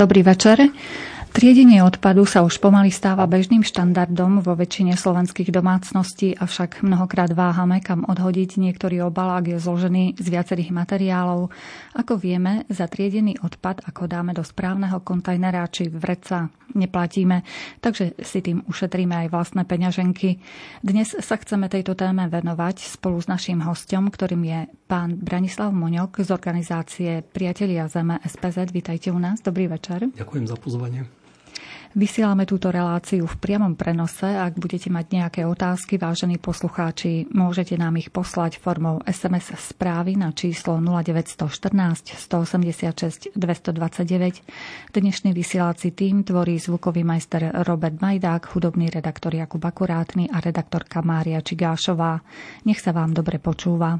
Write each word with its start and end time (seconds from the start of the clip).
Dobrý 0.00 0.22
večer. 0.22 0.58
Triedenie 1.40 1.80
odpadu 1.80 2.28
sa 2.28 2.44
už 2.44 2.60
pomaly 2.60 2.92
stáva 2.92 3.24
bežným 3.24 3.64
štandardom 3.64 4.44
vo 4.44 4.52
väčšine 4.52 4.92
slovenských 4.92 5.48
domácností, 5.48 6.36
avšak 6.36 6.84
mnohokrát 6.84 7.32
váhame, 7.32 7.80
kam 7.80 8.04
odhodiť. 8.04 8.60
Niektorý 8.60 9.08
obalák 9.08 9.48
je 9.48 9.56
zložený 9.56 10.20
z 10.20 10.26
viacerých 10.28 10.68
materiálov. 10.68 11.48
Ako 11.96 12.20
vieme, 12.20 12.68
za 12.68 12.92
triedený 12.92 13.40
odpad, 13.40 13.88
ako 13.88 14.04
dáme 14.04 14.36
do 14.36 14.44
správneho 14.44 15.00
kontajnera 15.00 15.64
či 15.72 15.88
vreca, 15.88 16.52
neplatíme, 16.76 17.40
takže 17.80 18.20
si 18.20 18.44
tým 18.44 18.60
ušetríme 18.68 19.24
aj 19.24 19.32
vlastné 19.32 19.64
peňaženky. 19.64 20.44
Dnes 20.84 21.16
sa 21.16 21.40
chceme 21.40 21.72
tejto 21.72 21.96
téme 21.96 22.28
venovať 22.28 22.84
spolu 22.84 23.16
s 23.16 23.32
naším 23.32 23.64
hostom, 23.64 24.12
ktorým 24.12 24.44
je 24.44 24.60
pán 24.84 25.16
Branislav 25.16 25.72
Moňok 25.72 26.20
z 26.20 26.36
organizácie 26.36 27.24
Priatelia 27.24 27.88
Zeme 27.88 28.20
SPZ. 28.28 28.76
Vítajte 28.76 29.08
u 29.08 29.16
nás. 29.16 29.40
Dobrý 29.40 29.72
večer. 29.72 30.04
Ďakujem 30.12 30.44
za 30.44 30.60
pozvanie. 30.60 31.08
Vysielame 31.90 32.46
túto 32.46 32.70
reláciu 32.70 33.26
v 33.26 33.34
priamom 33.42 33.74
prenose. 33.74 34.22
Ak 34.22 34.54
budete 34.54 34.86
mať 34.94 35.10
nejaké 35.10 35.40
otázky, 35.42 35.98
vážení 35.98 36.38
poslucháči, 36.38 37.26
môžete 37.34 37.74
nám 37.74 37.98
ich 37.98 38.14
poslať 38.14 38.62
formou 38.62 39.02
SMS 39.10 39.74
správy 39.74 40.14
na 40.14 40.30
číslo 40.30 40.78
0914 40.78 42.14
186 42.14 43.34
229. 43.34 44.94
Dnešný 44.94 45.34
vysielací 45.34 45.90
tým 45.90 46.22
tvorí 46.22 46.62
zvukový 46.62 47.02
majster 47.02 47.50
Robert 47.66 47.98
Majdák, 47.98 48.54
hudobný 48.54 48.86
redaktor 48.86 49.34
Jakub 49.34 49.66
Akurátny 49.66 50.30
a 50.30 50.38
redaktorka 50.38 51.02
Mária 51.02 51.42
Čigášová. 51.42 52.22
Nech 52.70 52.78
sa 52.78 52.94
vám 52.94 53.18
dobre 53.18 53.42
počúva. 53.42 53.98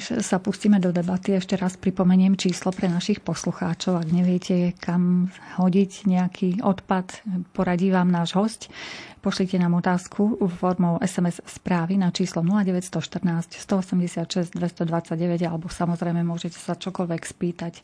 Než 0.00 0.24
sa 0.24 0.40
pustíme 0.40 0.80
do 0.80 0.96
debaty, 0.96 1.36
ešte 1.36 1.60
raz 1.60 1.76
pripomeniem 1.76 2.32
číslo 2.32 2.72
pre 2.72 2.88
našich 2.88 3.20
poslucháčov. 3.20 4.00
Ak 4.00 4.08
neviete, 4.08 4.72
kam 4.80 5.28
hodiť 5.60 6.08
nejaký 6.08 6.48
odpad, 6.64 7.20
poradí 7.52 7.92
vám 7.92 8.08
náš 8.08 8.32
host. 8.32 8.72
Pošlite 9.20 9.60
nám 9.60 9.76
otázku 9.76 10.40
formou 10.56 10.96
SMS 11.04 11.44
správy 11.44 12.00
na 12.00 12.08
číslo 12.08 12.40
0914 12.40 13.60
186 13.60 14.56
229 14.56 15.44
alebo 15.44 15.68
samozrejme 15.68 16.24
môžete 16.24 16.56
sa 16.56 16.72
čokoľvek 16.80 17.20
spýtať 17.20 17.74
e, 17.76 17.82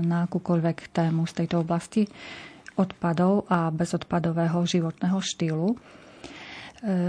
na 0.00 0.24
akúkoľvek 0.24 0.96
tému 0.96 1.28
z 1.28 1.44
tejto 1.44 1.60
oblasti 1.60 2.08
odpadov 2.80 3.44
a 3.52 3.68
bezodpadového 3.68 4.64
životného 4.64 5.20
štýlu. 5.20 5.76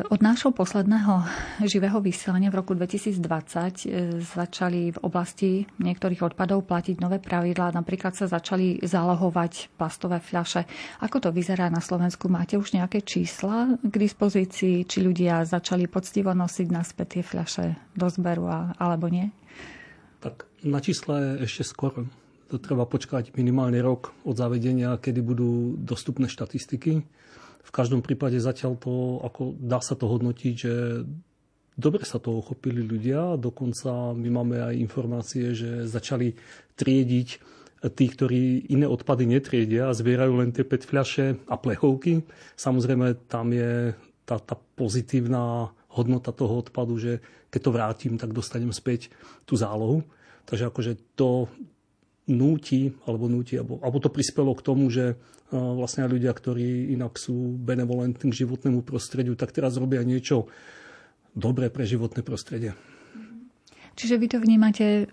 Od 0.09 0.17
nášho 0.25 0.49
posledného 0.49 1.29
živého 1.61 2.01
vysielania 2.01 2.49
v 2.49 2.57
roku 2.57 2.73
2020 2.73 3.21
eh, 3.21 4.17
začali 4.17 4.89
v 4.89 4.99
oblasti 5.05 5.69
niektorých 5.77 6.33
odpadov 6.33 6.65
platiť 6.65 6.97
nové 6.97 7.21
pravidlá. 7.21 7.77
Napríklad 7.77 8.17
sa 8.17 8.25
začali 8.25 8.81
zálohovať 8.81 9.77
plastové 9.77 10.17
fľaše. 10.17 10.65
Ako 11.05 11.21
to 11.21 11.29
vyzerá 11.29 11.69
na 11.69 11.85
Slovensku? 11.85 12.33
Máte 12.33 12.57
už 12.57 12.73
nejaké 12.73 13.05
čísla 13.05 13.77
k 13.77 13.93
dispozícii? 13.93 14.89
Či 14.89 15.05
ľudia 15.05 15.45
začali 15.45 15.85
poctivo 15.85 16.33
nosiť 16.33 16.67
naspäť 16.73 17.21
tie 17.21 17.23
fľaše 17.29 17.65
do 17.93 18.09
zberu 18.09 18.49
alebo 18.73 19.05
nie? 19.05 19.29
Tak 20.17 20.49
na 20.65 20.81
čísle 20.81 21.45
ešte 21.45 21.61
skôr. 21.61 22.09
To 22.49 22.57
treba 22.57 22.89
počkať 22.89 23.37
minimálne 23.37 23.77
rok 23.85 24.17
od 24.25 24.33
zavedenia, 24.33 24.97
kedy 24.97 25.21
budú 25.21 25.77
dostupné 25.77 26.25
štatistiky 26.25 27.05
v 27.69 27.71
každom 27.71 28.01
prípade 28.01 28.41
zatiaľ 28.41 28.81
to, 28.81 29.21
ako 29.21 29.53
dá 29.61 29.77
sa 29.77 29.93
to 29.93 30.09
hodnotiť, 30.09 30.53
že 30.57 31.05
dobre 31.77 32.01
sa 32.01 32.17
to 32.17 32.41
uchopili 32.41 32.81
ľudia. 32.81 33.37
Dokonca 33.37 34.17
my 34.17 34.29
máme 34.33 34.57
aj 34.57 34.73
informácie, 34.73 35.53
že 35.53 35.85
začali 35.85 36.33
triediť 36.73 37.29
tí, 37.93 38.05
ktorí 38.09 38.73
iné 38.73 38.89
odpady 38.89 39.29
netriedia 39.29 39.87
a 39.87 39.95
zbierajú 39.95 40.33
len 40.41 40.49
tie 40.49 40.65
PET 40.65 40.89
fľaše 40.89 41.45
a 41.45 41.55
plechovky. 41.61 42.25
Samozrejme, 42.57 43.29
tam 43.29 43.53
je 43.53 43.93
tá, 44.25 44.41
tá 44.41 44.57
pozitívna 44.57 45.69
hodnota 45.93 46.33
toho 46.33 46.65
odpadu, 46.65 46.97
že 46.97 47.21
keď 47.53 47.61
to 47.61 47.71
vrátim, 47.71 48.13
tak 48.17 48.33
dostanem 48.33 48.73
späť 48.73 49.13
tú 49.45 49.53
zálohu. 49.53 50.01
Takže 50.49 50.73
akože 50.73 50.91
to 51.13 51.45
núti, 52.29 52.93
alebo 53.09 53.25
núti, 53.25 53.57
alebo, 53.57 53.81
alebo 53.81 53.97
to 53.97 54.13
prispelo 54.13 54.53
k 54.53 54.61
tomu, 54.61 54.87
že 54.93 55.17
vlastne 55.49 56.05
ľudia, 56.05 56.29
ktorí 56.29 56.93
inak 56.93 57.17
sú 57.17 57.33
benevolentní 57.57 58.29
k 58.29 58.45
životnému 58.45 58.85
prostrediu, 58.85 59.33
tak 59.33 59.49
teraz 59.49 59.81
robia 59.81 60.05
niečo 60.05 60.45
dobré 61.33 61.73
pre 61.73 61.89
životné 61.89 62.21
prostredie. 62.21 62.77
Čiže 63.97 64.15
vy 64.21 64.27
to 64.29 64.37
vnímate 64.37 65.09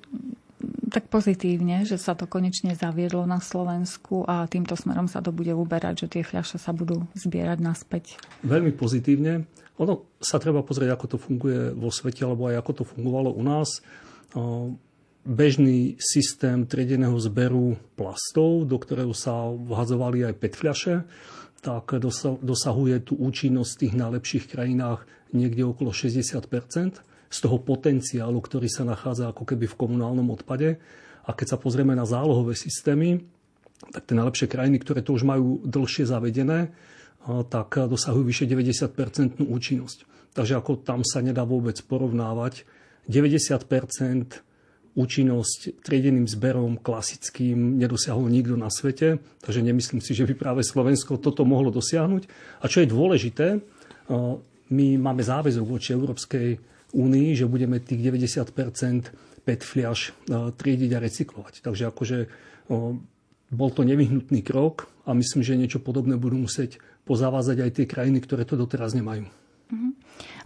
tak 0.92 1.08
pozitívne, 1.12 1.84
že 1.84 2.00
sa 2.00 2.16
to 2.16 2.24
konečne 2.24 2.72
zaviedlo 2.72 3.24
na 3.24 3.40
Slovensku 3.40 4.24
a 4.24 4.48
týmto 4.48 4.76
smerom 4.76 5.08
sa 5.08 5.20
to 5.20 5.34
bude 5.34 5.52
uberať, 5.52 6.06
že 6.06 6.20
tie 6.20 6.22
fľaše 6.24 6.56
sa 6.56 6.72
budú 6.72 7.04
zbierať 7.12 7.58
naspäť. 7.60 8.04
Veľmi 8.44 8.72
pozitívne. 8.72 9.44
Ono 9.76 10.08
sa 10.20 10.40
treba 10.40 10.64
pozrieť, 10.64 10.96
ako 10.96 11.06
to 11.12 11.18
funguje 11.20 11.76
vo 11.76 11.92
svete, 11.92 12.24
alebo 12.24 12.48
aj 12.48 12.60
ako 12.60 12.72
to 12.72 12.84
fungovalo 12.88 13.28
u 13.36 13.42
nás. 13.44 13.84
Bežný 15.26 15.98
systém 15.98 16.70
triedeného 16.70 17.18
zberu 17.18 17.74
plastov, 17.98 18.62
do 18.70 18.78
ktorého 18.78 19.10
sa 19.10 19.50
vhadzovali 19.50 20.22
aj 20.22 20.38
PET 20.38 20.54
fľaše, 20.54 20.94
tak 21.66 21.98
dosahuje 22.46 23.02
tú 23.02 23.18
účinnosť 23.18 23.70
v 23.74 23.80
tých 23.82 23.94
najlepších 23.98 24.44
krajinách 24.54 25.02
niekde 25.34 25.66
okolo 25.66 25.90
60% 25.90 26.46
z 27.26 27.38
toho 27.42 27.58
potenciálu, 27.58 28.38
ktorý 28.38 28.70
sa 28.70 28.86
nachádza 28.86 29.34
ako 29.34 29.42
keby 29.42 29.66
v 29.66 29.74
komunálnom 29.74 30.30
odpade. 30.30 30.78
A 31.26 31.34
keď 31.34 31.58
sa 31.58 31.58
pozrieme 31.58 31.98
na 31.98 32.06
zálohové 32.06 32.54
systémy, 32.54 33.26
tak 33.90 34.06
tie 34.06 34.14
najlepšie 34.14 34.46
krajiny, 34.46 34.78
ktoré 34.78 35.02
to 35.02 35.10
už 35.10 35.26
majú 35.26 35.58
dlhšie 35.66 36.06
zavedené, 36.06 36.70
tak 37.50 37.74
dosahujú 37.74 38.22
vyše 38.22 38.46
90% 38.46 39.42
účinnosť. 39.42 40.06
Takže 40.38 40.54
ako 40.54 40.86
tam 40.86 41.02
sa 41.02 41.18
nedá 41.18 41.42
vôbec 41.42 41.74
porovnávať. 41.82 42.62
90% 43.10 44.45
účinnosť 44.96 45.84
triedeným 45.84 46.24
zberom 46.24 46.80
klasickým 46.80 47.76
nedosiahol 47.76 48.32
nikto 48.32 48.56
na 48.56 48.72
svete, 48.72 49.20
takže 49.44 49.60
nemyslím 49.60 50.00
si, 50.00 50.16
že 50.16 50.24
by 50.24 50.34
práve 50.34 50.64
Slovensko 50.64 51.20
toto 51.20 51.44
mohlo 51.44 51.68
dosiahnuť. 51.68 52.24
A 52.60 52.66
čo 52.66 52.80
je 52.80 52.88
dôležité, 52.88 53.60
my 54.72 54.86
máme 54.96 55.22
záväzok 55.22 55.64
voči 55.68 55.92
Európskej 55.92 56.56
únii, 56.96 57.28
že 57.36 57.44
budeme 57.44 57.76
tých 57.76 58.00
90 58.00 59.44
PET 59.46 59.62
fliaž 59.62 60.10
e, 60.10 60.50
triediť 60.50 60.90
a 60.96 61.02
recyklovať. 61.02 61.54
Takže 61.62 61.84
akože 61.86 62.18
bol 63.46 63.70
to 63.70 63.86
nevyhnutný 63.86 64.42
krok 64.42 64.90
a 65.06 65.14
myslím, 65.14 65.46
že 65.46 65.54
niečo 65.54 65.78
podobné 65.78 66.18
budú 66.18 66.34
musieť 66.34 66.82
pozavázať 67.06 67.62
aj 67.62 67.70
tie 67.78 67.86
krajiny, 67.86 68.18
ktoré 68.18 68.42
to 68.42 68.58
doteraz 68.58 68.96
nemajú. 68.96 69.28
Mhm. 69.70 69.90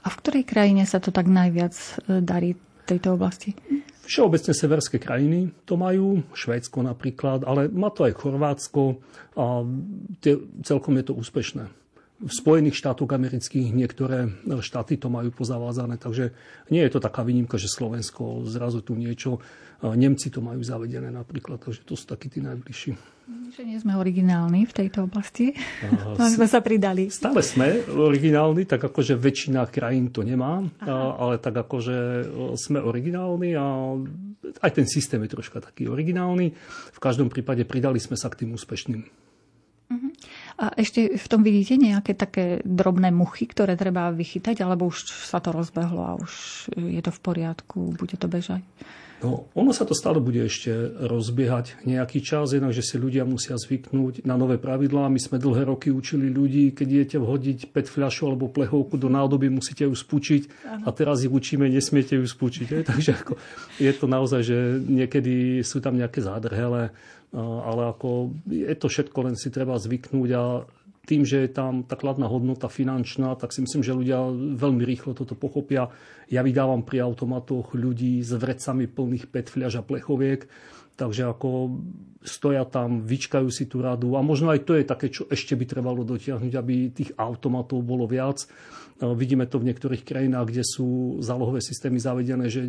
A 0.04 0.06
v 0.08 0.18
ktorej 0.20 0.44
krajine 0.44 0.84
sa 0.84 1.00
to 1.00 1.12
tak 1.12 1.28
najviac 1.28 1.72
darí 2.08 2.56
tejto 2.84 3.16
oblasti? 3.16 3.56
Všeobecne 4.10 4.52
severské 4.58 4.98
krajiny 4.98 5.54
to 5.62 5.78
majú, 5.78 6.26
Švédsko 6.34 6.82
napríklad, 6.82 7.46
ale 7.46 7.70
má 7.70 7.94
to 7.94 8.02
aj 8.02 8.18
Chorvátsko 8.18 8.98
a 9.38 9.62
tie, 10.18 10.34
celkom 10.66 10.98
je 10.98 11.04
to 11.06 11.14
úspešné 11.14 11.70
v 12.20 12.32
Spojených 12.32 12.76
štátoch 12.76 13.08
amerických 13.08 13.72
niektoré 13.72 14.28
štáty 14.60 15.00
to 15.00 15.08
majú 15.08 15.32
pozavázané, 15.32 15.96
takže 15.96 16.36
nie 16.68 16.84
je 16.84 16.92
to 16.92 17.00
taká 17.00 17.24
výnimka, 17.24 17.56
že 17.56 17.72
Slovensko 17.72 18.44
zrazu 18.44 18.84
tu 18.84 18.92
niečo, 18.92 19.40
Nemci 19.80 20.28
to 20.28 20.44
majú 20.44 20.60
zavedené 20.60 21.08
napríklad, 21.08 21.64
takže 21.64 21.88
to 21.88 21.96
sú 21.96 22.04
takí 22.04 22.28
tí 22.28 22.44
najbližší. 22.44 22.92
Že 23.50 23.66
nie 23.66 23.78
sme 23.82 23.98
originálni 23.98 24.62
v 24.62 24.72
tejto 24.72 25.10
oblasti, 25.10 25.50
uh, 25.50 26.14
sme 26.14 26.46
sa 26.46 26.62
pridali. 26.62 27.10
Stále 27.10 27.42
sme 27.42 27.82
originálni, 27.90 28.62
tak 28.62 28.86
akože 28.86 29.18
väčšina 29.18 29.66
krajín 29.66 30.14
to 30.14 30.22
nemá, 30.22 30.62
Aha. 30.78 31.18
ale 31.18 31.42
tak 31.42 31.58
akože 31.58 32.30
sme 32.54 32.78
originálni 32.78 33.58
a 33.58 33.98
aj 34.62 34.70
ten 34.70 34.86
systém 34.86 35.18
je 35.26 35.34
troška 35.34 35.58
taký 35.58 35.90
originálny. 35.90 36.54
V 36.94 37.00
každom 37.02 37.26
prípade 37.26 37.66
pridali 37.66 37.98
sme 37.98 38.14
sa 38.14 38.30
k 38.30 38.46
tým 38.46 38.54
úspešným. 38.54 39.02
Uh-huh. 39.90 40.10
A 40.62 40.70
ešte 40.78 41.18
v 41.18 41.26
tom 41.26 41.42
vidíte 41.42 41.74
nejaké 41.74 42.14
také 42.14 42.62
drobné 42.62 43.10
muchy, 43.10 43.50
ktoré 43.50 43.74
treba 43.74 44.14
vychytať, 44.14 44.62
alebo 44.62 44.86
už 44.86 45.10
sa 45.26 45.42
to 45.42 45.50
rozbehlo 45.50 46.02
a 46.06 46.12
už 46.14 46.32
je 46.78 47.02
to 47.02 47.10
v 47.10 47.20
poriadku, 47.20 47.98
bude 47.98 48.14
to 48.14 48.30
bežať? 48.30 48.62
No, 49.20 49.52
ono 49.52 49.76
sa 49.76 49.84
to 49.84 49.92
stále 49.92 50.16
bude 50.16 50.40
ešte 50.40 50.72
rozbiehať 50.96 51.84
nejaký 51.84 52.24
čas, 52.24 52.56
jednak, 52.56 52.72
že 52.72 52.80
si 52.80 52.96
ľudia 52.96 53.28
musia 53.28 53.60
zvyknúť 53.60 54.24
na 54.24 54.40
nové 54.40 54.56
pravidlá. 54.56 55.12
My 55.12 55.20
sme 55.20 55.36
dlhé 55.36 55.68
roky 55.68 55.92
učili 55.92 56.32
ľudí, 56.32 56.72
keď 56.72 56.86
idete 56.88 57.16
vhodiť 57.20 57.68
PET 57.68 57.92
fľašu 57.92 58.32
alebo 58.32 58.48
plechovku 58.48 58.96
do 58.96 59.12
nádoby, 59.12 59.52
musíte 59.52 59.84
ju 59.84 59.92
spúčiť 59.92 60.72
a 60.84 60.88
teraz 60.96 61.20
ich 61.20 61.32
učíme, 61.32 61.68
nesmiete 61.68 62.16
ju 62.16 62.24
spúčiť. 62.24 62.80
Takže 62.90 63.10
ako, 63.20 63.32
je 63.76 63.92
to 63.92 64.06
naozaj, 64.08 64.40
že 64.40 64.56
niekedy 64.80 65.60
sú 65.60 65.84
tam 65.84 66.00
nejaké 66.00 66.24
zádrhele 66.24 66.88
ale 67.38 67.94
ako 67.94 68.34
je 68.50 68.74
to 68.74 68.90
všetko, 68.90 69.18
len 69.30 69.36
si 69.38 69.54
treba 69.54 69.78
zvyknúť 69.78 70.30
a 70.34 70.66
tým, 71.10 71.26
že 71.26 71.42
je 71.42 71.50
tam 71.50 71.82
tá 71.82 71.98
kladná 71.98 72.30
hodnota 72.30 72.70
finančná, 72.70 73.34
tak 73.34 73.50
si 73.50 73.66
myslím, 73.66 73.82
že 73.82 73.98
ľudia 73.98 74.30
veľmi 74.54 74.86
rýchlo 74.86 75.18
toto 75.18 75.34
pochopia. 75.34 75.90
Ja 76.30 76.46
vydávam 76.46 76.86
pri 76.86 77.02
automatoch 77.02 77.74
ľudí 77.74 78.22
s 78.22 78.30
vrecami 78.30 78.86
plných 78.86 79.26
PET 79.26 79.50
fľaž 79.50 79.82
a 79.82 79.86
plechoviek, 79.86 80.46
takže 80.94 81.26
ako 81.26 81.82
stoja 82.22 82.62
tam, 82.62 83.02
vyčkajú 83.02 83.50
si 83.50 83.66
tú 83.66 83.82
radu 83.82 84.14
a 84.14 84.22
možno 84.22 84.54
aj 84.54 84.62
to 84.62 84.78
je 84.78 84.84
také, 84.86 85.10
čo 85.10 85.26
ešte 85.26 85.58
by 85.58 85.64
trebalo 85.66 86.06
dotiahnuť, 86.06 86.52
aby 86.54 86.74
tých 86.94 87.10
automatov 87.18 87.82
bolo 87.82 88.06
viac. 88.06 88.46
Vidíme 89.00 89.48
to 89.48 89.56
v 89.56 89.72
niektorých 89.72 90.04
krajinách, 90.04 90.52
kde 90.52 90.60
sú 90.60 91.18
zálohové 91.24 91.64
systémy 91.64 91.96
zavedené, 91.96 92.52
že 92.52 92.68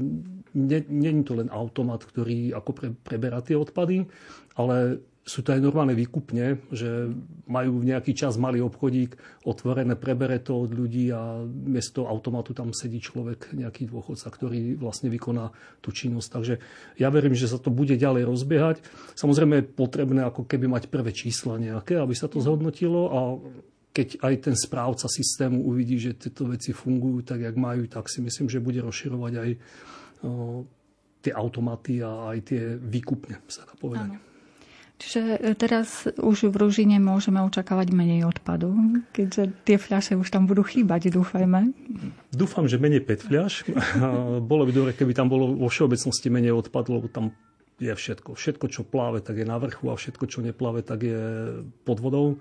není 0.87 1.21
to 1.27 1.35
len 1.35 1.51
automat, 1.51 2.07
ktorý 2.07 2.55
ako 2.55 2.71
pre, 2.71 2.87
preberá 2.95 3.43
tie 3.43 3.59
odpady, 3.59 4.07
ale 4.55 5.03
sú 5.21 5.45
to 5.45 5.53
aj 5.53 5.61
normálne 5.61 5.93
výkupne, 5.93 6.57
že 6.73 7.13
majú 7.45 7.85
nejaký 7.85 8.17
čas 8.17 8.41
malý 8.41 8.65
obchodík 8.65 9.13
otvorené, 9.45 9.93
prebere 9.93 10.41
to 10.41 10.57
od 10.65 10.73
ľudí 10.73 11.13
a 11.13 11.45
miesto 11.45 12.09
automatu 12.09 12.57
tam 12.57 12.73
sedí 12.73 12.97
človek, 12.97 13.53
nejaký 13.53 13.85
dôchodca, 13.85 14.33
ktorý 14.33 14.81
vlastne 14.81 15.13
vykoná 15.13 15.53
tú 15.77 15.93
činnosť. 15.93 16.27
Takže 16.33 16.53
ja 16.97 17.13
verím, 17.13 17.37
že 17.37 17.45
sa 17.45 17.61
to 17.61 17.69
bude 17.69 17.93
ďalej 17.93 18.25
rozbiehať. 18.25 18.81
Samozrejme 19.13 19.61
je 19.61 19.69
potrebné 19.69 20.25
ako 20.25 20.49
keby 20.49 20.65
mať 20.65 20.89
prvé 20.89 21.13
čísla 21.13 21.61
nejaké, 21.61 22.01
aby 22.01 22.17
sa 22.17 22.25
to 22.25 22.41
zhodnotilo 22.41 23.01
a 23.13 23.19
keď 23.93 24.23
aj 24.25 24.33
ten 24.49 24.55
správca 24.57 25.05
systému 25.05 25.67
uvidí, 25.67 26.01
že 26.01 26.17
tieto 26.17 26.49
veci 26.49 26.73
fungujú 26.73 27.27
tak, 27.27 27.45
jak 27.45 27.53
majú, 27.59 27.85
tak 27.85 28.09
si 28.09 28.23
myslím, 28.25 28.49
že 28.49 28.63
bude 28.63 28.81
rozširovať 28.81 29.33
aj 29.37 29.49
tie 31.21 31.33
automaty 31.35 32.01
a 32.01 32.33
aj 32.33 32.39
tie 32.41 32.61
výkupne, 32.81 33.37
sa 33.45 33.69
dá 33.69 33.77
povedať. 33.77 34.17
Áno. 34.17 34.30
Čiže 35.01 35.21
e, 35.41 35.57
teraz 35.57 36.05
už 36.05 36.53
v 36.53 36.55
Ružine 36.61 37.01
môžeme 37.01 37.41
očakávať 37.41 37.89
menej 37.89 38.29
odpadu, 38.29 38.69
keďže 39.09 39.49
tie 39.65 39.81
fľaše 39.81 40.13
už 40.13 40.29
tam 40.29 40.45
budú 40.45 40.61
chýbať, 40.61 41.09
dúfajme. 41.09 41.73
Dúfam, 42.29 42.69
že 42.69 42.77
menej 42.77 43.01
5 43.01 43.25
fľaš. 43.25 43.65
bolo 44.51 44.69
by 44.69 44.71
dobre, 44.71 44.91
keby 44.93 45.17
tam 45.17 45.25
bolo 45.25 45.57
vo 45.57 45.67
všeobecnosti 45.73 46.29
menej 46.29 46.53
odpadu, 46.53 47.01
lebo 47.01 47.09
tam 47.09 47.33
je 47.81 47.89
všetko. 47.89 48.37
Všetko, 48.37 48.65
čo 48.69 48.85
pláve, 48.85 49.25
tak 49.25 49.41
je 49.41 49.45
na 49.49 49.57
vrchu 49.57 49.89
a 49.89 49.97
všetko, 49.97 50.29
čo 50.29 50.45
nepláve, 50.45 50.85
tak 50.85 51.01
je 51.01 51.19
pod 51.81 51.97
vodou 51.97 52.37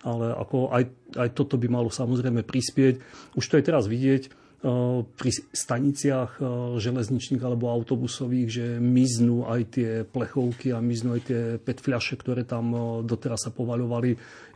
ale 0.00 0.32
ako 0.32 0.72
aj, 0.72 0.82
aj 1.12 1.28
toto 1.36 1.60
by 1.60 1.68
malo 1.68 1.92
samozrejme 1.92 2.40
prispieť. 2.40 3.04
Už 3.36 3.44
to 3.44 3.60
je 3.60 3.66
teraz 3.68 3.84
vidieť 3.84 4.32
pri 4.60 5.30
staniciach 5.32 6.36
eh, 6.36 6.44
železničných 6.76 7.40
alebo 7.40 7.72
autobusových, 7.72 8.48
že 8.52 8.66
miznú 8.76 9.48
aj 9.48 9.60
tie 9.72 9.90
plechovky 10.04 10.76
a 10.76 10.84
miznú 10.84 11.16
aj 11.16 11.22
tie 11.24 11.40
PET 11.56 11.80
fľaše, 11.80 12.20
ktoré 12.20 12.44
tam 12.44 12.76
eh, 12.76 12.80
doteraz 13.08 13.48
sa 13.48 13.50
povaľovali. 13.56 14.10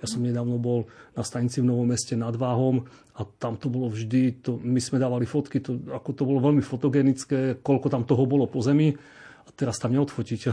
Ja 0.05 0.07
som 0.07 0.21
nedávno 0.21 0.61
bol 0.61 0.85
na 1.17 1.25
stanici 1.25 1.65
v 1.65 1.73
Novom 1.73 1.89
meste 1.89 2.21
nad 2.21 2.37
Váhom 2.37 2.85
a 3.17 3.25
tam 3.25 3.57
to 3.57 3.73
bolo 3.73 3.89
vždy, 3.89 4.45
to, 4.45 4.61
my 4.61 4.77
sme 4.77 5.01
dávali 5.01 5.25
fotky, 5.25 5.65
to, 5.65 5.81
ako 5.89 6.11
to 6.13 6.23
bolo 6.29 6.53
veľmi 6.53 6.61
fotogenické, 6.61 7.65
koľko 7.65 7.89
tam 7.89 8.05
toho 8.05 8.29
bolo 8.29 8.45
po 8.45 8.61
zemi 8.61 8.93
a 9.45 9.49
teraz 9.57 9.81
tam 9.81 9.97
neodfotíte, 9.97 10.53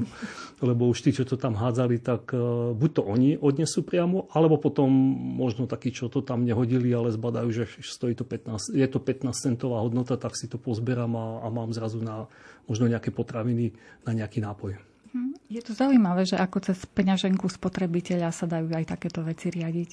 lebo, 0.62 0.86
už 0.86 1.02
tí, 1.02 1.10
čo 1.10 1.26
to 1.26 1.34
tam 1.34 1.58
hádzali, 1.58 1.98
tak 1.98 2.30
uh, 2.30 2.70
buď 2.72 2.90
to 2.94 3.02
oni 3.02 3.30
odnesú 3.38 3.82
priamo, 3.82 4.30
alebo 4.30 4.58
potom 4.62 4.88
možno 5.36 5.66
takí, 5.66 5.90
čo 5.90 6.06
to 6.06 6.22
tam 6.22 6.46
nehodili, 6.46 6.94
ale 6.94 7.10
zbadajú, 7.10 7.48
že 7.50 7.64
stojí 7.82 8.14
to 8.14 8.22
15, 8.22 8.78
je 8.78 8.86
to 8.86 8.98
15 9.02 9.34
centová 9.34 9.82
hodnota, 9.82 10.14
tak 10.14 10.38
si 10.38 10.46
to 10.46 10.56
pozberám 10.56 11.12
a, 11.18 11.26
a 11.42 11.46
mám 11.50 11.74
zrazu 11.74 11.98
na 11.98 12.30
možno 12.70 12.86
nejaké 12.86 13.10
potraviny 13.10 13.74
na 14.06 14.14
nejaký 14.14 14.38
nápoj. 14.38 14.91
Hm. 15.12 15.36
Je 15.52 15.60
to 15.60 15.76
zaujímavé, 15.76 16.24
že 16.24 16.40
ako 16.40 16.72
cez 16.72 16.80
peňaženku 16.88 17.44
spotrebiteľa 17.44 18.32
sa 18.32 18.48
dajú 18.48 18.72
aj 18.72 18.96
takéto 18.96 19.20
veci 19.20 19.52
riadiť. 19.52 19.90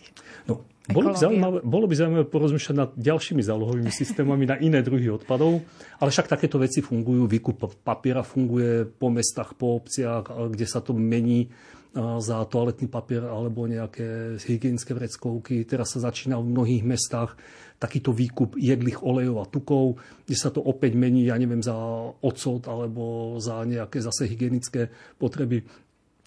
No, 0.48 0.64
bolo 0.88 1.12
by, 1.12 1.18
zaujímavé, 1.20 1.58
bolo 1.62 1.86
by 1.92 1.96
zaujímavé 2.00 2.26
porozmýšľať 2.32 2.76
nad 2.80 2.92
ďalšími 2.96 3.42
zálohovými 3.44 3.92
systémami 3.92 4.48
na 4.48 4.56
iné 4.58 4.80
druhy 4.80 5.12
odpadov, 5.12 5.60
ale 6.00 6.10
však 6.10 6.32
takéto 6.32 6.56
veci 6.58 6.80
fungujú. 6.80 7.28
Výkup 7.28 7.84
papiera 7.84 8.24
funguje 8.24 8.88
po 8.88 9.12
mestách, 9.12 9.60
po 9.60 9.78
obciach, 9.78 10.32
kde 10.50 10.66
sa 10.66 10.80
to 10.80 10.96
mení 10.96 11.52
za 12.00 12.46
toaletný 12.46 12.86
papier 12.86 13.26
alebo 13.26 13.66
nejaké 13.66 14.38
hygienické 14.46 14.94
vreckovky. 14.94 15.66
Teraz 15.66 15.98
sa 15.98 16.06
začína 16.06 16.38
v 16.38 16.54
mnohých 16.54 16.86
mestách 16.86 17.34
takýto 17.80 18.12
výkup 18.12 18.60
jedlých 18.60 19.02
olejov 19.02 19.38
a 19.40 19.50
tukov, 19.50 19.98
kde 20.28 20.36
sa 20.36 20.52
to 20.52 20.60
opäť 20.60 21.00
mení, 21.00 21.32
ja 21.32 21.40
neviem, 21.40 21.64
za 21.64 21.74
ocot 22.20 22.68
alebo 22.68 23.36
za 23.40 23.64
nejaké 23.64 24.04
zase 24.04 24.28
hygienické 24.28 24.92
potreby. 25.16 25.64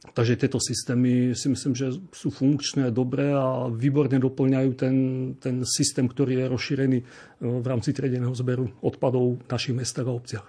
Takže 0.03 0.35
tieto 0.35 0.59
systémy 0.59 1.31
si 1.39 1.47
myslím, 1.47 1.79
že 1.79 1.95
sú 2.11 2.35
funkčné, 2.35 2.91
dobré 2.91 3.31
a 3.31 3.71
výborne 3.71 4.19
doplňajú 4.19 4.71
ten, 4.75 4.97
ten 5.39 5.63
systém, 5.63 6.11
ktorý 6.11 6.43
je 6.43 6.51
rozšírený 6.51 6.99
e, 6.99 7.05
v 7.39 7.63
rámci 7.63 7.95
tredeného 7.95 8.35
zberu 8.35 8.67
odpadov 8.83 9.39
v 9.39 9.47
našich 9.47 9.79
mestách 9.79 10.11
a 10.11 10.17
obciach. 10.19 10.47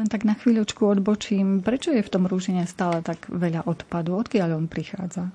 Len 0.00 0.08
tak 0.08 0.24
na 0.24 0.32
chvíľočku 0.32 0.80
odbočím. 0.80 1.60
Prečo 1.60 1.92
je 1.92 2.00
v 2.00 2.08
tom 2.08 2.24
Rúžine 2.24 2.64
stále 2.64 3.04
tak 3.04 3.28
veľa 3.28 3.68
odpadu? 3.68 4.16
Odkiaľ 4.16 4.56
on 4.56 4.64
prichádza? 4.64 5.28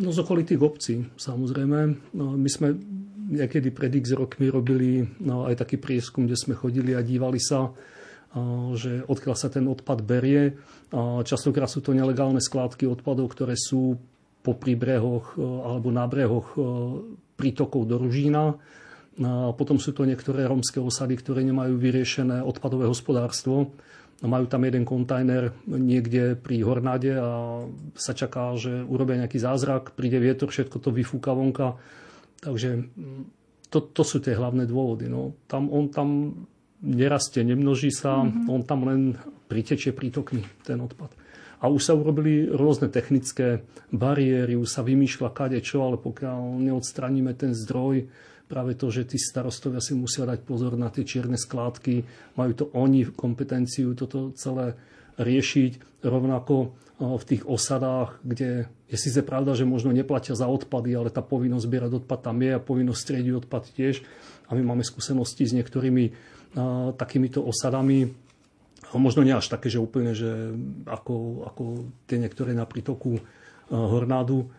No 0.00 0.08
z 0.08 0.18
okolitých 0.24 0.62
obcí, 0.62 0.94
samozrejme. 1.20 1.78
No, 2.16 2.38
my 2.38 2.48
sme 2.48 2.80
niekedy 3.30 3.70
pred 3.70 3.94
x 3.94 4.18
rokmi 4.18 4.50
robili 4.50 5.06
no, 5.22 5.46
aj 5.46 5.62
taký 5.62 5.78
prieskum, 5.78 6.26
kde 6.26 6.34
sme 6.34 6.58
chodili 6.58 6.98
a 6.98 7.06
dívali 7.06 7.38
sa, 7.38 7.70
že 8.74 9.06
odkiaľ 9.06 9.34
sa 9.38 9.50
ten 9.50 9.70
odpad 9.70 10.02
berie. 10.02 10.58
Častokrát 11.22 11.70
sú 11.70 11.82
to 11.82 11.94
nelegálne 11.94 12.42
skládky 12.42 12.90
odpadov, 12.90 13.30
ktoré 13.30 13.54
sú 13.54 13.98
po 14.42 14.58
príbrehoch 14.58 15.38
alebo 15.38 15.94
na 15.94 16.06
brehoch 16.10 16.54
prítokov 17.38 17.86
do 17.86 17.98
Ružína. 18.02 18.58
Potom 19.54 19.78
sú 19.78 19.94
to 19.94 20.06
niektoré 20.06 20.46
romské 20.46 20.78
osady, 20.78 21.18
ktoré 21.18 21.42
nemajú 21.46 21.78
vyriešené 21.78 22.42
odpadové 22.42 22.86
hospodárstvo. 22.86 23.74
Majú 24.20 24.46
tam 24.52 24.68
jeden 24.68 24.84
kontajner 24.84 25.56
niekde 25.64 26.36
pri 26.36 26.60
Hornáde 26.60 27.16
a 27.16 27.64
sa 27.96 28.12
čaká, 28.12 28.52
že 28.60 28.84
urobia 28.84 29.16
nejaký 29.16 29.40
zázrak, 29.40 29.96
príde 29.96 30.20
vietor, 30.20 30.52
všetko 30.52 30.76
to 30.76 30.92
vyfúka 30.92 31.32
vonka 31.32 31.80
Takže 32.40 32.88
mm, 32.90 33.22
to, 33.68 33.78
to 33.92 34.02
sú 34.02 34.18
tie 34.18 34.34
hlavné 34.34 34.66
dôvody. 34.66 35.06
No. 35.06 35.36
Tam, 35.46 35.68
on 35.68 35.92
tam 35.92 36.08
nerastie, 36.80 37.44
nemnoží 37.44 37.92
sa, 37.92 38.24
mm-hmm. 38.24 38.48
on 38.48 38.60
tam 38.64 38.80
len 38.88 39.00
pritečie 39.46 39.92
prítokmi, 39.92 40.42
ten 40.64 40.80
odpad. 40.80 41.12
A 41.60 41.68
už 41.68 41.82
sa 41.84 41.92
urobili 41.92 42.48
rôzne 42.48 42.88
technické 42.88 43.60
bariéry, 43.92 44.56
už 44.56 44.80
sa 44.80 44.80
vymýšľa 44.80 45.30
kade 45.36 45.60
čo, 45.60 45.84
ale 45.84 46.00
pokiaľ 46.00 46.56
neodstraníme 46.56 47.36
ten 47.36 47.52
zdroj, 47.52 48.08
práve 48.48 48.74
to, 48.80 48.88
že 48.88 49.12
tí 49.12 49.18
starostovia 49.20 49.84
si 49.84 49.92
musia 49.92 50.24
dať 50.24 50.40
pozor 50.42 50.74
na 50.80 50.88
tie 50.88 51.04
čierne 51.04 51.36
skládky, 51.36 52.02
majú 52.40 52.52
to 52.56 52.64
oni 52.72 53.12
kompetenciu 53.12 53.92
toto 53.92 54.32
celé 54.34 54.74
riešiť. 55.20 56.00
Rovnako 56.00 56.74
v 57.00 57.24
tých 57.24 57.48
osadách, 57.48 58.20
kde 58.20 58.68
je 58.92 58.96
síce 59.00 59.24
pravda, 59.24 59.56
že 59.56 59.64
možno 59.64 59.88
neplatia 59.88 60.36
za 60.36 60.44
odpady, 60.44 60.92
ale 60.92 61.08
tá 61.08 61.24
povinnosť 61.24 61.64
zbierať 61.64 61.92
odpad 62.04 62.20
tam 62.20 62.36
je 62.44 62.52
a 62.52 62.60
povinnosť 62.60 63.00
striediť 63.00 63.34
odpad 63.40 63.72
tiež. 63.72 64.04
A 64.46 64.54
my 64.54 64.60
máme 64.60 64.84
skúsenosti 64.84 65.48
s 65.48 65.56
niektorými 65.56 66.12
takýmito 67.00 67.40
osadami, 67.40 68.12
možno 68.92 69.22
nie 69.22 69.32
až 69.32 69.48
také, 69.48 69.72
že 69.72 69.80
úplne, 69.80 70.12
že 70.12 70.52
ako, 70.84 71.46
ako 71.48 71.62
tie 72.04 72.20
niektoré 72.20 72.52
na 72.52 72.68
prítoku 72.68 73.22
Hornádu, 73.70 74.50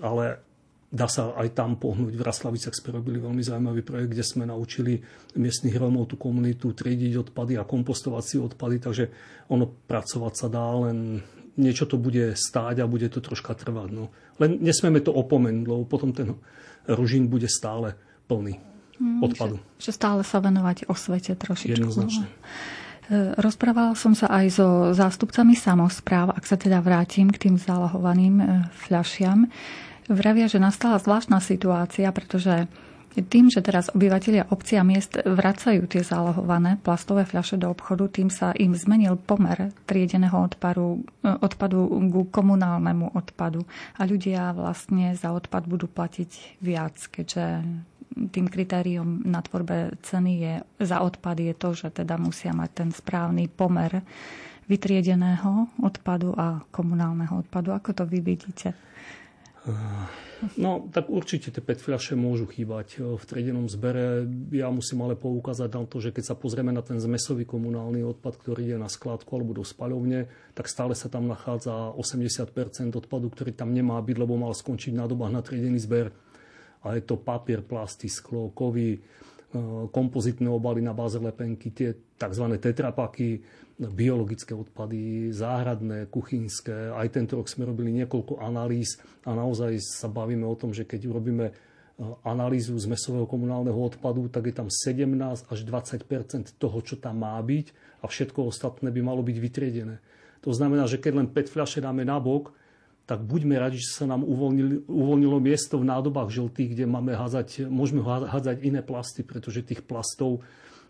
ale 0.00 0.40
dá 0.88 1.04
sa 1.12 1.36
aj 1.36 1.52
tam 1.52 1.76
pohnúť. 1.76 2.16
V 2.16 2.24
Raslaviciach 2.24 2.72
sme 2.72 2.96
robili 2.96 3.20
veľmi 3.20 3.44
zaujímavý 3.44 3.84
projekt, 3.84 4.16
kde 4.16 4.24
sme 4.24 4.48
naučili 4.48 5.04
miestnych 5.36 5.76
Rómov 5.76 6.08
tú 6.08 6.16
komunitu 6.16 6.72
triediť 6.72 7.30
odpady 7.30 7.60
a 7.60 7.68
kompostovať 7.68 8.24
si 8.24 8.36
odpady, 8.40 8.80
takže 8.80 9.04
ono 9.52 9.68
pracovať 9.68 10.32
sa 10.32 10.48
dá, 10.48 10.66
len 10.88 11.20
niečo 11.56 11.88
to 11.88 11.96
bude 11.96 12.36
stáť 12.36 12.84
a 12.84 12.90
bude 12.90 13.08
to 13.08 13.24
troška 13.24 13.56
trvať. 13.56 13.88
No. 13.92 14.12
Len 14.40 14.60
nesmieme 14.60 15.00
to 15.00 15.12
opomenúť, 15.12 15.66
lebo 15.66 15.84
potom 15.88 16.12
ten 16.12 16.36
ružín 16.86 17.26
bude 17.26 17.48
stále 17.48 17.96
plný 18.28 18.60
mm, 19.00 19.20
odpadu. 19.24 19.56
Že, 19.80 19.90
že 19.90 19.90
stále 19.92 20.20
sa 20.22 20.38
venovať 20.38 20.86
osvete 20.86 21.32
trošičku. 21.34 21.72
Jednoznačne. 21.72 22.26
E, 23.06 23.32
rozprávala 23.38 23.94
som 23.94 24.12
sa 24.12 24.30
aj 24.30 24.46
so 24.50 24.68
zástupcami 24.92 25.54
samozpráv, 25.54 26.34
ak 26.34 26.44
sa 26.44 26.58
teda 26.58 26.82
vrátim 26.82 27.30
k 27.30 27.48
tým 27.48 27.54
zálohovaným 27.56 28.36
e, 28.42 28.44
fľašiam. 28.86 29.46
Vravia, 30.06 30.46
že 30.46 30.62
nastala 30.62 31.02
zvláštna 31.02 31.42
situácia, 31.42 32.06
pretože 32.14 32.70
tým, 33.16 33.48
že 33.48 33.64
teraz 33.64 33.88
obyvateľia 33.96 34.52
obcí 34.52 34.76
a 34.76 34.84
miest 34.84 35.16
vracajú 35.16 35.88
tie 35.88 36.04
zálohované 36.04 36.76
plastové 36.84 37.24
fľaše 37.24 37.56
do 37.56 37.72
obchodu, 37.72 38.12
tým 38.12 38.28
sa 38.28 38.52
im 38.52 38.76
zmenil 38.76 39.16
pomer 39.16 39.72
triedeného 39.88 40.36
odpadu, 40.36 41.00
odpadu 41.24 41.88
ku 42.12 42.28
komunálnemu 42.28 43.16
odpadu. 43.16 43.64
A 43.96 44.04
ľudia 44.04 44.52
vlastne 44.52 45.16
za 45.16 45.32
odpad 45.32 45.64
budú 45.64 45.88
platiť 45.88 46.60
viac, 46.60 46.96
keďže 47.08 47.64
tým 48.16 48.46
kritériom 48.48 49.24
na 49.28 49.44
tvorbe 49.44 49.96
ceny 50.00 50.32
je, 50.40 50.54
za 50.84 51.04
odpad 51.04 51.36
je 51.40 51.54
to, 51.56 51.68
že 51.76 51.88
teda 51.92 52.16
musia 52.16 52.52
mať 52.56 52.70
ten 52.72 52.90
správny 52.92 53.48
pomer 53.48 54.00
vytriedeného 54.66 55.68
odpadu 55.84 56.32
a 56.34 56.64
komunálneho 56.72 57.44
odpadu. 57.44 57.72
Ako 57.72 57.92
to 57.92 58.04
vy 58.08 58.20
vidíte? 58.20 58.74
No, 60.60 60.84
tak 60.92 61.08
určite 61.08 61.48
tie 61.48 61.64
PET 61.64 61.80
fľaše 61.80 62.12
môžu 62.12 62.44
chýbať 62.44 63.00
v 63.00 63.24
triedenom 63.24 63.72
zbere. 63.72 64.28
Ja 64.52 64.68
musím 64.68 65.00
ale 65.00 65.16
poukázať 65.16 65.72
na 65.72 65.88
to, 65.88 65.96
že 65.96 66.12
keď 66.12 66.24
sa 66.28 66.34
pozrieme 66.36 66.76
na 66.76 66.84
ten 66.84 67.00
zmesový 67.00 67.48
komunálny 67.48 68.04
odpad, 68.04 68.36
ktorý 68.36 68.76
je 68.76 68.78
na 68.78 68.92
skladku 68.92 69.32
alebo 69.32 69.56
do 69.56 69.64
spaľovne, 69.64 70.28
tak 70.52 70.68
stále 70.68 70.92
sa 70.92 71.08
tam 71.08 71.24
nachádza 71.24 71.96
80% 71.96 72.52
odpadu, 72.92 73.32
ktorý 73.32 73.56
tam 73.56 73.72
nemá 73.72 73.96
byť, 74.04 74.16
lebo 74.20 74.36
mal 74.36 74.52
skončiť 74.52 74.92
na 74.92 75.08
dobách 75.08 75.32
na 75.32 75.40
triedený 75.40 75.80
zber. 75.80 76.12
A 76.84 76.94
je 76.94 77.02
to 77.02 77.16
papier, 77.16 77.64
plasty, 77.64 78.06
sklo, 78.06 78.52
kovy, 78.52 79.00
kompozitné 79.92 80.50
obaly 80.50 80.82
na 80.82 80.92
báze 80.92 81.16
lepenky, 81.16 81.70
tie 81.70 81.94
tzv. 82.18 82.44
tetrapaky, 82.58 83.40
biologické 83.76 84.56
odpady, 84.56 85.30
záhradné, 85.36 86.08
kuchynské. 86.08 86.96
Aj 86.96 87.06
tento 87.12 87.36
rok 87.36 87.46
sme 87.46 87.68
robili 87.68 87.92
niekoľko 88.02 88.40
analýz 88.40 88.96
a 89.28 89.36
naozaj 89.36 89.76
sa 89.80 90.08
bavíme 90.08 90.48
o 90.48 90.56
tom, 90.56 90.72
že 90.72 90.88
keď 90.88 91.12
urobíme 91.12 91.46
e, 91.48 91.52
analýzu 92.24 92.72
z 92.80 92.88
mesového 92.88 93.28
komunálneho 93.28 93.76
odpadu, 93.76 94.32
tak 94.32 94.48
je 94.48 94.54
tam 94.56 94.68
17 94.72 95.52
až 95.52 95.58
20 95.60 96.56
toho, 96.56 96.78
čo 96.80 96.96
tam 96.96 97.20
má 97.20 97.36
byť 97.36 98.00
a 98.00 98.08
všetko 98.08 98.48
ostatné 98.48 98.88
by 98.88 99.00
malo 99.04 99.20
byť 99.20 99.36
vytriedené. 99.36 100.00
To 100.40 100.56
znamená, 100.56 100.88
že 100.88 100.96
keď 100.96 101.12
len 101.20 101.28
5 101.28 101.52
fľaše 101.52 101.84
dáme 101.84 102.00
na 102.08 102.16
bok, 102.16 102.56
tak 103.06 103.22
buďme 103.22 103.54
radi, 103.54 103.78
že 103.78 104.02
sa 104.02 104.04
nám 104.10 104.26
uvoľnilo, 104.26 104.90
uvoľnilo 104.90 105.38
miesto 105.38 105.78
v 105.78 105.86
nádobách 105.86 106.26
žltých, 106.34 106.74
kde 106.74 106.84
máme 106.90 107.14
hádzať, 107.14 107.70
môžeme 107.70 108.02
hádzať 108.02 108.66
iné 108.66 108.82
plasty, 108.82 109.22
pretože 109.22 109.62
tých 109.62 109.86
plastov 109.86 110.42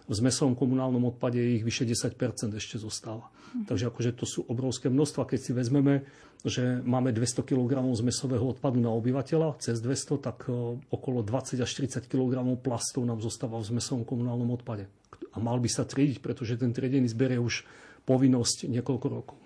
v 0.07 0.15
zmesovom 0.15 0.57
komunálnom 0.57 1.13
odpade 1.13 1.37
ich 1.37 1.67
vyše 1.67 1.85
10 1.85 2.17
ešte 2.57 2.81
zostáva. 2.81 3.29
Takže 3.67 3.91
akože 3.91 4.11
to 4.17 4.25
sú 4.25 4.41
obrovské 4.47 4.87
množstva. 4.89 5.29
Keď 5.29 5.39
si 5.39 5.53
vezmeme, 5.53 6.07
že 6.47 6.79
máme 6.87 7.11
200 7.11 7.43
kg 7.43 7.83
zmesového 7.91 8.45
odpadu 8.55 8.79
na 8.79 8.95
obyvateľa, 8.95 9.59
cez 9.59 9.83
200, 9.83 10.23
tak 10.23 10.47
e, 10.47 10.79
okolo 10.79 11.27
20 11.27 11.59
až 11.59 11.71
30 11.75 12.07
kg 12.07 12.33
plastov 12.61 13.03
nám 13.03 13.19
zostáva 13.19 13.59
v 13.59 13.77
zmesovom 13.77 14.07
komunálnom 14.07 14.55
odpade. 14.55 14.87
A 15.35 15.43
mal 15.43 15.59
by 15.59 15.69
sa 15.69 15.83
triediť, 15.83 16.23
pretože 16.23 16.55
ten 16.57 16.71
triedený 16.71 17.11
zber 17.11 17.35
je 17.35 17.41
už 17.43 17.55
povinnosť 18.07 18.71
niekoľko 18.71 19.07
rokov. 19.11 19.46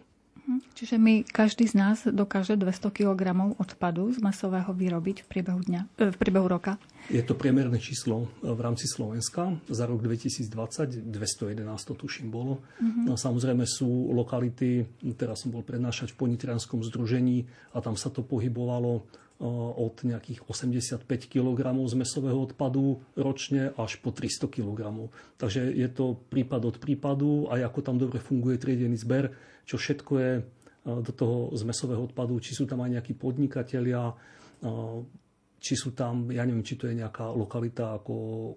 Čiže 0.75 0.97
my, 0.99 1.23
každý 1.29 1.71
z 1.71 1.75
nás 1.79 1.99
dokáže 2.09 2.59
200 2.59 2.91
kg 2.91 3.55
odpadu 3.61 4.11
z 4.11 4.19
masového 4.19 4.73
vyrobiť 4.75 5.23
v 5.23 5.27
priebehu, 5.27 5.61
dňa, 5.63 5.81
e, 6.01 6.11
v 6.11 6.17
priebehu 6.17 6.51
roka? 6.51 6.81
Je 7.09 7.23
to 7.23 7.39
priemerné 7.39 7.79
číslo 7.79 8.27
e, 8.41 8.49
v 8.51 8.61
rámci 8.61 8.91
Slovenska. 8.91 9.55
Za 9.71 9.85
rok 9.87 10.03
2020 10.03 11.07
211 11.07 11.63
to 11.87 11.95
tuším 11.95 12.29
bolo. 12.33 12.63
No, 12.81 13.15
samozrejme 13.15 13.65
sú 13.69 14.11
lokality, 14.15 14.87
teraz 15.15 15.47
som 15.47 15.55
bol 15.55 15.63
prednášať 15.63 16.15
v 16.15 16.27
Ponitrianskom 16.27 16.83
združení 16.87 17.47
a 17.75 17.83
tam 17.85 17.95
sa 17.95 18.11
to 18.11 18.27
pohybovalo 18.27 19.07
od 19.41 20.05
nejakých 20.05 20.45
85 20.45 21.09
kg 21.33 21.61
z 21.89 21.95
mesového 21.97 22.45
odpadu 22.45 23.01
ročne 23.17 23.73
až 23.73 23.97
po 24.05 24.13
300 24.13 24.53
kg. 24.53 25.09
Takže 25.41 25.65
je 25.65 25.89
to 25.89 26.13
prípad 26.29 26.61
od 26.69 26.77
prípadu, 26.77 27.49
aj 27.49 27.73
ako 27.73 27.79
tam 27.81 27.97
dobre 27.97 28.21
funguje 28.21 28.61
triedený 28.61 29.01
zber 29.01 29.33
čo 29.71 29.79
všetko 29.79 30.13
je 30.19 30.33
do 30.83 31.13
toho 31.15 31.55
zmesového 31.55 32.03
odpadu, 32.11 32.43
či 32.43 32.59
sú 32.59 32.67
tam 32.67 32.83
aj 32.83 32.99
nejakí 32.99 33.15
podnikatelia. 33.15 34.11
Či 35.61 35.77
sú 35.77 35.93
tam, 35.93 36.33
ja 36.33 36.41
neviem, 36.49 36.65
či 36.65 36.81
to 36.81 36.89
je 36.89 36.97
nejaká 36.97 37.37
lokalita 37.37 38.01
ako 38.01 38.15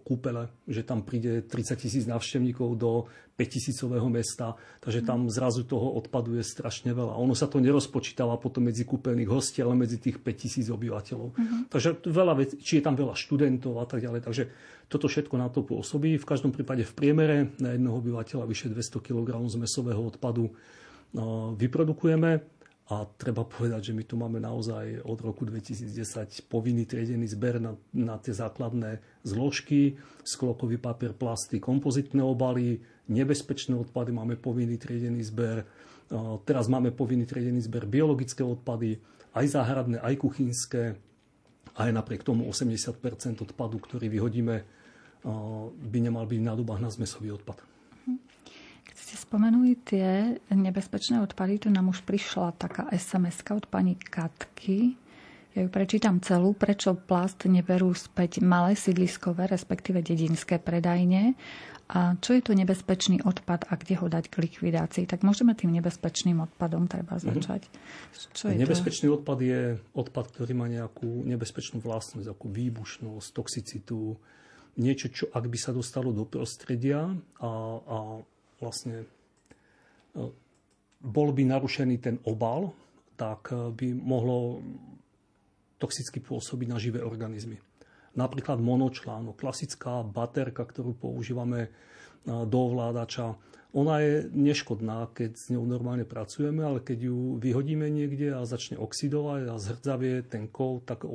Kúpele, 0.08 0.64
že 0.64 0.88
tam 0.88 1.04
príde 1.04 1.44
30 1.44 1.76
tisíc 1.76 2.08
návštevníkov 2.08 2.70
do 2.80 3.12
5 3.34 3.50
tisícového 3.50 4.08
mesta, 4.14 4.54
takže 4.80 5.02
tam 5.02 5.26
mhm. 5.26 5.34
zrazu 5.34 5.66
toho 5.66 5.98
odpadu 5.98 6.38
je 6.38 6.46
strašne 6.46 6.94
veľa. 6.94 7.18
Ono 7.18 7.34
sa 7.34 7.50
to 7.50 7.58
nerozpočítava 7.58 8.38
potom 8.38 8.70
medzi 8.70 8.86
kúpených 8.86 9.30
hostí, 9.30 9.60
ale 9.60 9.74
medzi 9.76 9.98
tých 9.98 10.22
5 10.22 10.32
tisíc 10.38 10.70
obyvateľov. 10.70 11.28
Uh-huh. 11.34 11.66
Takže 11.68 12.06
veľa 12.06 12.34
vec, 12.38 12.56
či 12.62 12.80
je 12.80 12.86
tam 12.86 12.94
veľa 12.94 13.18
študentov 13.18 13.82
a 13.82 13.86
tak 13.90 14.06
ďalej. 14.06 14.22
Takže 14.22 14.44
toto 14.86 15.10
všetko 15.10 15.36
na 15.42 15.50
to 15.50 15.66
pôsobí. 15.66 16.22
V 16.22 16.30
každom 16.30 16.54
prípade 16.54 16.86
v 16.86 16.94
priemere 16.94 17.38
na 17.58 17.74
jedného 17.74 17.98
obyvateľa 17.98 18.46
vyše 18.46 18.70
200 18.70 19.02
kg 19.02 19.42
zmesového 19.50 20.00
odpadu 20.00 20.54
no, 21.18 21.58
vyprodukujeme. 21.58 22.46
A 22.92 23.08
treba 23.08 23.48
povedať, 23.48 23.92
že 23.92 23.96
my 23.96 24.04
tu 24.04 24.20
máme 24.20 24.44
naozaj 24.44 25.08
od 25.08 25.16
roku 25.24 25.48
2010 25.48 25.88
povinný 26.52 26.84
triedený 26.84 27.32
zber 27.32 27.64
na, 27.64 27.80
na 27.96 28.20
tie 28.20 28.36
základné 28.36 29.00
zložky, 29.24 29.96
sklokový 30.28 30.76
papier, 30.84 31.16
plasty, 31.16 31.64
kompozitné 31.64 32.20
obaly, 32.20 32.84
nebezpečné 33.08 33.72
odpady 33.80 34.12
máme 34.12 34.36
povinný 34.36 34.76
triedený 34.76 35.24
zber. 35.24 35.64
Teraz 36.44 36.68
máme 36.68 36.92
povinný 36.92 37.24
triedený 37.24 37.64
zber 37.64 37.88
biologické 37.88 38.44
odpady, 38.44 39.00
aj 39.32 39.46
záhradné, 39.48 40.04
aj 40.04 40.20
kuchynské. 40.20 41.00
Aj 41.74 41.90
napriek 41.90 42.22
tomu 42.22 42.46
80% 42.52 43.00
odpadu, 43.42 43.80
ktorý 43.80 44.12
vyhodíme, 44.12 44.56
by 45.74 46.00
nemal 46.04 46.28
byť 46.28 46.38
v 46.38 46.48
nádobách 46.52 46.84
na 46.84 46.92
zmesový 46.92 47.34
odpad 47.34 47.73
ste 49.14 49.30
spomenuli 49.30 49.78
tie 49.86 50.42
nebezpečné 50.50 51.22
odpady, 51.22 51.62
tu 51.62 51.70
nám 51.70 51.94
už 51.94 52.02
prišla 52.02 52.58
taká 52.58 52.90
sms 52.90 53.46
od 53.54 53.70
pani 53.70 53.94
Katky. 53.94 54.98
Ja 55.54 55.62
ju 55.62 55.70
prečítam 55.70 56.18
celú. 56.18 56.58
Prečo 56.58 56.98
plast 56.98 57.46
neberú 57.46 57.94
späť 57.94 58.42
malé 58.42 58.74
sídliskové, 58.74 59.46
respektíve 59.46 60.02
dedinské 60.02 60.58
predajne? 60.58 61.38
A 61.94 62.18
čo 62.18 62.34
je 62.34 62.42
to 62.42 62.58
nebezpečný 62.58 63.22
odpad 63.22 63.70
a 63.70 63.78
kde 63.78 64.02
ho 64.02 64.10
dať 64.10 64.34
k 64.34 64.50
likvidácii? 64.50 65.06
Tak 65.06 65.22
môžeme 65.22 65.54
tým 65.54 65.78
nebezpečným 65.78 66.42
odpadom 66.50 66.90
treba 66.90 67.22
mhm. 67.22 67.38
začať. 67.38 67.70
Čo 68.34 68.50
je 68.50 68.58
nebezpečný 68.58 69.14
to? 69.14 69.22
odpad 69.22 69.38
je 69.46 69.78
odpad, 69.94 70.26
ktorý 70.34 70.58
má 70.58 70.66
nejakú 70.66 71.22
nebezpečnú 71.22 71.86
vlastnosť, 71.86 72.34
ako 72.34 72.50
výbušnosť, 72.50 73.28
toxicitu, 73.30 74.18
niečo, 74.82 75.14
čo 75.14 75.30
ak 75.30 75.46
by 75.46 75.58
sa 75.62 75.70
dostalo 75.70 76.10
do 76.10 76.26
prostredia 76.26 77.14
a, 77.38 77.52
a 77.78 77.98
vlastne 78.64 79.04
e, 79.04 79.08
bol 81.04 81.30
by 81.36 81.44
narušený 81.44 81.96
ten 82.00 82.16
obal, 82.24 82.72
tak 83.20 83.52
e, 83.52 83.76
by 83.76 83.88
mohlo 83.92 84.64
toxicky 85.76 86.24
pôsobiť 86.24 86.68
na 86.72 86.80
živé 86.80 87.04
organizmy. 87.04 87.60
Napríklad 88.16 88.64
monočlánok, 88.64 89.36
klasická 89.36 90.00
baterka, 90.08 90.64
ktorú 90.64 90.96
používame 90.96 91.68
e, 91.68 91.70
do 92.48 92.58
ovládača, 92.72 93.36
ona 93.74 94.06
je 94.06 94.30
neškodná, 94.30 95.10
keď 95.18 95.34
s 95.34 95.50
ňou 95.50 95.66
normálne 95.66 96.06
pracujeme, 96.06 96.62
ale 96.62 96.78
keď 96.78 97.10
ju 97.10 97.42
vyhodíme 97.42 97.90
niekde 97.90 98.30
a 98.38 98.46
začne 98.46 98.78
oxidovať 98.78 99.50
a 99.50 99.58
zhrdzavie 99.58 100.22
ten 100.30 100.46
kov, 100.46 100.86
tak 100.86 101.10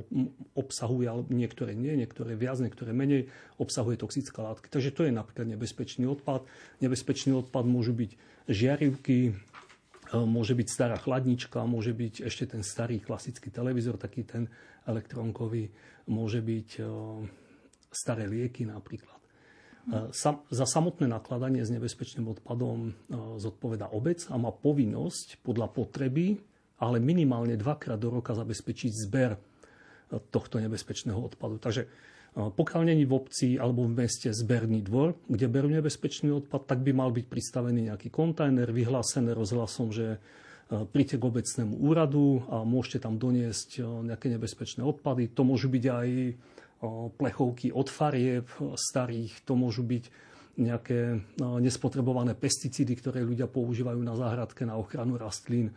obsahuje, 0.59 1.07
ale 1.07 1.23
niektoré 1.31 1.79
nie, 1.79 1.95
niektoré 1.95 2.35
viac, 2.35 2.59
niektoré 2.59 2.91
menej, 2.91 3.31
obsahuje 3.63 4.03
toxické 4.03 4.35
látky. 4.43 4.75
Takže 4.75 4.91
to 4.91 5.07
je 5.07 5.15
napríklad 5.15 5.47
nebezpečný 5.47 6.11
odpad. 6.11 6.51
Nebezpečný 6.83 7.31
odpad 7.47 7.63
môžu 7.63 7.95
byť 7.95 8.11
žiarivky, 8.51 9.19
e, 9.31 9.33
môže 10.19 10.59
byť 10.59 10.67
stará 10.67 10.99
chladnička, 10.99 11.63
môže 11.63 11.95
byť 11.95 12.27
ešte 12.27 12.59
ten 12.59 12.67
starý 12.67 12.99
klasický 12.99 13.55
televízor, 13.55 14.03
taký 14.03 14.27
ten 14.27 14.51
elektronkový, 14.83 15.71
môže 16.11 16.43
byť 16.43 16.69
e, 16.75 16.83
staré 17.95 18.27
lieky 18.27 18.67
napríklad. 18.67 19.18
Sam, 20.13 20.45
za 20.53 20.67
samotné 20.69 21.09
nakladanie 21.09 21.65
s 21.65 21.73
nebezpečným 21.73 22.37
odpadom 22.37 22.79
e, 22.89 22.93
zodpoveda 23.41 23.89
obec 23.97 24.21
a 24.29 24.37
má 24.37 24.53
povinnosť 24.53 25.41
podľa 25.41 25.73
potreby, 25.73 26.37
ale 26.77 27.01
minimálne 27.01 27.57
dvakrát 27.57 27.97
do 27.97 28.13
roka 28.13 28.37
zabezpečiť 28.37 28.93
zber 28.93 29.33
e, 29.33 29.39
tohto 30.29 30.61
nebezpečného 30.61 31.17
odpadu. 31.17 31.57
Takže 31.57 31.89
pokiaľ 32.39 32.83
není 32.87 33.03
v 33.03 33.17
obci 33.19 33.59
alebo 33.59 33.83
v 33.89 34.05
meste 34.05 34.31
zberný 34.31 34.85
dvor, 34.85 35.17
kde 35.27 35.51
berú 35.51 35.73
nebezpečný 35.73 36.31
odpad, 36.31 36.71
tak 36.71 36.85
by 36.87 36.95
mal 36.95 37.11
byť 37.11 37.27
pristavený 37.27 37.91
nejaký 37.91 38.15
kontajner, 38.15 38.71
vyhlásené 38.71 39.35
rozhlasom, 39.35 39.91
že 39.91 40.23
príďte 40.69 41.17
k 41.19 41.25
obecnému 41.25 41.75
úradu 41.81 42.45
a 42.53 42.63
môžete 42.63 43.09
tam 43.09 43.17
doniesť 43.17 43.83
nejaké 44.05 44.29
nebezpečné 44.31 44.85
odpady. 44.85 45.33
To 45.35 45.43
môžu 45.43 45.73
byť 45.73 45.85
aj 45.89 46.09
plechovky 47.19 47.75
od 47.75 47.91
farieb 47.91 48.47
starých, 48.79 49.43
to 49.43 49.59
môžu 49.59 49.83
byť 49.83 50.05
nejaké 50.59 51.23
nespotrebované 51.39 52.35
pesticídy, 52.35 52.99
ktoré 52.99 53.23
ľudia 53.23 53.47
používajú 53.47 54.03
na 54.03 54.19
záhradke 54.19 54.67
na 54.67 54.75
ochranu 54.75 55.15
rastlín. 55.15 55.71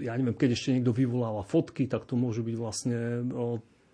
Ja 0.00 0.16
neviem, 0.16 0.36
keď 0.36 0.56
ešte 0.56 0.72
niekto 0.76 0.92
vyvoláva 0.92 1.44
fotky, 1.44 1.88
tak 1.88 2.04
to 2.04 2.16
môžu 2.16 2.44
byť 2.44 2.56
vlastne 2.56 3.24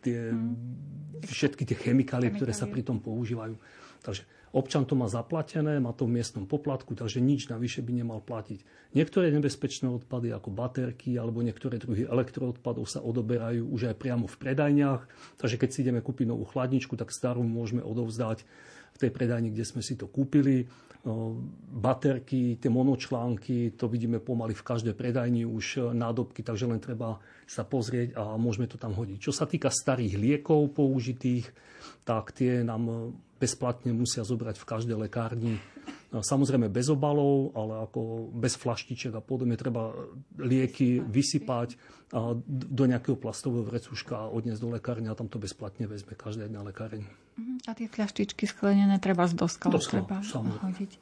tie, 0.02 0.30
hmm. 0.30 1.22
všetky 1.26 1.62
tie 1.64 1.76
chemikálie, 1.78 2.34
ktoré 2.34 2.54
sa 2.54 2.66
pri 2.66 2.82
tom 2.82 2.98
používajú. 2.98 3.54
Takže 4.02 4.22
Občan 4.54 4.86
to 4.86 4.94
má 4.94 5.10
zaplatené, 5.10 5.82
má 5.82 5.90
to 5.90 6.06
v 6.06 6.22
miestnom 6.22 6.46
poplatku, 6.46 6.94
takže 6.94 7.18
nič 7.18 7.50
navyše 7.50 7.82
by 7.82 7.90
nemal 7.90 8.22
platiť. 8.22 8.62
Niektoré 8.94 9.34
nebezpečné 9.34 9.90
odpady 9.90 10.30
ako 10.30 10.54
baterky 10.54 11.18
alebo 11.18 11.42
niektoré 11.42 11.82
druhy 11.82 12.06
elektroodpadov 12.06 12.86
sa 12.86 13.02
odoberajú 13.02 13.66
už 13.66 13.90
aj 13.90 13.98
priamo 13.98 14.30
v 14.30 14.38
predajniach, 14.38 15.10
takže 15.42 15.58
keď 15.58 15.68
si 15.74 15.82
ideme 15.82 15.98
kúpiť 15.98 16.30
novú 16.30 16.46
chladničku, 16.46 16.94
tak 16.94 17.10
starú 17.10 17.42
môžeme 17.42 17.82
odovzdať 17.82 18.46
v 18.94 18.96
tej 19.02 19.10
predajni, 19.10 19.50
kde 19.50 19.66
sme 19.66 19.82
si 19.82 19.98
to 19.98 20.06
kúpili. 20.06 20.70
Baterky, 21.74 22.56
tie 22.56 22.70
monočlánky, 22.70 23.74
to 23.74 23.90
vidíme 23.90 24.22
pomaly 24.22 24.54
v 24.54 24.64
každej 24.64 24.94
predajni 24.94 25.42
už 25.44 25.92
nádobky, 25.92 26.46
takže 26.46 26.70
len 26.70 26.78
treba 26.78 27.18
sa 27.44 27.66
pozrieť 27.66 28.14
a 28.14 28.38
môžeme 28.38 28.70
to 28.70 28.78
tam 28.78 28.94
hodiť. 28.94 29.18
Čo 29.18 29.34
sa 29.34 29.50
týka 29.50 29.68
starých 29.68 30.14
liekov 30.16 30.72
použitých, 30.78 31.50
tak 32.06 32.32
tie 32.32 32.62
nám 32.62 33.12
bezplatne 33.44 33.92
musia 33.92 34.24
zobrať 34.24 34.56
v 34.56 34.64
každej 34.64 34.96
lekárni. 34.96 35.60
Samozrejme 36.14 36.70
bez 36.70 36.88
obalov, 36.88 37.52
ale 37.52 37.84
ako 37.84 38.30
bez 38.32 38.56
flaštiček 38.56 39.12
a 39.18 39.20
podobne 39.20 39.58
treba 39.58 39.92
lieky 40.38 41.02
vysypať 41.02 41.76
do 42.46 42.84
nejakého 42.86 43.18
plastového 43.18 43.66
vrecuška 43.66 44.14
a 44.14 44.30
odniesť 44.30 44.62
do 44.62 44.70
lekárne 44.72 45.10
a 45.10 45.18
tam 45.18 45.26
to 45.26 45.42
bezplatne 45.42 45.90
vezme 45.90 46.14
každá 46.14 46.46
jedna 46.46 46.62
lekáreň. 46.62 47.02
Mhm. 47.34 47.54
A 47.66 47.70
tie 47.74 47.90
flaštičky 47.90 48.46
sklenené 48.46 48.96
treba 49.02 49.26
z 49.26 49.34
doskal, 49.34 49.74
treba 49.74 50.22
hodiť. 50.62 50.92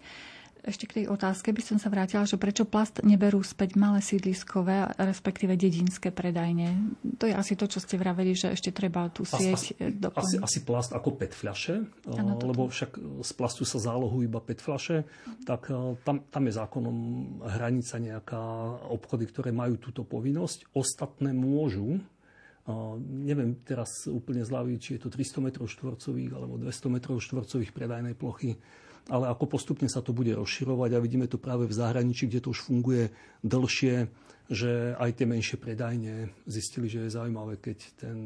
Ešte 0.63 0.87
k 0.87 1.03
tej 1.03 1.05
otázke 1.11 1.51
by 1.51 1.59
som 1.59 1.79
sa 1.83 1.91
vrátila, 1.91 2.23
že 2.23 2.39
prečo 2.39 2.63
plast 2.63 3.03
neberú 3.03 3.43
späť 3.43 3.75
malé 3.75 3.99
sídliskové, 3.99 4.95
respektíve 4.95 5.59
dedinské 5.59 6.15
predajne. 6.15 6.95
To 7.19 7.27
je 7.27 7.35
asi 7.35 7.59
to, 7.59 7.67
čo 7.67 7.83
ste 7.83 7.99
vraveli, 7.99 8.31
že 8.39 8.55
ešte 8.55 8.71
treba 8.71 9.11
tú 9.11 9.27
sieť 9.27 9.59
asi, 9.59 9.75
doplniť. 9.75 10.23
Asi, 10.23 10.37
asi 10.39 10.59
plast 10.63 10.95
ako 10.95 11.19
PET 11.19 11.35
fľaše, 11.35 11.83
ano, 12.15 12.39
lebo 12.39 12.71
však 12.71 12.95
z 13.27 13.33
plastu 13.35 13.67
sa 13.67 13.83
zálohujú 13.83 14.23
iba 14.23 14.39
PET 14.39 14.63
fľaše, 14.63 15.03
uh-huh. 15.03 15.43
tak 15.43 15.67
tam, 16.07 16.23
tam 16.31 16.43
je 16.47 16.53
zákonom 16.55 16.97
hranica 17.43 17.99
nejaká 17.99 18.43
obchody, 18.87 19.27
ktoré 19.27 19.51
majú 19.51 19.83
túto 19.83 20.07
povinnosť. 20.07 20.71
Ostatné 20.79 21.35
môžu, 21.35 21.99
Uh, 22.63 22.95
neviem 23.03 23.59
teraz 23.67 24.07
úplne 24.07 24.47
zľaviť, 24.47 24.79
či 24.79 24.91
je 24.95 25.03
to 25.03 25.11
300 25.11 25.43
m 25.43 25.67
štvorcových 25.67 26.31
alebo 26.31 26.63
200 26.63 26.95
m 26.95 26.97
štvorcových 27.19 27.75
predajnej 27.75 28.15
plochy 28.15 28.55
ale 29.11 29.27
ako 29.31 29.59
postupne 29.59 29.91
sa 29.91 30.05
to 30.05 30.15
bude 30.15 30.31
rozširovať 30.31 30.95
a 30.95 31.03
vidíme 31.03 31.27
to 31.27 31.41
práve 31.41 31.67
v 31.67 31.75
zahraničí, 31.75 32.31
kde 32.31 32.43
to 32.45 32.55
už 32.55 32.71
funguje 32.71 33.11
dlhšie, 33.43 34.07
že 34.47 34.95
aj 34.99 35.11
tie 35.19 35.27
menšie 35.27 35.57
predajne 35.59 36.31
zistili, 36.47 36.87
že 36.87 37.07
je 37.07 37.15
zaujímavé, 37.15 37.59
keď 37.59 37.79
ten 37.99 38.19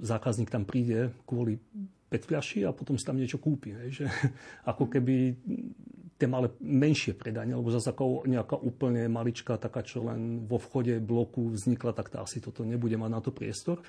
zákazník 0.00 0.48
tam 0.48 0.64
príde 0.64 1.12
kvôli 1.28 1.60
petfľaši 2.08 2.64
a 2.68 2.76
potom 2.76 2.96
si 2.96 3.04
tam 3.04 3.16
niečo 3.16 3.40
kúpi. 3.40 3.72
Hej, 3.72 4.04
že 4.04 4.06
ako 4.70 4.88
keby 4.88 5.36
tie 6.16 6.28
malé 6.30 6.54
menšie 6.62 7.18
predania, 7.18 7.58
alebo 7.58 7.72
zase 7.72 7.90
ako 7.90 8.28
nejaká 8.28 8.54
úplne 8.54 9.10
maličká, 9.10 9.58
taká, 9.58 9.82
čo 9.82 10.06
len 10.06 10.46
vo 10.46 10.60
vchode 10.60 11.02
bloku 11.02 11.50
vznikla, 11.50 11.92
tak 11.96 12.14
tá 12.14 12.22
asi 12.22 12.38
toto 12.38 12.62
nebude 12.62 12.94
mať 12.94 13.10
na 13.10 13.20
to 13.20 13.34
priestor. 13.34 13.82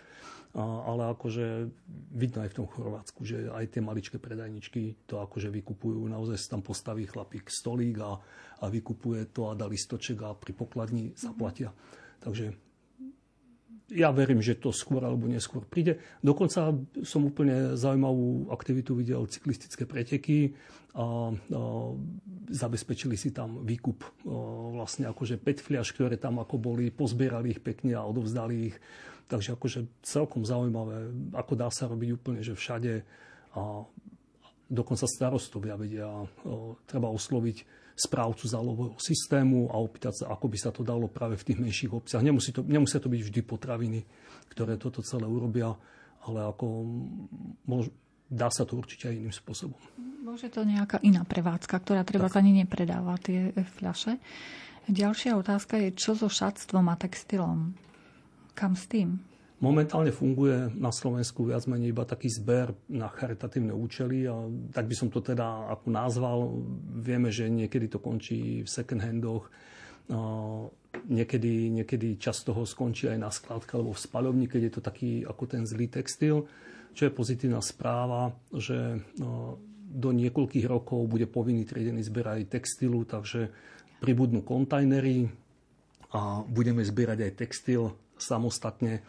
Ale 0.53 1.17
akože 1.17 1.65
vidno 2.13 2.45
aj 2.45 2.53
v 2.53 2.57
tom 2.61 2.67
Chorvátsku, 2.69 3.25
že 3.25 3.49
aj 3.49 3.73
tie 3.73 3.81
maličké 3.81 4.21
predajničky 4.21 5.09
to 5.09 5.17
akože 5.17 5.49
vykupujú. 5.49 6.05
Naozaj 6.05 6.37
sa 6.37 6.47
tam 6.53 6.61
postaví 6.61 7.09
chlapík 7.09 7.49
stolík 7.49 7.97
a, 8.05 8.21
a 8.61 8.65
vykupuje 8.69 9.33
to 9.33 9.49
a 9.49 9.57
dá 9.57 9.65
listoček 9.65 10.21
a 10.21 10.37
pri 10.37 10.53
pokladni 10.53 11.09
zaplatia. 11.17 11.73
Takže 12.21 12.53
ja 13.93 14.09
verím, 14.09 14.39
že 14.39 14.57
to 14.57 14.73
skôr 14.73 15.03
alebo 15.03 15.29
neskôr 15.29 15.65
príde. 15.65 16.01
Dokonca 16.23 16.73
som 17.03 17.21
úplne 17.27 17.75
zaujímavú 17.75 18.49
aktivitu 18.49 18.95
videl 18.95 19.25
cyklistické 19.27 19.83
preteky 19.83 20.55
a, 20.93 21.03
a 21.03 21.05
zabezpečili 22.49 23.17
si 23.19 23.29
tam 23.29 23.61
výkup 23.61 24.01
a, 24.01 24.09
vlastne 24.81 25.09
akože 25.09 25.41
5 25.41 25.65
fliaž, 25.65 25.93
ktoré 25.93 26.15
tam 26.15 26.41
ako 26.41 26.57
boli, 26.57 26.89
pozbierali 26.89 27.53
ich 27.53 27.61
pekne 27.61 27.93
a 27.97 28.07
odovzdali 28.07 28.73
ich 28.73 28.77
Takže 29.27 29.55
akože 29.55 30.03
celkom 30.03 30.43
zaujímavé, 30.43 31.09
ako 31.33 31.53
dá 31.55 31.71
sa 31.71 31.87
robiť 31.87 32.09
úplne, 32.13 32.41
že 32.43 32.53
všade 32.53 33.01
a 33.53 33.85
dokonca 34.67 35.05
starostovia 35.05 35.77
vedia, 35.77 36.09
treba 36.89 37.07
osloviť 37.13 37.83
správcu 37.93 38.49
zálohového 38.49 38.97
systému 38.97 39.69
a 39.69 39.77
opýtať 39.77 40.25
sa, 40.25 40.25
ako 40.33 40.45
by 40.49 40.57
sa 40.57 40.73
to 40.73 40.81
dalo 40.81 41.05
práve 41.05 41.37
v 41.37 41.45
tých 41.45 41.61
menších 41.61 41.93
obciach. 41.93 42.25
Nemusí 42.25 42.49
to, 42.49 42.65
nemusia 42.65 42.97
to 42.97 43.05
byť 43.05 43.21
vždy 43.21 43.41
potraviny, 43.45 44.01
ktoré 44.49 44.81
toto 44.81 45.05
celé 45.05 45.29
urobia, 45.29 45.77
ale 46.25 46.39
ako 46.49 46.65
mož, 47.69 47.93
dá 48.25 48.49
sa 48.49 48.65
to 48.65 48.81
určite 48.81 49.13
aj 49.13 49.15
iným 49.21 49.35
spôsobom. 49.35 49.77
Môže 50.25 50.49
to 50.49 50.65
nejaká 50.65 50.97
iná 51.05 51.21
prevádzka, 51.21 51.77
ktorá 51.85 52.01
treba 52.01 52.33
ani 52.33 52.65
nepredáva 52.65 53.13
tie 53.21 53.53
fľaše. 53.53 54.17
Ďalšia 54.89 55.37
otázka 55.37 55.77
je, 55.77 55.93
čo 55.93 56.17
so 56.17 56.27
šatstvom 56.27 56.89
a 56.89 56.97
textilom? 56.97 57.77
Kam 58.53 58.77
s 58.77 58.85
tým? 58.85 59.17
Momentálne 59.63 60.11
funguje 60.11 60.75
na 60.75 60.91
Slovensku 60.91 61.47
viac 61.47 61.63
menej 61.71 61.95
iba 61.95 62.03
taký 62.03 62.27
zber 62.27 62.75
na 62.91 63.07
charitatívne 63.07 63.71
účely 63.71 64.27
a 64.27 64.43
tak 64.75 64.91
by 64.91 64.95
som 64.97 65.07
to 65.07 65.23
teda 65.23 65.71
ako 65.71 65.87
nazval. 65.87 66.39
Vieme, 66.99 67.31
že 67.31 67.47
niekedy 67.47 67.87
to 67.87 68.03
končí 68.03 68.67
v 68.67 68.69
second 68.69 68.99
handoch, 68.99 69.47
niekedy, 71.07 71.71
niekedy 71.71 72.19
čas 72.19 72.43
toho 72.43 72.67
skončí 72.67 73.07
aj 73.07 73.19
na 73.23 73.31
skladke 73.31 73.79
alebo 73.79 73.95
v 73.95 74.03
spaľovni, 74.03 74.51
keď 74.51 74.61
je 74.67 74.73
to 74.75 74.81
taký 74.83 75.11
ako 75.23 75.43
ten 75.47 75.63
zlý 75.63 75.87
textil. 75.87 76.43
Čo 76.91 77.07
je 77.07 77.15
pozitívna 77.15 77.63
správa, 77.63 78.35
že 78.51 78.99
do 79.93 80.09
niekoľkých 80.11 80.67
rokov 80.67 81.07
bude 81.07 81.25
povinný 81.31 81.63
triedený 81.63 82.03
zber 82.03 82.35
aj 82.35 82.51
textilu, 82.51 83.07
takže 83.07 83.47
pribudnú 84.03 84.43
kontajnery 84.43 85.31
a 86.11 86.43
budeme 86.43 86.83
zbierať 86.83 87.31
aj 87.31 87.31
textil 87.39 87.95
samostatne 88.23 89.03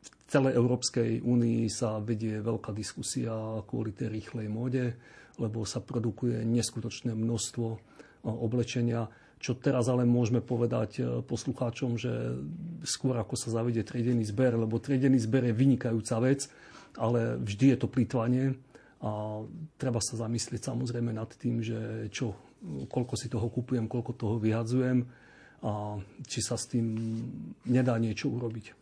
v 0.00 0.10
celej 0.28 0.54
Európskej 0.54 1.24
únii 1.24 1.66
sa 1.72 1.98
vedie 1.98 2.38
veľká 2.38 2.70
diskusia 2.70 3.32
kvôli 3.66 3.90
tej 3.96 4.12
rýchlej 4.12 4.46
móde, 4.46 4.94
lebo 5.40 5.64
sa 5.64 5.80
produkuje 5.80 6.44
neskutočné 6.44 7.16
množstvo 7.16 7.66
oblečenia, 8.28 9.08
čo 9.40 9.56
teraz 9.56 9.88
ale 9.88 10.04
môžeme 10.04 10.44
povedať 10.44 10.90
e, 11.00 11.02
poslucháčom, 11.24 11.96
že 11.96 12.12
skôr 12.84 13.16
ako 13.16 13.40
sa 13.40 13.48
zavedie 13.48 13.80
triedený 13.80 14.28
zber, 14.28 14.52
lebo 14.52 14.76
triedený 14.76 15.16
zber 15.16 15.48
je 15.48 15.56
vynikajúca 15.56 16.20
vec, 16.20 16.44
ale 17.00 17.40
vždy 17.40 17.72
je 17.72 17.78
to 17.80 17.88
plýtvanie 17.88 18.52
a 19.00 19.40
treba 19.80 20.04
sa 20.04 20.20
zamyslieť 20.20 20.68
samozrejme 20.68 21.16
nad 21.16 21.32
tým, 21.40 21.64
že 21.64 22.12
čo, 22.12 22.36
koľko 22.92 23.16
si 23.16 23.32
toho 23.32 23.48
kupujem, 23.48 23.88
koľko 23.88 24.12
toho 24.12 24.36
vyhadzujem 24.36 25.08
a 25.60 26.00
či 26.24 26.40
sa 26.40 26.56
s 26.56 26.72
tým 26.72 26.86
nedá 27.68 28.00
niečo 28.00 28.32
urobiť. 28.32 28.80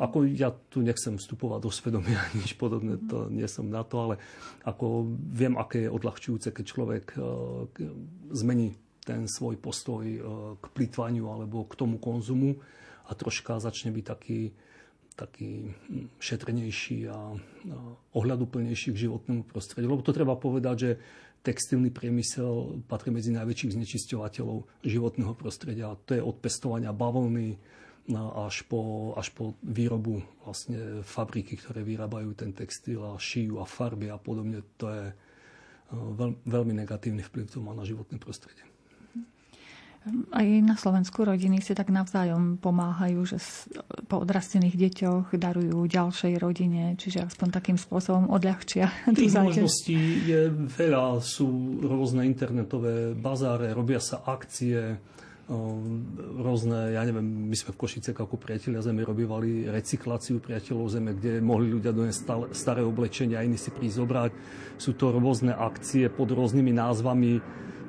Ako 0.00 0.24
ja 0.24 0.48
tu 0.72 0.80
nechcem 0.80 1.20
vstupovať 1.20 1.60
do 1.60 1.70
svedomia, 1.70 2.24
nič 2.40 2.56
podobné, 2.56 2.96
to 3.04 3.28
nie 3.28 3.44
som 3.50 3.68
na 3.68 3.84
to, 3.84 3.96
ale 4.00 4.14
ako 4.64 5.04
viem, 5.28 5.60
aké 5.60 5.84
je 5.84 5.92
odľahčujúce, 5.92 6.48
keď 6.56 6.64
človek 6.64 7.04
e, 7.12 7.18
zmení 8.32 8.72
ten 9.04 9.28
svoj 9.28 9.60
postoj 9.60 10.04
e, 10.08 10.20
k 10.56 10.64
plýtvaniu 10.72 11.28
alebo 11.28 11.68
k 11.68 11.76
tomu 11.76 12.00
konzumu 12.00 12.56
a 13.04 13.12
troška 13.12 13.60
začne 13.60 13.92
byť 13.92 14.04
taký, 14.08 14.40
taký 15.20 15.68
hm, 15.68 16.16
šetrnejší 16.16 17.12
a 17.12 17.36
ohľaduplnejší 18.16 18.96
k 18.96 19.02
životnému 19.04 19.44
prostrediu. 19.44 19.92
Lebo 19.92 20.00
to 20.00 20.16
treba 20.16 20.32
povedať, 20.40 20.76
že 20.80 20.90
textilný 21.44 21.92
priemysel 21.92 22.80
patrí 22.88 23.12
medzi 23.12 23.28
najväčších 23.36 23.76
znečisťovateľov 23.76 24.64
životného 24.80 25.36
prostredia. 25.36 25.92
To 26.08 26.16
je 26.16 26.24
od 26.24 26.40
pestovania 26.40 26.96
bavlny 26.96 27.60
až 28.16 28.64
po, 28.68 29.12
až 29.16 29.32
po 29.32 29.56
výrobu 29.64 30.20
vlastne 30.44 31.00
fabriky, 31.04 31.56
ktoré 31.56 31.80
vyrábajú 31.84 32.36
ten 32.36 32.52
textil 32.52 33.00
a 33.00 33.16
šijú 33.16 33.60
a 33.60 33.68
farby 33.68 34.12
a 34.12 34.20
podobne. 34.20 34.60
To 34.76 34.92
je 34.92 35.04
e, 35.08 35.14
veľ, 35.92 36.44
veľmi 36.44 36.72
negatívny 36.84 37.24
vplyv, 37.24 37.48
to 37.48 37.64
má 37.64 37.72
na 37.72 37.88
životné 37.88 38.20
prostredie. 38.20 38.73
Aj 40.36 40.44
na 40.60 40.76
Slovensku 40.76 41.24
rodiny 41.24 41.64
si 41.64 41.72
tak 41.72 41.88
navzájom 41.88 42.60
pomáhajú, 42.60 43.24
že 43.24 43.40
po 44.04 44.20
odrastených 44.20 44.76
deťoch 44.76 45.32
darujú 45.32 45.88
ďalšej 45.88 46.36
rodine, 46.36 46.92
čiže 47.00 47.24
aspoň 47.24 47.48
takým 47.48 47.78
spôsobom 47.80 48.28
odľahčia. 48.28 48.92
Tých 49.16 49.32
možností 49.32 50.28
je 50.28 50.52
veľa, 50.52 51.24
sú 51.24 51.80
rôzne 51.80 52.28
internetové 52.28 53.16
bazáre, 53.16 53.72
robia 53.72 53.96
sa 53.96 54.20
akcie, 54.28 55.00
rôzne, 56.40 56.96
ja 56.96 57.04
neviem, 57.04 57.52
my 57.52 57.56
sme 57.56 57.76
v 57.76 57.80
Košice 57.84 58.16
ako 58.16 58.40
priatelia 58.40 58.80
Zeme 58.80 59.04
robívali 59.04 59.68
recykláciu 59.68 60.40
priateľov 60.40 60.88
Zeme, 60.88 61.12
kde 61.12 61.44
mohli 61.44 61.68
ľudia 61.68 61.92
doniesť 61.92 62.52
staré 62.56 62.80
oblečenia 62.80 63.40
a 63.40 63.44
iní 63.44 63.60
si 63.60 63.68
prísť 63.68 64.00
zobrať. 64.00 64.30
Sú 64.80 64.96
to 64.96 65.12
rôzne 65.12 65.52
akcie 65.52 66.08
pod 66.08 66.32
rôznymi 66.32 66.72
názvami 66.72 67.32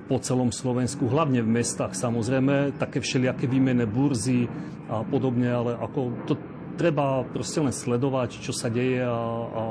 po 0.05 0.21
celom 0.21 0.53
Slovensku, 0.53 1.09
hlavne 1.09 1.41
v 1.41 1.49
mestách 1.61 1.97
samozrejme, 1.97 2.77
také 2.77 3.01
všelijaké 3.01 3.49
výmené 3.49 3.89
burzy 3.89 4.45
a 4.85 5.01
podobne, 5.01 5.49
ale 5.49 5.71
ako 5.81 5.99
to 6.29 6.33
treba 6.77 7.25
proste 7.25 7.63
len 7.63 7.73
sledovať, 7.73 8.37
čo 8.43 8.53
sa 8.53 8.69
deje 8.69 9.01
a, 9.01 9.17
a 9.49 9.63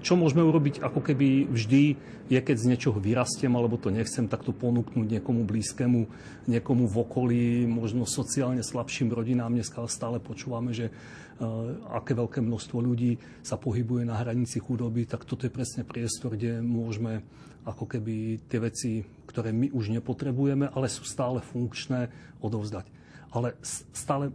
čo 0.00 0.14
môžeme 0.14 0.44
urobiť 0.46 0.80
ako 0.80 1.00
keby 1.02 1.50
vždy 1.50 1.82
je, 2.28 2.38
keď 2.38 2.56
z 2.56 2.68
niečoho 2.70 2.98
vyrastiem 3.00 3.52
alebo 3.56 3.80
to 3.80 3.88
nechcem, 3.88 4.28
tak 4.28 4.44
to 4.44 4.52
ponúknuť 4.52 5.18
niekomu 5.18 5.42
blízkemu, 5.48 6.00
niekomu 6.46 6.84
v 6.86 6.96
okolí, 7.02 7.46
možno 7.64 8.04
sociálne 8.04 8.60
slabším 8.60 9.10
rodinám. 9.10 9.52
Dneska 9.52 9.82
stále 9.88 10.20
počúvame, 10.20 10.76
že 10.76 10.92
uh, 10.92 11.96
aké 11.96 12.12
veľké 12.12 12.44
množstvo 12.44 12.78
ľudí 12.78 13.16
sa 13.40 13.56
pohybuje 13.56 14.04
na 14.04 14.20
hranici 14.20 14.60
chudoby, 14.60 15.08
tak 15.08 15.24
toto 15.24 15.48
je 15.48 15.52
presne 15.52 15.82
priestor, 15.88 16.36
kde 16.36 16.60
môžeme 16.60 17.24
ako 17.64 17.84
keby 17.84 18.44
tie 18.48 18.60
veci, 18.60 18.90
ktoré 19.28 19.52
my 19.52 19.72
už 19.72 19.92
nepotrebujeme, 19.92 20.72
ale 20.72 20.88
sú 20.88 21.04
stále 21.04 21.44
funkčné, 21.44 22.08
odovzdať. 22.40 22.86
Ale 23.28 23.60
stále 23.92 24.32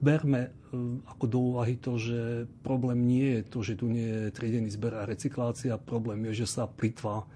berme 0.00 0.48
e, 0.48 0.50
ako 1.06 1.24
do 1.26 1.38
úvahy 1.54 1.78
to, 1.78 1.98
že 1.98 2.50
problém 2.62 3.04
nie 3.06 3.38
je 3.38 3.42
to, 3.46 3.58
že 3.62 3.74
tu 3.78 3.86
nie 3.90 4.06
je 4.06 4.34
triedený 4.34 4.70
zber 4.72 4.98
a 4.98 5.08
recyklácia, 5.08 5.78
problém 5.78 6.24
je, 6.30 6.44
že 6.44 6.58
sa 6.58 6.70
plitvá 6.70 7.26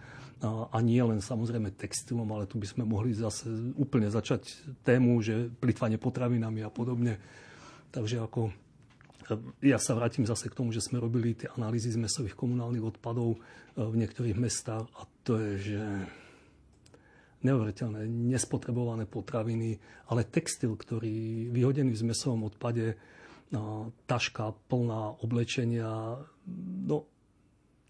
a 0.46 0.78
nie 0.78 1.02
len 1.02 1.18
samozrejme 1.18 1.74
textilom, 1.74 2.30
ale 2.30 2.46
tu 2.46 2.62
by 2.62 2.66
sme 2.70 2.86
mohli 2.86 3.10
zase 3.10 3.50
úplne 3.74 4.06
začať 4.06 4.70
tému, 4.86 5.18
že 5.18 5.50
plitvanie 5.50 5.98
potravinami 5.98 6.62
a 6.62 6.70
podobne. 6.70 7.18
Takže 7.90 8.22
ako 8.22 8.54
ja 9.60 9.82
sa 9.82 9.98
vrátim 9.98 10.22
zase 10.22 10.46
k 10.46 10.56
tomu, 10.56 10.70
že 10.70 10.80
sme 10.80 11.02
robili 11.02 11.34
tie 11.34 11.50
analýzy 11.58 11.90
z 11.90 11.98
mesových 11.98 12.38
komunálnych 12.38 12.96
odpadov 12.96 13.34
e, 13.34 13.38
v 13.82 13.98
niektorých 13.98 14.38
mestách 14.38 14.86
a 14.94 15.02
to 15.26 15.36
je, 15.36 15.52
že 15.74 15.82
neuveriteľné, 17.42 18.06
nespotrebované 18.08 19.06
potraviny, 19.06 19.78
ale 20.10 20.26
textil, 20.26 20.74
ktorý 20.74 21.48
vyhodený 21.54 21.94
v 21.94 22.02
zmesovom 22.08 22.50
odpade, 22.50 22.98
taška 24.04 24.52
plná 24.68 25.24
oblečenia, 25.24 26.20
no 26.84 27.08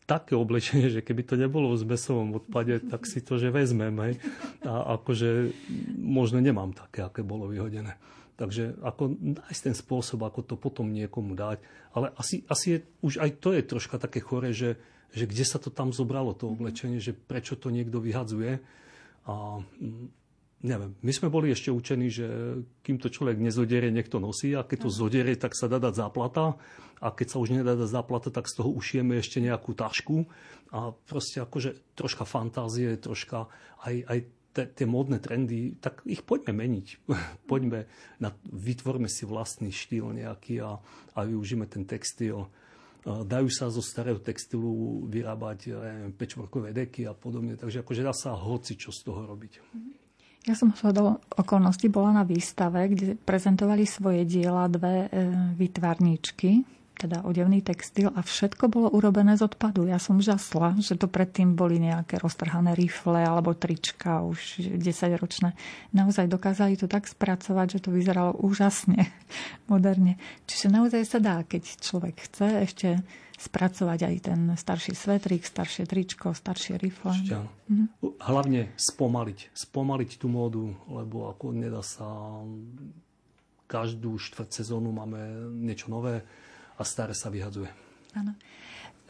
také 0.09 0.33
oblečenie, 0.33 0.89
že 0.89 1.05
keby 1.05 1.23
to 1.29 1.37
nebolo 1.37 1.77
v 1.77 1.85
zmesovom 1.85 2.41
odpade, 2.41 2.81
tak 2.89 3.05
si 3.05 3.21
to, 3.21 3.37
že 3.37 3.53
vezmem. 3.53 3.93
Hej. 4.01 4.15
A 4.65 4.97
akože 4.97 5.53
možno 6.01 6.41
nemám 6.41 6.73
také, 6.73 7.05
aké 7.05 7.21
bolo 7.21 7.45
vyhodené. 7.53 8.01
Takže 8.41 8.81
ako 8.81 9.19
nájsť 9.19 9.63
ten 9.69 9.77
spôsob, 9.77 10.25
ako 10.25 10.41
to 10.47 10.55
potom 10.57 10.89
niekomu 10.95 11.37
dať. 11.37 11.61
Ale 11.93 12.15
asi, 12.17 12.47
asi 12.49 12.67
je, 12.73 12.79
už 13.05 13.21
aj 13.21 13.31
to 13.37 13.53
je 13.53 13.63
troška 13.67 14.01
také 14.01 14.25
chore, 14.25 14.57
že, 14.57 14.81
že 15.13 15.29
kde 15.29 15.45
sa 15.45 15.61
to 15.61 15.69
tam 15.69 15.93
zobralo, 15.93 16.33
to 16.33 16.49
oblečenie, 16.49 17.05
že 17.05 17.13
prečo 17.13 17.59
to 17.61 17.69
niekto 17.69 18.01
vyhadzuje. 18.01 18.65
A 19.29 19.61
mm, 19.61 20.09
neviem, 20.65 20.97
my 20.99 21.13
sme 21.13 21.29
boli 21.29 21.53
ešte 21.53 21.71
učení, 21.71 22.09
že 22.11 22.27
kým 22.83 22.99
to 22.99 23.13
človek 23.13 23.39
nezoderie, 23.39 23.95
niekto 23.95 24.19
nosí 24.19 24.57
a 24.57 24.67
keď 24.67 24.89
to 24.89 24.91
zoderie, 24.91 25.37
tak 25.39 25.55
sa 25.55 25.71
dá 25.71 25.79
dať 25.79 25.95
záplata 25.95 26.59
a 26.99 27.09
keď 27.15 27.27
sa 27.31 27.39
už 27.39 27.55
nedá 27.55 27.79
dať 27.79 27.93
záplata, 27.93 28.29
tak 28.35 28.51
z 28.51 28.59
toho 28.59 28.73
ušieme 28.75 29.21
ešte 29.21 29.39
nejakú 29.39 29.77
tašku 29.77 30.27
a 30.75 30.91
proste 31.07 31.45
akože 31.45 31.95
troška 31.95 32.27
fantázie, 32.27 32.99
troška 32.99 33.47
aj, 33.87 33.97
aj 34.09 34.19
tie 34.67 34.87
módne 34.89 35.23
trendy, 35.23 35.79
tak 35.79 36.03
ich 36.03 36.27
poďme 36.27 36.59
meniť. 36.59 37.07
poďme, 37.51 37.87
na, 38.19 38.35
vytvorme 38.51 39.07
si 39.07 39.23
vlastný 39.29 39.71
štýl 39.71 40.11
nejaký 40.11 40.59
a, 40.65 40.83
a 41.15 41.19
využíme 41.23 41.71
ten 41.71 41.87
textil. 41.87 42.51
Dajú 43.09 43.49
sa 43.49 43.73
zo 43.73 43.81
starého 43.81 44.21
textilu 44.21 45.05
vyrábať 45.09 45.73
pečvorkové 46.15 46.77
deky 46.77 47.09
a 47.09 47.17
podobne, 47.17 47.57
takže 47.57 47.81
akože 47.81 48.05
dá 48.05 48.13
sa 48.13 48.37
hoci 48.37 48.77
čo 48.77 48.93
z 48.93 49.01
toho 49.09 49.25
robiť. 49.25 49.53
Ja 50.47 50.55
som 50.57 50.73
do 50.73 51.21
okolností 51.37 51.93
bola 51.93 52.23
na 52.23 52.25
výstave, 52.25 52.89
kde 52.89 53.21
prezentovali 53.21 53.85
svoje 53.85 54.25
diela 54.25 54.65
dve 54.71 55.05
e, 55.05 55.09
vytvarníčky, 55.61 56.65
teda 56.99 57.23
odevný 57.23 57.63
textil 57.63 58.11
a 58.11 58.21
všetko 58.27 58.67
bolo 58.67 58.91
urobené 58.91 59.39
z 59.39 59.47
odpadu. 59.47 59.87
Ja 59.87 60.03
som 60.03 60.19
žasla, 60.19 60.75
že 60.83 60.99
to 60.99 61.07
predtým 61.07 61.55
boli 61.55 61.79
nejaké 61.79 62.19
roztrhané 62.19 62.75
rifle 62.75 63.23
alebo 63.23 63.55
trička 63.55 64.27
už 64.27 64.59
10 64.83 64.83
ročné. 65.23 65.55
Naozaj 65.95 66.27
dokázali 66.27 66.75
to 66.75 66.91
tak 66.91 67.07
spracovať, 67.07 67.79
že 67.79 67.83
to 67.87 67.95
vyzeralo 67.95 68.35
úžasne 68.35 69.07
moderne. 69.71 70.19
Čiže 70.51 70.75
naozaj 70.75 71.03
sa 71.07 71.23
dá, 71.23 71.47
keď 71.47 71.79
človek 71.79 72.27
chce 72.27 72.47
ešte 72.67 72.89
spracovať 73.39 73.99
aj 74.03 74.17
ten 74.19 74.41
starší 74.59 74.99
svetrík, 74.99 75.47
staršie 75.47 75.87
tričko, 75.87 76.35
staršie 76.35 76.75
rifle. 76.75 77.15
Mhm. 77.15 78.03
Hlavne 78.19 78.75
spomaliť. 78.75 79.55
Spomaliť 79.55 80.11
tú 80.19 80.27
módu, 80.27 80.75
lebo 80.91 81.31
ako 81.31 81.55
nedá 81.55 81.81
sa 81.87 82.43
každú 83.69 84.17
štvrť 84.17 84.51
sezónu 84.51 84.91
máme 84.91 85.53
niečo 85.55 85.93
nové 85.93 86.25
a 86.79 86.83
staré 86.87 87.13
sa 87.13 87.29
vyhadzuje. 87.29 87.69
Áno. 88.15 88.33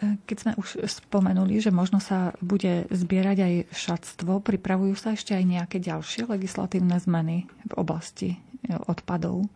E, 0.00 0.16
keď 0.24 0.36
sme 0.40 0.52
už 0.56 0.82
spomenuli, 0.88 1.60
že 1.60 1.68
možno 1.68 2.00
sa 2.00 2.32
bude 2.40 2.88
zbierať 2.88 3.38
aj 3.44 3.54
šatstvo, 3.70 4.40
pripravujú 4.40 4.94
sa 4.96 5.12
ešte 5.12 5.36
aj 5.36 5.44
nejaké 5.44 5.76
ďalšie 5.78 6.26
legislatívne 6.26 6.96
zmeny 6.96 7.44
v 7.68 7.72
oblasti 7.76 8.34
e, 8.34 8.38
odpadov? 8.88 9.46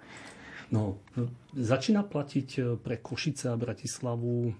No, 0.73 0.97
začína 1.57 2.05
platiť 2.05 2.49
e, 2.59 2.61
pre 2.77 3.01
Košice 3.01 3.53
a 3.53 3.57
Bratislavu 3.57 4.53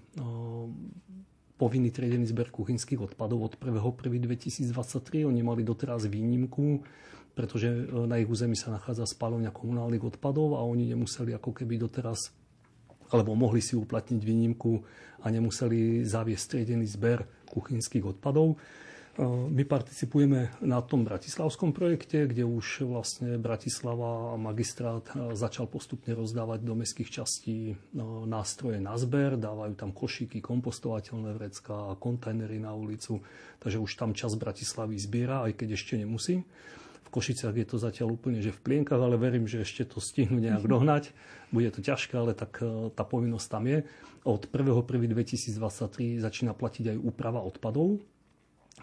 povinný 1.53 1.93
triedený 1.93 2.27
zber 2.27 2.49
kuchynských 2.51 2.99
odpadov 2.99 3.39
od 3.39 3.53
1.1.2023. 3.61 5.23
Oni 5.23 5.41
mali 5.45 5.61
doteraz 5.63 6.09
výnimku 6.09 6.83
pretože 7.33 7.89
na 7.89 8.21
ich 8.21 8.29
území 8.29 8.53
sa 8.53 8.69
nachádza 8.69 9.09
spálovňa 9.09 9.49
komunálnych 9.49 10.05
odpadov 10.05 10.53
a 10.53 10.61
oni 10.61 10.93
nemuseli 10.93 11.33
ako 11.33 11.49
keby 11.49 11.81
doteraz 11.81 12.29
alebo 13.13 13.37
mohli 13.37 13.61
si 13.61 13.77
uplatniť 13.77 14.21
výnimku 14.25 14.81
a 15.21 15.29
nemuseli 15.29 16.01
zaviesť 16.03 16.43
striedený 16.43 16.89
zber 16.89 17.23
kuchynských 17.53 18.17
odpadov. 18.17 18.57
E, 18.57 19.21
my 19.53 19.63
participujeme 19.69 20.65
na 20.65 20.81
tom 20.81 21.05
bratislavskom 21.05 21.69
projekte, 21.69 22.25
kde 22.25 22.41
už 22.41 22.89
vlastne 22.89 23.37
Bratislava 23.37 24.33
a 24.33 24.41
magistrát 24.41 25.05
e, 25.13 25.37
začal 25.37 25.69
postupne 25.69 26.17
rozdávať 26.17 26.65
do 26.65 26.73
mestských 26.73 27.13
častí 27.13 27.77
nástroje 28.25 28.81
na 28.81 28.97
zber, 28.97 29.37
dávajú 29.37 29.77
tam 29.77 29.93
košíky, 29.93 30.41
kompostovateľné 30.41 31.37
vrecká, 31.37 31.93
kontajnery 32.01 32.57
na 32.57 32.73
ulicu, 32.73 33.21
takže 33.61 33.77
už 33.77 33.91
tam 33.93 34.17
čas 34.17 34.33
Bratislavy 34.33 34.97
zbiera, 34.97 35.45
aj 35.45 35.61
keď 35.61 35.77
ešte 35.77 36.01
nemusí. 36.01 36.41
Košiciach 37.13 37.53
je 37.53 37.67
to 37.69 37.77
zatiaľ 37.77 38.17
úplne 38.17 38.41
že 38.41 38.49
v 38.49 38.63
plienkach, 38.65 38.97
ale 38.97 39.21
verím, 39.21 39.45
že 39.45 39.61
ešte 39.61 39.85
to 39.85 40.01
stihnú 40.01 40.41
nejak 40.41 40.65
dohnať. 40.73 41.13
Bude 41.53 41.69
to 41.69 41.85
ťažké, 41.85 42.17
ale 42.17 42.33
tak 42.33 42.57
e, 42.65 42.89
tá 42.89 43.05
povinnosť 43.05 43.47
tam 43.53 43.69
je. 43.69 43.85
Od 44.25 44.41
1.1.2023 44.49 46.17
začína 46.17 46.57
platiť 46.57 46.97
aj 46.97 46.97
úprava 46.97 47.45
odpadov. 47.45 48.01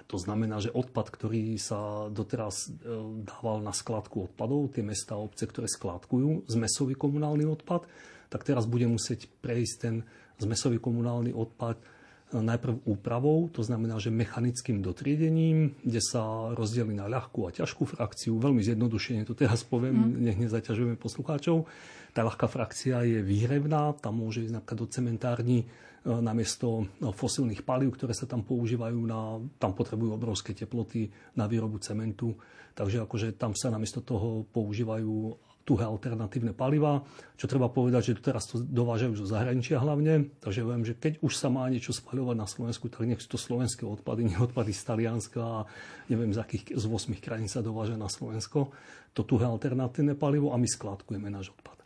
To 0.07 0.17
znamená, 0.17 0.63
že 0.63 0.71
odpad, 0.71 1.11
ktorý 1.11 1.59
sa 1.59 2.07
doteraz 2.07 2.71
e, 2.71 2.87
dával 3.27 3.67
na 3.67 3.75
skladku 3.75 4.31
odpadov, 4.31 4.71
tie 4.71 4.87
mesta 4.87 5.19
a 5.19 5.23
obce, 5.23 5.51
ktoré 5.51 5.67
skladkujú 5.67 6.47
zmesový 6.47 6.95
komunálny 6.95 7.43
odpad, 7.43 7.91
tak 8.31 8.47
teraz 8.47 8.71
bude 8.71 8.87
musieť 8.87 9.27
prejsť 9.43 9.75
ten 9.83 10.07
zmesový 10.39 10.79
komunálny 10.79 11.35
odpad 11.35 12.00
najprv 12.31 12.87
úpravou, 12.87 13.51
to 13.51 13.67
znamená, 13.67 13.99
že 13.99 14.15
mechanickým 14.15 14.79
dotriedením, 14.79 15.75
kde 15.83 15.99
sa 15.99 16.55
rozdeli 16.55 16.95
na 16.95 17.11
ľahkú 17.11 17.51
a 17.51 17.55
ťažkú 17.55 17.83
frakciu. 17.91 18.39
Veľmi 18.39 18.63
zjednodušene 18.63 19.27
to 19.27 19.35
teraz 19.35 19.67
poviem, 19.67 20.15
mm. 20.15 20.23
nech 20.23 20.39
nezaťažujeme 20.39 20.95
poslucháčov. 20.95 21.67
Tá 22.15 22.23
ľahká 22.23 22.47
frakcia 22.47 23.03
je 23.03 23.19
výhrevná, 23.23 23.99
tam 23.99 24.23
môže 24.23 24.47
ísť 24.47 24.63
napríklad 24.63 24.79
do 24.79 24.87
cementárni 24.91 25.59
e, 25.63 25.67
namiesto 26.07 26.87
e, 26.87 27.11
fosílnych 27.11 27.67
palív, 27.67 27.99
ktoré 27.99 28.15
sa 28.15 28.31
tam 28.31 28.47
používajú, 28.47 28.99
na, 29.07 29.43
tam 29.59 29.75
potrebujú 29.75 30.15
obrovské 30.15 30.55
teploty 30.55 31.11
na 31.35 31.51
výrobu 31.51 31.83
cementu. 31.83 32.35
Takže 32.75 33.03
akože 33.07 33.35
tam 33.35 33.59
sa 33.59 33.75
namiesto 33.75 34.03
toho 34.03 34.47
používajú 34.55 35.35
tuhé 35.71 35.87
alternatívne 35.87 36.51
paliva, 36.51 37.07
čo 37.39 37.47
treba 37.47 37.71
povedať, 37.71 38.11
že 38.11 38.19
teraz 38.19 38.51
to 38.51 38.59
dovážajú 38.59 39.15
zo 39.15 39.23
zahraničia 39.31 39.79
hlavne, 39.79 40.35
takže 40.43 40.67
viem, 40.67 40.83
že 40.83 40.99
keď 40.99 41.23
už 41.23 41.39
sa 41.39 41.47
má 41.47 41.71
niečo 41.71 41.95
spaľovať 41.95 42.35
na 42.35 42.51
Slovensku, 42.51 42.91
tak 42.91 43.07
nech 43.07 43.23
sú 43.23 43.31
to 43.31 43.39
slovenské 43.39 43.87
odpady, 43.87 44.27
nie 44.35 44.39
odpady 44.43 44.75
z 44.75 44.83
Talianska 44.83 45.39
a 45.39 45.59
neviem 46.11 46.35
z 46.35 46.43
akých 46.43 46.75
z 46.75 46.85
8 46.91 47.15
krajín 47.23 47.47
sa 47.47 47.63
dováža 47.63 47.95
na 47.95 48.11
Slovensko, 48.11 48.75
to 49.15 49.23
tuhé 49.23 49.47
alternatívne 49.47 50.19
palivo 50.19 50.51
a 50.51 50.59
my 50.59 50.67
skladkujeme 50.67 51.31
náš 51.31 51.55
odpad. 51.55 51.79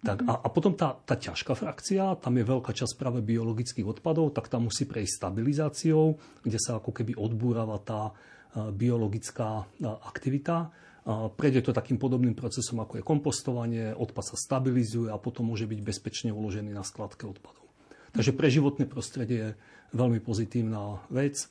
Tak, 0.00 0.24
a, 0.24 0.32
a 0.44 0.48
potom 0.48 0.72
tá, 0.72 0.96
tá 0.96 1.20
ťažká 1.20 1.52
frakcia, 1.52 2.16
tam 2.16 2.40
je 2.40 2.44
veľká 2.46 2.72
časť 2.72 2.94
práve 2.96 3.20
biologických 3.20 3.84
odpadov, 3.84 4.32
tak 4.32 4.48
tam 4.48 4.72
musí 4.72 4.88
prejsť 4.88 5.12
stabilizáciou, 5.24 6.16
kde 6.40 6.58
sa 6.62 6.80
ako 6.80 6.94
keby 6.94 7.18
odbúrava 7.18 7.76
tá 7.84 8.14
biologická 8.56 9.68
aktivita 9.84 10.72
Prejde 11.06 11.62
to 11.62 11.70
takým 11.70 12.02
podobným 12.02 12.34
procesom, 12.34 12.82
ako 12.82 12.98
je 12.98 13.06
kompostovanie, 13.06 13.94
odpad 13.94 14.34
sa 14.34 14.36
stabilizuje 14.36 15.06
a 15.06 15.22
potom 15.22 15.54
môže 15.54 15.62
byť 15.70 15.78
bezpečne 15.78 16.34
uložený 16.34 16.74
na 16.74 16.82
skladke 16.82 17.30
odpadov. 17.30 17.62
Takže 18.10 18.34
pre 18.34 18.50
životné 18.50 18.90
prostredie 18.90 19.38
je 19.38 19.50
veľmi 19.94 20.18
pozitívna 20.18 20.98
vec. 21.06 21.46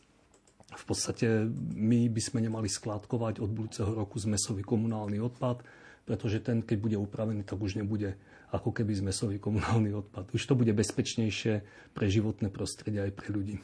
V 0.75 0.83
podstate 0.83 1.47
my 1.71 2.11
by 2.11 2.19
sme 2.19 2.43
nemali 2.43 2.67
skládkovať 2.67 3.39
od 3.39 3.47
budúceho 3.47 3.95
roku 3.95 4.19
zmesový 4.19 4.59
komunálny 4.59 5.23
odpad, 5.23 5.63
pretože 6.03 6.43
ten, 6.43 6.59
keď 6.59 6.77
bude 6.81 6.97
upravený, 6.99 7.47
tak 7.47 7.55
už 7.55 7.79
nebude 7.79 8.19
ako 8.51 8.75
keby 8.75 8.91
zmesový 9.07 9.39
komunálny 9.39 9.95
odpad. 9.95 10.35
Už 10.35 10.43
to 10.43 10.59
bude 10.59 10.75
bezpečnejšie 10.75 11.63
pre 11.95 12.11
životné 12.11 12.51
prostredie 12.51 13.07
aj 13.07 13.11
pre 13.15 13.31
ľudí. 13.31 13.63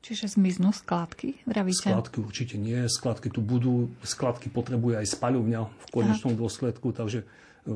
Čiže 0.00 0.32
zmiznú 0.32 0.72
skladky, 0.72 1.44
vravíte? 1.44 1.92
Skladky 1.92 2.24
určite 2.24 2.56
nie. 2.56 2.88
Skladky 2.88 3.28
tu 3.28 3.44
budú. 3.44 3.92
Skladky 4.00 4.48
potrebuje 4.48 4.96
aj 4.96 5.06
spaľovňa 5.12 5.60
v 5.60 5.86
konečnom 5.92 6.32
Aha. 6.32 6.40
dôsledku. 6.40 6.96
Takže 6.96 7.20
e, 7.20 7.26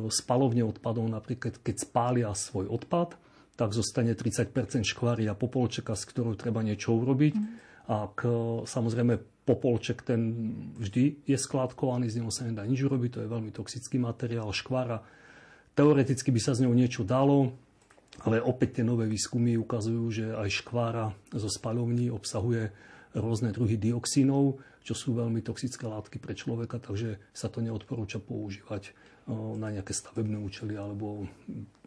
spalovne 0.09 0.65
odpadov 0.65 1.05
napríklad, 1.05 1.61
keď 1.61 1.85
spália 1.85 2.33
svoj 2.33 2.73
odpad, 2.73 3.21
tak 3.61 3.77
zostane 3.77 4.17
30% 4.17 4.57
škvári 4.89 5.29
a 5.29 5.37
popolčeka, 5.37 5.93
s 5.93 6.09
ktorou 6.09 6.33
treba 6.33 6.65
niečo 6.65 6.97
urobiť. 6.97 7.35
Mm. 7.37 7.47
A 7.93 8.09
k, 8.17 8.21
samozrejme 8.65 9.21
popolček 9.45 10.01
ten 10.01 10.21
vždy 10.81 11.29
je 11.29 11.37
skladkovaný, 11.37 12.09
z 12.09 12.25
neho 12.25 12.33
sa 12.33 12.49
nedá 12.49 12.65
nič 12.65 12.81
urobiť, 12.81 13.11
to 13.13 13.23
je 13.23 13.29
veľmi 13.29 13.53
toxický 13.53 14.01
materiál, 14.01 14.49
škvára. 14.49 15.05
Teoreticky 15.77 16.33
by 16.33 16.41
sa 16.41 16.57
z 16.57 16.65
ňou 16.65 16.73
niečo 16.73 17.05
dalo, 17.05 17.53
ale 18.23 18.39
opäť 18.39 18.81
tie 18.81 18.85
nové 18.87 19.11
výskumy 19.11 19.59
ukazujú, 19.59 20.05
že 20.15 20.27
aj 20.31 20.63
škvára 20.63 21.11
zo 21.35 21.51
spalovní 21.51 22.15
obsahuje 22.15 22.71
rôzne 23.15 23.51
druhy 23.51 23.75
dioxínov, 23.75 24.63
čo 24.85 24.95
sú 24.95 25.17
veľmi 25.17 25.41
toxické 25.41 25.89
látky 25.89 26.23
pre 26.23 26.37
človeka, 26.37 26.79
takže 26.79 27.19
sa 27.35 27.51
to 27.51 27.65
neodporúča 27.65 28.21
používať 28.21 28.95
na 29.57 29.73
nejaké 29.73 29.97
stavebné 29.97 30.37
účely 30.37 30.77
alebo 30.77 31.25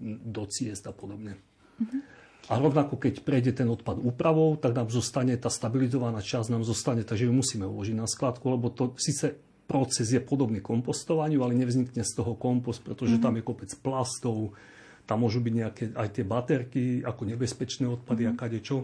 do 0.02 0.44
ciest 0.50 0.90
a 0.90 0.94
podobne. 0.96 1.38
Mm-hmm. 1.78 2.02
A 2.48 2.54
rovnako, 2.58 2.96
keď 2.96 3.22
prejde 3.28 3.52
ten 3.52 3.68
odpad 3.68 4.00
úpravou, 4.00 4.56
tak 4.56 4.72
nám 4.72 4.88
zostane 4.88 5.36
tá 5.36 5.52
stabilizovaná 5.52 6.24
časť, 6.24 6.48
nám 6.48 6.64
zostane, 6.64 7.04
takže 7.04 7.28
ju 7.28 7.34
musíme 7.36 7.68
uložiť 7.68 7.96
na 7.98 8.08
skladku, 8.08 8.48
lebo 8.48 8.72
to 8.72 8.96
síce 8.96 9.36
proces 9.68 10.16
je 10.16 10.24
podobný 10.24 10.64
kompostovaniu, 10.64 11.44
ale 11.44 11.60
nevznikne 11.60 12.08
z 12.08 12.12
toho 12.16 12.40
kompost, 12.40 12.88
pretože 12.88 13.20
mm-hmm. 13.20 13.26
tam 13.28 13.36
je 13.36 13.44
kopec 13.44 13.72
plastov, 13.84 14.56
tam 15.08 15.24
môžu 15.24 15.40
byť 15.40 15.54
nejaké 15.56 15.84
aj 15.96 16.08
tie 16.12 16.26
baterky 16.28 16.84
ako 17.02 17.24
nebezpečné 17.24 17.88
odpady 17.88 18.28
mm-hmm. 18.28 18.38
a 18.38 18.42
kadečo. 18.44 18.78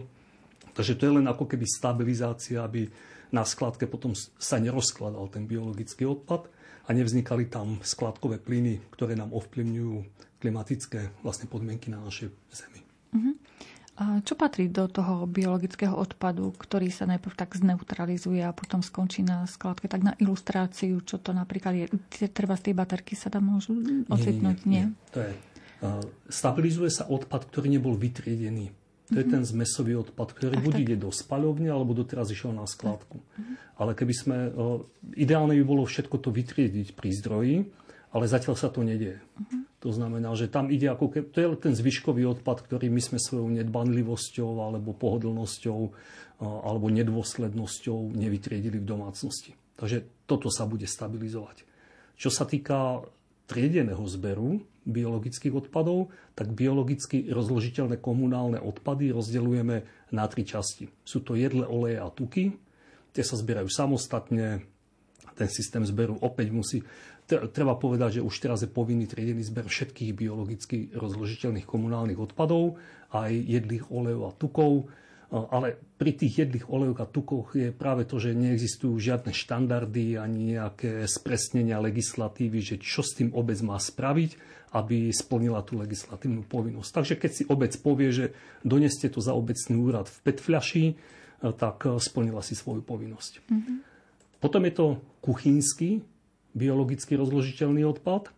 Takže 0.74 0.98
to 0.98 1.06
je 1.06 1.16
len 1.20 1.26
ako 1.28 1.44
keby 1.46 1.68
stabilizácia, 1.68 2.64
aby 2.64 2.88
na 3.30 3.46
skladke 3.46 3.86
potom 3.86 4.16
sa 4.16 4.56
nerozkladal 4.58 5.28
ten 5.30 5.44
biologický 5.44 6.08
odpad 6.08 6.48
a 6.84 6.90
nevznikali 6.90 7.46
tam 7.46 7.78
skladkové 7.84 8.40
plyny, 8.42 8.82
ktoré 8.90 9.14
nám 9.14 9.30
ovplyvňujú 9.36 9.94
klimatické 10.42 11.22
vlastne 11.22 11.46
podmienky 11.46 11.88
na 11.88 12.02
našej 12.02 12.28
Zemi. 12.52 12.80
Uh-huh. 13.14 13.34
A 13.94 14.18
čo 14.26 14.34
patrí 14.34 14.66
do 14.66 14.90
toho 14.90 15.22
biologického 15.30 15.94
odpadu, 15.94 16.50
ktorý 16.58 16.90
sa 16.90 17.06
najprv 17.06 17.34
tak 17.38 17.54
zneutralizuje 17.54 18.42
a 18.42 18.50
potom 18.50 18.82
skončí 18.82 19.22
na 19.22 19.46
skladke? 19.46 19.86
Tak 19.86 20.02
na 20.02 20.12
ilustráciu, 20.18 20.98
čo 21.06 21.22
to 21.22 21.30
napríklad 21.30 21.72
je. 21.78 21.86
Z 22.10 22.34
tej 22.34 22.74
baterky 22.74 23.14
sa 23.14 23.30
tam 23.30 23.54
môžu 23.54 23.78
ocitnúť? 24.10 24.66
Nie, 24.66 24.82
nie, 24.82 24.84
nie. 24.90 25.14
To 25.14 25.22
je 25.22 25.53
Stabilizuje 26.30 26.90
sa 26.92 27.08
odpad, 27.08 27.50
ktorý 27.50 27.72
nebol 27.72 27.94
vytriedený. 27.94 28.72
To 29.12 29.20
je 29.20 29.26
mhm. 29.28 29.32
ten 29.36 29.42
zmesový 29.44 30.00
odpad, 30.00 30.32
ktorý 30.32 30.64
buď 30.64 30.74
ide 30.80 30.96
do 30.96 31.12
spaľovne, 31.12 31.68
alebo 31.68 31.92
doteraz 31.92 32.32
išiel 32.32 32.56
na 32.56 32.64
skladku. 32.64 33.20
Mhm. 33.20 33.54
Ale 33.76 33.92
keby 33.92 34.14
sme... 34.16 34.36
Ideálne 35.12 35.54
by 35.60 35.64
bolo 35.64 35.84
všetko 35.84 36.16
to 36.24 36.32
vytriediť 36.32 36.96
pri 36.96 37.10
zdroji, 37.12 37.56
ale 38.14 38.24
zatiaľ 38.30 38.56
sa 38.56 38.72
to 38.72 38.80
nedieje. 38.80 39.20
Mhm. 39.20 39.76
To 39.84 39.92
znamená, 39.92 40.32
že 40.32 40.48
tam 40.48 40.72
ide 40.72 40.88
ako 40.88 41.12
keby, 41.12 41.26
to 41.28 41.38
je 41.44 41.48
ten 41.60 41.74
zvyškový 41.76 42.24
odpad, 42.24 42.64
ktorý 42.64 42.88
my 42.88 43.02
sme 43.04 43.20
svojou 43.20 43.52
nedbanlivosťou 43.52 44.64
alebo 44.64 44.96
pohodlnosťou 44.96 45.80
alebo 46.40 46.88
nedôslednosťou 46.88 48.16
nevytriedili 48.16 48.80
v 48.80 48.88
domácnosti. 48.88 49.52
Takže 49.76 50.24
toto 50.24 50.48
sa 50.48 50.64
bude 50.64 50.88
stabilizovať. 50.88 51.66
Čo 52.16 52.30
sa 52.32 52.48
týka 52.48 53.04
triedeného 53.44 54.02
zberu 54.08 54.62
biologických 54.84 55.52
odpadov, 55.56 56.12
tak 56.36 56.52
biologicky 56.52 57.28
rozložiteľné 57.32 57.98
komunálne 57.98 58.60
odpady 58.60 59.10
rozdeľujeme 59.10 59.76
na 60.12 60.24
tri 60.28 60.44
časti. 60.44 60.88
Sú 61.02 61.24
to 61.24 61.34
jedle, 61.34 61.64
oleje 61.64 61.98
a 61.98 62.08
tuky. 62.12 62.52
Tie 63.16 63.24
sa 63.24 63.40
zbierajú 63.40 63.68
samostatne. 63.72 64.62
Ten 65.34 65.48
systém 65.50 65.82
zberu 65.82 66.20
opäť 66.20 66.48
musí... 66.54 66.78
Treba 67.24 67.80
povedať, 67.80 68.20
že 68.20 68.26
už 68.26 68.36
teraz 68.36 68.60
je 68.60 68.68
povinný 68.68 69.08
triedený 69.08 69.40
zber 69.48 69.64
všetkých 69.64 70.12
biologicky 70.12 70.92
rozložiteľných 70.92 71.64
komunálnych 71.64 72.20
odpadov, 72.20 72.76
aj 73.16 73.32
jedlých 73.32 73.88
olejov 73.88 74.28
a 74.28 74.36
tukov 74.36 74.92
ale 75.34 75.74
pri 75.98 76.14
tých 76.14 76.46
jedlých 76.46 76.70
olejoch 76.70 77.00
a 77.02 77.10
tukoch 77.10 77.58
je 77.58 77.74
práve 77.74 78.06
to, 78.06 78.22
že 78.22 78.38
neexistujú 78.38 78.94
žiadne 79.02 79.34
štandardy 79.34 80.14
ani 80.14 80.54
nejaké 80.54 81.02
spresnenia 81.10 81.82
legislatívy, 81.82 82.62
že 82.62 82.76
čo 82.78 83.02
s 83.02 83.18
tým 83.18 83.34
obec 83.34 83.58
má 83.66 83.74
spraviť, 83.74 84.38
aby 84.78 85.10
splnila 85.10 85.66
tú 85.66 85.78
legislatívnu 85.78 86.46
povinnosť. 86.46 86.90
Takže 86.90 87.14
keď 87.18 87.30
si 87.30 87.42
obec 87.50 87.74
povie, 87.82 88.14
že 88.14 88.26
doneste 88.62 89.10
to 89.10 89.18
za 89.18 89.34
obecný 89.34 89.74
úrad 89.74 90.06
v 90.06 90.18
petfľaši, 90.22 90.84
e, 90.90 90.94
tak 91.54 91.86
e, 91.86 91.98
splnila 91.98 92.42
si 92.42 92.54
svoju 92.58 92.82
povinnosť. 92.82 93.32
Mm-hmm. 93.50 93.76
Potom 94.38 94.62
je 94.66 94.72
to 94.74 94.86
kuchynský 95.22 96.02
biologicky 96.54 97.18
rozložiteľný 97.18 97.82
odpad. 97.86 98.30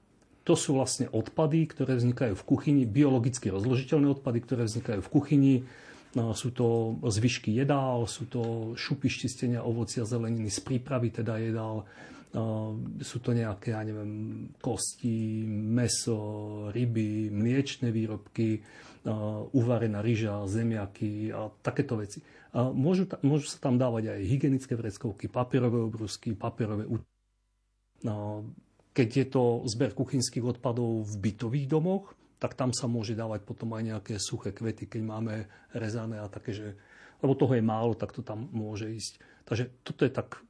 To 0.48 0.54
sú 0.54 0.80
vlastne 0.80 1.12
odpady, 1.12 1.68
ktoré 1.72 1.98
vznikajú 2.00 2.32
v 2.37 2.46
kuchyni, 2.46 2.82
biologicky 2.88 3.52
rozložiteľné 3.52 4.16
odpady, 4.16 4.38
ktoré 4.44 4.62
vznikajú 4.64 5.00
v 5.04 5.12
kuchyni, 5.12 5.54
No, 5.61 5.86
sú 6.16 6.48
to 6.57 6.96
zvyšky 7.05 7.52
jedál, 7.52 8.09
sú 8.09 8.24
to 8.24 8.72
šupy 8.72 9.12
čistenia 9.12 9.61
ovocia, 9.61 10.09
zeleniny 10.09 10.48
z 10.48 10.64
prípravy 10.64 11.12
teda 11.12 11.37
jedál, 11.37 11.85
no, 12.33 12.76
sú 13.05 13.20
to 13.20 13.37
nejaké, 13.37 13.76
ja 13.76 13.85
neviem, 13.85 14.12
kosti, 14.57 15.44
meso, 15.48 16.18
ryby, 16.72 17.29
mliečne 17.29 17.92
výrobky, 17.92 18.64
no, 19.05 19.46
uvarená 19.52 20.00
ryža, 20.00 20.48
zemiaky 20.48 21.37
a 21.37 21.52
takéto 21.61 22.00
veci. 22.00 22.24
Môžu, 22.57 23.05
môžu 23.20 23.52
sa 23.52 23.61
tam 23.61 23.76
dávať 23.76 24.16
aj 24.16 24.20
hygienické 24.24 24.72
vreckovky, 24.72 25.29
papierové 25.29 25.85
obrusky, 25.85 26.33
papierové 26.33 26.88
no, 28.00 28.48
keď 28.96 29.09
je 29.12 29.26
to 29.29 29.42
zber 29.68 29.92
kuchynských 29.92 30.57
odpadov 30.57 31.05
v 31.05 31.14
bytových 31.29 31.68
domoch, 31.68 32.15
tak 32.37 32.53
tam 32.53 32.70
sa 32.72 32.85
môže 32.85 33.16
dávať 33.16 33.49
potom 33.49 33.72
aj 33.72 33.83
nejaké 33.96 34.14
suché 34.20 34.53
kvety, 34.53 34.88
keď 34.88 35.03
máme 35.03 35.35
rezané 35.72 36.20
a 36.20 36.29
také, 36.29 36.53
že, 36.53 36.77
lebo 37.25 37.33
toho 37.33 37.57
je 37.57 37.64
málo, 37.64 37.96
tak 37.96 38.12
to 38.12 38.20
tam 38.20 38.53
môže 38.53 38.92
ísť. 38.92 39.12
Takže 39.49 39.64
toto 39.81 40.05
je 40.05 40.12
tak 40.12 40.44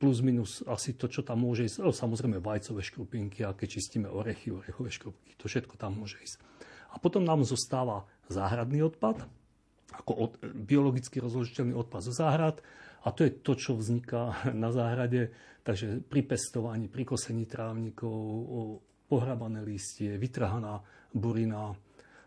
plus 0.00 0.24
minus 0.24 0.64
asi 0.64 0.96
to, 0.96 1.08
čo 1.08 1.20
tam 1.20 1.44
môže 1.44 1.68
ísť. 1.68 1.84
No, 1.84 1.92
samozrejme 1.92 2.40
vajcové 2.40 2.80
škrupinky, 2.80 3.44
a 3.44 3.56
keď 3.56 3.68
čistíme 3.68 4.08
orechy, 4.08 4.52
orechové 4.52 4.88
škrupinky, 4.92 5.36
to 5.36 5.48
všetko 5.48 5.76
tam 5.76 6.00
môže 6.00 6.16
ísť. 6.20 6.40
A 6.92 6.98
potom 6.98 7.22
nám 7.22 7.44
zostáva 7.44 8.08
záhradný 8.32 8.82
odpad, 8.84 9.28
ako 9.94 10.12
od, 10.16 10.32
biologicky 10.42 11.20
rozložiteľný 11.20 11.76
odpad 11.76 12.00
zo 12.00 12.12
záhrad. 12.16 12.64
A 13.00 13.12
to 13.16 13.24
je 13.24 13.32
to, 13.32 13.52
čo 13.56 13.76
vzniká 13.76 14.36
na 14.56 14.72
záhrade. 14.72 15.32
Takže 15.64 16.04
pri 16.04 16.24
pestovaní, 16.24 16.88
pri 16.88 17.04
kosení 17.04 17.44
trávnikov, 17.44 18.80
pohrabané 19.10 19.60
listie, 19.66 20.16
vytrhaná 20.16 20.80
burina, 21.12 21.74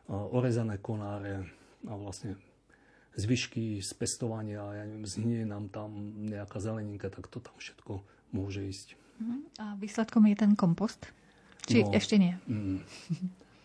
orezané 0.10 0.78
konáre 0.78 1.48
a 1.88 1.94
vlastne 1.96 2.36
zvyšky 3.14 3.80
z 3.80 3.92
pestovania, 3.94 4.66
ja 4.74 4.84
neviem, 4.90 5.06
zhnie 5.06 5.46
nám 5.46 5.70
tam 5.70 6.18
nejaká 6.26 6.58
zeleninka, 6.58 7.14
tak 7.14 7.30
to 7.30 7.38
tam 7.38 7.54
všetko 7.62 8.02
môže 8.34 8.66
ísť. 8.66 8.88
Mhm. 9.22 9.38
A 9.62 9.66
výsledkom 9.78 10.26
je 10.28 10.36
ten 10.36 10.52
kompost? 10.58 11.08
Či 11.64 11.88
no, 11.88 11.96
ešte 11.96 12.20
nie? 12.20 12.34
Mm, 12.50 12.84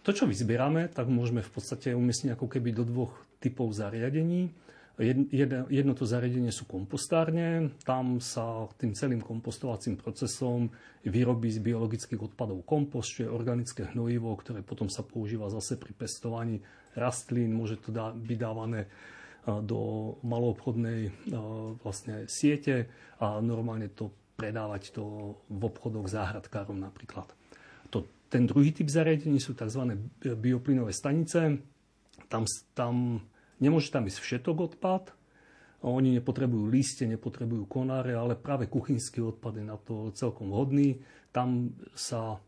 to, 0.06 0.10
čo 0.14 0.28
vyzbierame, 0.28 0.86
tak 0.86 1.10
môžeme 1.10 1.42
v 1.42 1.50
podstate 1.50 1.96
umiestniť 1.96 2.38
ako 2.38 2.46
keby 2.46 2.70
do 2.70 2.86
dvoch 2.86 3.14
typov 3.42 3.74
zariadení. 3.74 4.54
Jedno 4.98 5.94
to 5.94 6.02
zariadenie 6.02 6.50
sú 6.50 6.66
kompostárne, 6.66 7.70
tam 7.86 8.18
sa 8.18 8.66
tým 8.82 8.98
celým 8.98 9.22
kompostovacím 9.22 9.94
procesom 9.94 10.74
vyrobí 11.06 11.54
z 11.54 11.62
biologických 11.62 12.34
odpadov 12.34 12.66
kompost, 12.66 13.14
čo 13.14 13.30
je 13.30 13.30
organické 13.30 13.86
hnojivo, 13.94 14.34
ktoré 14.34 14.66
potom 14.66 14.90
sa 14.90 15.06
používa 15.06 15.46
zase 15.54 15.78
pri 15.78 15.94
pestovaní 15.94 16.58
rastlín, 16.98 17.54
môže 17.54 17.78
to 17.78 17.94
byť 17.94 18.38
dávané 18.42 18.90
do 19.46 20.12
maloobchodnej 20.26 21.30
vlastne 21.78 22.26
siete 22.26 22.90
a 23.22 23.38
normálne 23.38 23.94
to 23.94 24.10
predávať 24.34 24.98
to 24.98 25.34
v 25.46 25.62
obchodoch 25.62 26.10
záhradkárom 26.10 26.74
napríklad. 26.74 27.30
To, 27.94 28.02
ten 28.26 28.50
druhý 28.50 28.74
typ 28.74 28.90
zariadení 28.90 29.38
sú 29.38 29.54
tzv. 29.54 29.94
bioplynové 30.20 30.90
stanice. 30.90 31.58
Tam, 32.28 32.44
tam 32.74 33.22
Nemôže 33.58 33.90
tam 33.90 34.06
ísť 34.06 34.18
všetok 34.22 34.56
odpad, 34.74 35.18
oni 35.78 36.18
nepotrebujú 36.18 36.66
liste, 36.66 37.06
nepotrebujú 37.06 37.70
konáre, 37.70 38.10
ale 38.18 38.34
práve 38.34 38.66
kuchynský 38.66 39.22
odpad 39.22 39.62
je 39.62 39.64
na 39.66 39.78
to 39.78 40.10
celkom 40.10 40.50
vhodný. 40.50 40.98
Tam 41.30 41.70
sa 41.94 42.42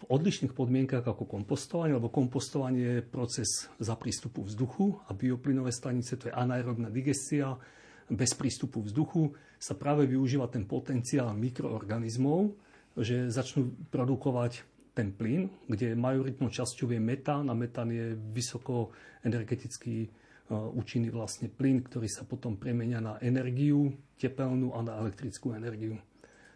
v 0.00 0.04
odlišných 0.08 0.56
podmienkach 0.56 1.04
ako 1.04 1.28
kompostovanie, 1.28 1.92
lebo 1.92 2.08
kompostovanie 2.08 2.98
je 2.98 3.04
proces 3.04 3.68
za 3.76 3.92
prístupu 3.92 4.48
vzduchu 4.48 4.96
a 5.04 5.12
bioplynové 5.12 5.68
stanice 5.68 6.16
to 6.16 6.32
je 6.32 6.34
anaerobná 6.34 6.88
digestia, 6.88 7.60
bez 8.08 8.32
prístupu 8.32 8.82
vzduchu 8.82 9.36
sa 9.60 9.76
práve 9.76 10.08
využíva 10.08 10.48
ten 10.48 10.64
potenciál 10.64 11.30
mikroorganizmov, 11.36 12.56
že 12.98 13.28
začnú 13.28 13.72
produkovať 13.92 14.64
ten 14.92 15.12
plyn, 15.12 15.48
kde 15.68 15.96
majoritnou 15.96 16.52
časťou 16.52 16.92
je 16.92 17.00
metán 17.00 17.48
a 17.48 17.54
metán 17.56 17.88
je 17.88 18.12
vysoko 18.16 18.92
energetický 19.24 20.08
účinný 20.50 21.12
vlastne 21.14 21.46
plyn, 21.46 21.84
ktorý 21.84 22.08
sa 22.10 22.26
potom 22.26 22.58
premenia 22.58 22.98
na 22.98 23.16
energiu 23.22 23.94
tepelnú 24.18 24.74
a 24.74 24.82
na 24.82 24.98
elektrickú 24.98 25.54
energiu. 25.54 25.98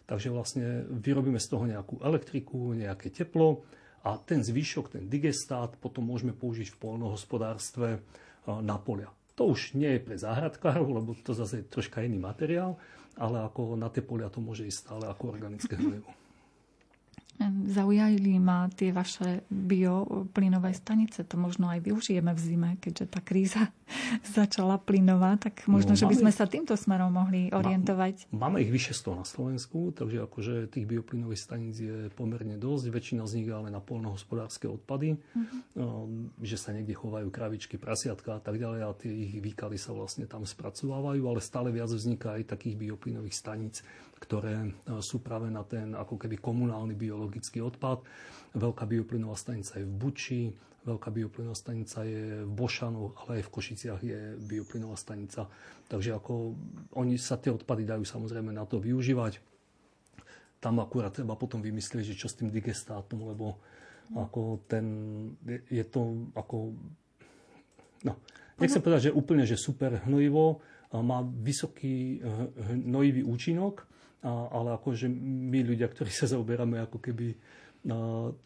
Takže 0.07 0.31
vlastne 0.31 0.87
vyrobíme 0.87 1.39
z 1.43 1.49
toho 1.51 1.65
nejakú 1.67 1.99
elektriku, 2.03 2.75
nejaké 2.75 3.11
teplo 3.11 3.67
a 4.07 4.15
ten 4.23 4.39
zvyšok, 4.39 4.95
ten 4.95 5.05
digestát 5.11 5.75
potom 5.83 6.07
môžeme 6.07 6.31
použiť 6.31 6.71
v 6.71 6.79
polnohospodárstve 6.79 7.89
na 8.47 8.77
polia. 8.79 9.11
To 9.35 9.53
už 9.53 9.75
nie 9.75 9.99
je 9.99 10.01
pre 10.01 10.17
záhradkárov, 10.17 10.87
lebo 11.03 11.11
to 11.19 11.35
zase 11.35 11.61
je 11.61 11.69
troška 11.69 12.07
iný 12.07 12.23
materiál, 12.23 12.79
ale 13.19 13.43
ako 13.43 13.75
na 13.75 13.91
tie 13.91 14.01
polia 14.01 14.31
to 14.31 14.39
môže 14.39 14.65
ísť 14.65 14.79
stále 14.79 15.05
ako 15.11 15.35
organické 15.35 15.75
hnojivo. 15.75 16.09
Zaujali 17.67 18.41
ma 18.41 18.71
tie 18.73 18.95
vaše 18.95 19.45
bioplynové 19.53 20.73
stanice. 20.73 21.27
To 21.29 21.37
možno 21.37 21.69
aj 21.69 21.85
využijeme 21.85 22.33
v 22.33 22.41
zime, 22.41 22.71
keďže 22.81 23.05
tá 23.13 23.21
kríza 23.21 23.69
začala 24.39 24.81
plynovať, 24.81 25.37
tak 25.51 25.55
možno, 25.69 25.93
no, 25.93 26.01
že 26.01 26.09
by 26.09 26.17
sme 26.17 26.31
ich, 26.33 26.39
sa 26.39 26.49
týmto 26.49 26.73
smerom 26.79 27.13
mohli 27.13 27.53
orientovať. 27.53 28.33
Má, 28.33 28.49
máme 28.49 28.65
ich 28.65 28.73
vyše 28.73 28.97
100 28.97 29.21
na 29.21 29.27
Slovensku, 29.29 29.93
takže 29.93 30.25
akože 30.25 30.73
tých 30.73 30.89
bioplynových 30.89 31.41
staníc 31.43 31.77
je 31.77 32.09
pomerne 32.17 32.57
dosť. 32.57 32.85
Väčšina 32.89 33.29
z 33.29 33.43
nich 33.43 33.47
je 33.51 33.55
ale 33.55 33.69
na 33.69 33.85
polnohospodárske 33.85 34.65
odpady, 34.71 35.21
uh-huh. 35.21 36.41
že 36.41 36.57
sa 36.57 36.73
niekde 36.73 36.97
chovajú 36.97 37.29
kravičky, 37.29 37.77
prasiatka 37.77 38.39
a 38.39 38.41
tak 38.41 38.57
ďalej 38.57 38.81
a 38.81 38.91
tie 38.97 39.13
ich 39.13 39.39
výkaly 39.45 39.77
sa 39.77 39.93
vlastne 39.93 40.25
tam 40.25 40.49
spracovávajú, 40.49 41.23
ale 41.29 41.41
stále 41.45 41.69
viac 41.69 41.93
vzniká 41.93 42.41
aj 42.41 42.57
takých 42.57 42.81
bioplynových 42.81 43.37
staníc, 43.37 43.85
ktoré 44.17 44.65
e, 44.65 44.69
sú 45.05 45.21
práve 45.21 45.53
na 45.53 45.61
ten 45.63 45.93
ako 45.93 46.17
keby 46.17 46.41
komunálny 46.41 46.97
biologický 47.27 47.59
odpad. 47.59 48.07
Veľká 48.55 48.87
bioplynová 48.87 49.35
stanica 49.35 49.83
je 49.83 49.85
v 49.85 49.91
Buči, 49.99 50.43
veľká 50.87 51.11
bioplynová 51.11 51.59
stanica 51.59 52.07
je 52.07 52.47
v 52.47 52.53
Bošanu, 52.55 53.19
ale 53.19 53.43
aj 53.43 53.51
v 53.51 53.53
Košiciach 53.59 54.01
je 54.07 54.19
bioplynová 54.39 54.95
stanica. 54.95 55.51
Takže 55.91 56.15
ako 56.15 56.55
oni 56.95 57.19
sa 57.19 57.35
tie 57.35 57.51
odpady 57.51 57.83
dajú 57.83 58.07
samozrejme 58.07 58.55
na 58.55 58.63
to 58.63 58.79
využívať. 58.79 59.43
Tam 60.63 60.79
akurát 60.79 61.11
treba 61.11 61.35
potom 61.35 61.59
vymyslieť, 61.59 62.15
že 62.15 62.19
čo 62.19 62.31
s 62.31 62.39
tým 62.39 62.55
digestátom, 62.55 63.27
lebo 63.27 63.59
ako 64.15 64.63
ten, 64.71 64.87
je 65.67 65.83
to 65.83 66.31
ako, 66.39 66.79
no, 68.07 68.15
nechcem 68.63 68.79
povedať, 68.79 69.11
že 69.11 69.19
úplne, 69.19 69.43
že 69.43 69.59
super 69.59 70.07
hnojivo, 70.07 70.63
má 70.95 71.27
vysoký 71.27 72.23
hnojivý 72.71 73.27
účinok, 73.27 73.85
ale 74.27 74.75
akože 74.75 75.07
my 75.11 75.63
ľudia, 75.63 75.87
ktorí 75.87 76.11
sa 76.11 76.27
zaoberáme 76.27 76.83
ako 76.83 76.99
keby 76.99 77.39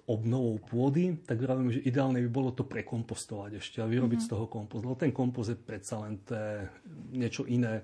obnovou 0.04 0.60
pôdy, 0.60 1.16
tak 1.24 1.40
vravím, 1.40 1.72
že 1.72 1.80
ideálne 1.80 2.20
by 2.20 2.28
bolo 2.28 2.52
to 2.52 2.68
prekompostovať 2.68 3.56
ešte 3.56 3.80
a 3.80 3.88
vyrobiť 3.88 4.20
mm-hmm. 4.20 4.28
z 4.28 4.32
toho 4.36 4.44
kompost. 4.52 4.84
Lebo 4.84 5.00
ten 5.00 5.16
kompost 5.16 5.48
je 5.48 5.56
predsa 5.56 6.04
len 6.04 6.20
to 6.28 6.36
niečo 7.16 7.48
iné, 7.48 7.80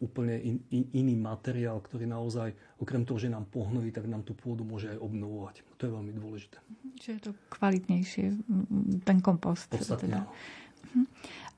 úplne 0.00 0.36
in, 0.44 0.56
in, 0.76 0.84
iný 0.92 1.16
materiál, 1.16 1.80
ktorý 1.80 2.04
naozaj, 2.04 2.52
okrem 2.80 3.04
toho, 3.04 3.16
že 3.16 3.32
nám 3.32 3.48
pohnojí, 3.48 3.92
tak 3.92 4.04
nám 4.08 4.20
tú 4.24 4.36
pôdu 4.36 4.60
môže 4.60 4.92
aj 4.92 5.00
obnovovať. 5.00 5.54
To 5.80 5.82
je 5.88 5.92
veľmi 5.92 6.12
dôležité. 6.12 6.56
Čiže 7.00 7.12
je 7.12 7.22
to 7.24 7.32
kvalitnejšie, 7.48 8.24
ten 9.08 9.18
kompost. 9.24 9.72
Podstatne, 9.72 10.04
teda. 10.04 10.20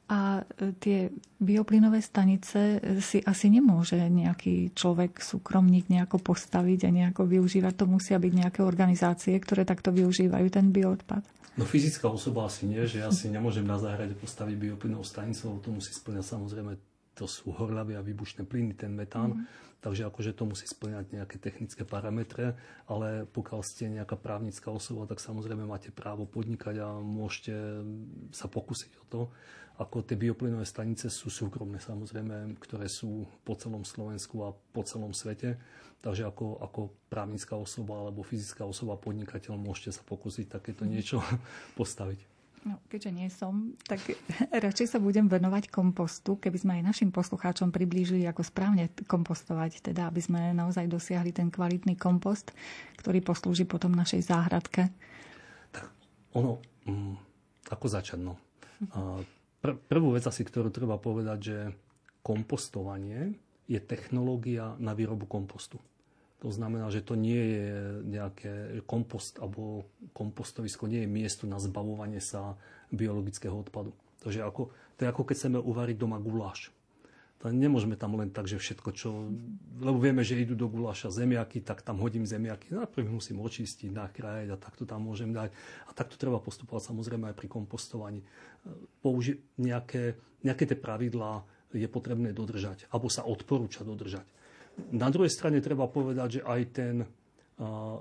A 0.07 0.39
e, 0.39 0.71
tie 0.79 1.11
bioplynové 1.43 1.99
stanice 1.99 2.79
e, 2.79 3.03
si 3.03 3.19
asi 3.19 3.51
nemôže 3.51 3.99
nejaký 3.99 4.71
človek, 4.71 5.19
súkromník 5.19 5.91
nejako 5.91 6.23
postaviť 6.23 6.87
a 6.87 6.91
nejako 6.95 7.27
využívať. 7.27 7.75
To 7.75 7.91
musia 7.91 8.17
byť 8.23 8.33
nejaké 8.33 8.61
organizácie, 8.63 9.35
ktoré 9.43 9.67
takto 9.67 9.91
využívajú 9.91 10.47
ten 10.47 10.71
bioodpad. 10.71 11.27
No 11.57 11.65
fyzická 11.65 12.13
osoba 12.13 12.47
asi 12.47 12.69
nie, 12.69 12.85
že 12.85 13.01
ja 13.01 13.09
si 13.09 13.33
nemôžem 13.33 13.65
na 13.65 13.81
záhrade 13.81 14.13
postaviť 14.13 14.55
bioplynovú 14.61 15.03
stanicu, 15.03 15.51
lebo 15.51 15.59
to 15.65 15.71
musí 15.73 15.91
splňať 15.91 16.37
samozrejme, 16.37 16.73
to 17.17 17.25
sú 17.25 17.49
horľavé 17.57 17.97
a 17.97 18.05
výbušné 18.05 18.45
plyny, 18.45 18.77
ten 18.77 18.93
metán. 18.93 19.43
Mm. 19.43 19.65
Takže 19.81 20.09
akože 20.09 20.35
to 20.35 20.45
musí 20.51 20.67
splňať 20.67 21.15
nejaké 21.15 21.37
technické 21.39 21.87
parametre, 21.87 22.59
ale 22.91 23.23
pokiaľ 23.29 23.61
ste 23.63 23.93
nejaká 23.93 24.19
právnická 24.19 24.69
osoba, 24.69 25.07
tak 25.07 25.23
samozrejme 25.23 25.63
máte 25.63 25.95
právo 25.95 26.27
podnikať 26.27 26.83
a 26.83 26.99
môžete 26.99 27.87
sa 28.35 28.51
pokúsiť 28.51 28.93
o 29.01 29.05
to. 29.07 29.21
Ako 29.77 30.01
tie 30.01 30.17
bioplynové 30.17 30.65
stanice 30.65 31.13
sú 31.13 31.29
súkromné 31.29 31.77
samozrejme, 31.77 32.57
ktoré 32.65 32.89
sú 32.89 33.29
po 33.45 33.53
celom 33.61 33.85
Slovensku 33.85 34.41
a 34.41 34.57
po 34.73 34.81
celom 34.89 35.13
svete. 35.13 35.61
Takže 36.01 36.25
ako, 36.25 36.65
ako 36.65 36.81
právnická 37.13 37.61
osoba 37.61 38.01
alebo 38.01 38.25
fyzická 38.25 38.65
osoba, 38.65 38.97
podnikateľ, 38.97 39.61
môžete 39.61 40.01
sa 40.01 40.03
pokúsiť 40.05 40.49
takéto 40.49 40.89
niečo 40.89 41.21
postaviť. 41.81 42.37
No, 42.67 42.83
keďže 42.91 43.11
nie 43.15 43.29
som, 43.31 43.79
tak 43.87 44.03
radšej 44.65 44.97
sa 44.97 44.99
budem 44.99 45.31
venovať 45.31 45.71
kompostu, 45.71 46.35
keby 46.35 46.59
sme 46.59 46.73
aj 46.81 46.97
našim 46.97 47.11
poslucháčom 47.15 47.71
priblížili, 47.71 48.27
ako 48.27 48.43
správne 48.43 48.91
kompostovať, 49.07 49.93
teda 49.93 50.11
aby 50.11 50.19
sme 50.19 50.51
naozaj 50.51 50.91
dosiahli 50.91 51.31
ten 51.31 51.53
kvalitný 51.53 51.95
kompost, 51.95 52.51
ktorý 52.99 53.23
poslúži 53.23 53.69
potom 53.69 53.95
našej 53.95 54.25
záhradke. 54.25 54.91
Tak 55.71 55.85
ono, 56.35 56.59
mm, 56.89 57.15
ako 57.71 57.87
začať, 57.87 58.19
no. 58.25 58.35
Pr- 59.67 59.79
prvú 59.91 60.15
vec 60.15 60.23
asi, 60.23 60.47
ktorú 60.47 60.71
treba 60.71 60.95
povedať, 60.95 61.39
že 61.43 61.59
kompostovanie 62.23 63.35
je 63.67 63.83
technológia 63.83 64.79
na 64.79 64.95
výrobu 64.95 65.27
kompostu. 65.27 65.83
To 66.45 66.55
znamená, 66.55 66.87
že 66.95 67.03
to 67.03 67.19
nie 67.19 67.59
je 67.59 67.67
nejaké 68.07 68.53
kompost 68.87 69.43
alebo 69.43 69.91
kompostovisko, 70.15 70.87
nie 70.87 71.03
je 71.03 71.11
miesto 71.11 71.51
na 71.51 71.59
zbavovanie 71.59 72.23
sa 72.23 72.55
biologického 72.95 73.59
odpadu. 73.59 73.91
Takže 74.23 74.47
ako, 74.47 74.71
to 74.95 75.01
je 75.03 75.11
ako 75.11 75.23
keď 75.27 75.35
chceme 75.35 75.59
uvariť 75.59 75.97
doma 75.99 76.23
guláš. 76.23 76.71
To 77.45 77.53
nemôžeme 77.53 78.01
tam 78.01 78.17
len 78.17 78.33
tak, 78.33 78.49
že 78.49 78.57
všetko, 78.57 78.89
čo... 78.97 79.29
Lebo 79.77 80.01
vieme, 80.01 80.25
že 80.25 80.41
idú 80.41 80.57
do 80.57 80.73
guláša 80.73 81.13
zemiaky, 81.13 81.61
tak 81.61 81.85
tam 81.85 82.01
hodím 82.01 82.25
zemiaky. 82.25 82.73
Najprv 82.73 83.13
musím 83.13 83.45
očistiť, 83.45 83.93
nakrájať 83.93 84.49
a 84.53 84.57
takto 84.57 84.89
tam 84.89 85.05
môžem 85.05 85.37
dať. 85.37 85.53
A 85.85 85.91
takto 85.93 86.17
treba 86.17 86.41
postupovať 86.41 86.89
samozrejme 86.89 87.29
aj 87.29 87.37
pri 87.37 87.49
kompostovaní. 87.53 88.25
Použi- 89.05 89.45
nejaké, 89.61 90.17
nejaké 90.41 90.65
tie 90.65 90.79
pravidlá 90.81 91.45
je 91.77 91.89
potrebné 91.93 92.33
dodržať, 92.33 92.89
alebo 92.89 93.13
sa 93.13 93.29
odporúča 93.29 93.85
dodržať. 93.85 94.25
Na 94.97 95.13
druhej 95.13 95.29
strane 95.29 95.61
treba 95.61 95.85
povedať, 95.93 96.41
že 96.41 96.43
aj 96.45 96.61
ten 96.73 97.05
uh, 97.05 98.01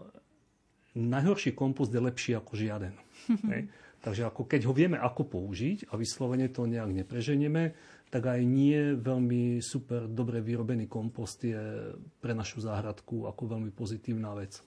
najhorší 0.95 1.51
kompost 1.51 1.91
je 1.91 1.99
lepší 1.99 2.31
ako 2.39 2.55
žiaden. 2.55 2.95
Hej. 3.51 3.67
Takže 3.99 4.21
ako 4.29 4.45
keď 4.45 4.61
ho 4.69 4.73
vieme 4.75 5.01
ako 5.01 5.25
použiť 5.25 5.89
a 5.89 5.97
vyslovene 5.97 6.45
to 6.53 6.69
nejak 6.69 6.93
nepreženieme, 6.93 7.73
tak 8.15 8.31
aj 8.31 8.47
nie 8.47 8.95
veľmi 8.95 9.59
super 9.59 10.07
dobre 10.07 10.39
vyrobený 10.39 10.87
kompost 10.87 11.43
je 11.43 11.91
pre 12.23 12.31
našu 12.31 12.63
záhradku 12.63 13.27
ako 13.27 13.59
veľmi 13.59 13.75
pozitívna 13.75 14.31
vec. 14.31 14.63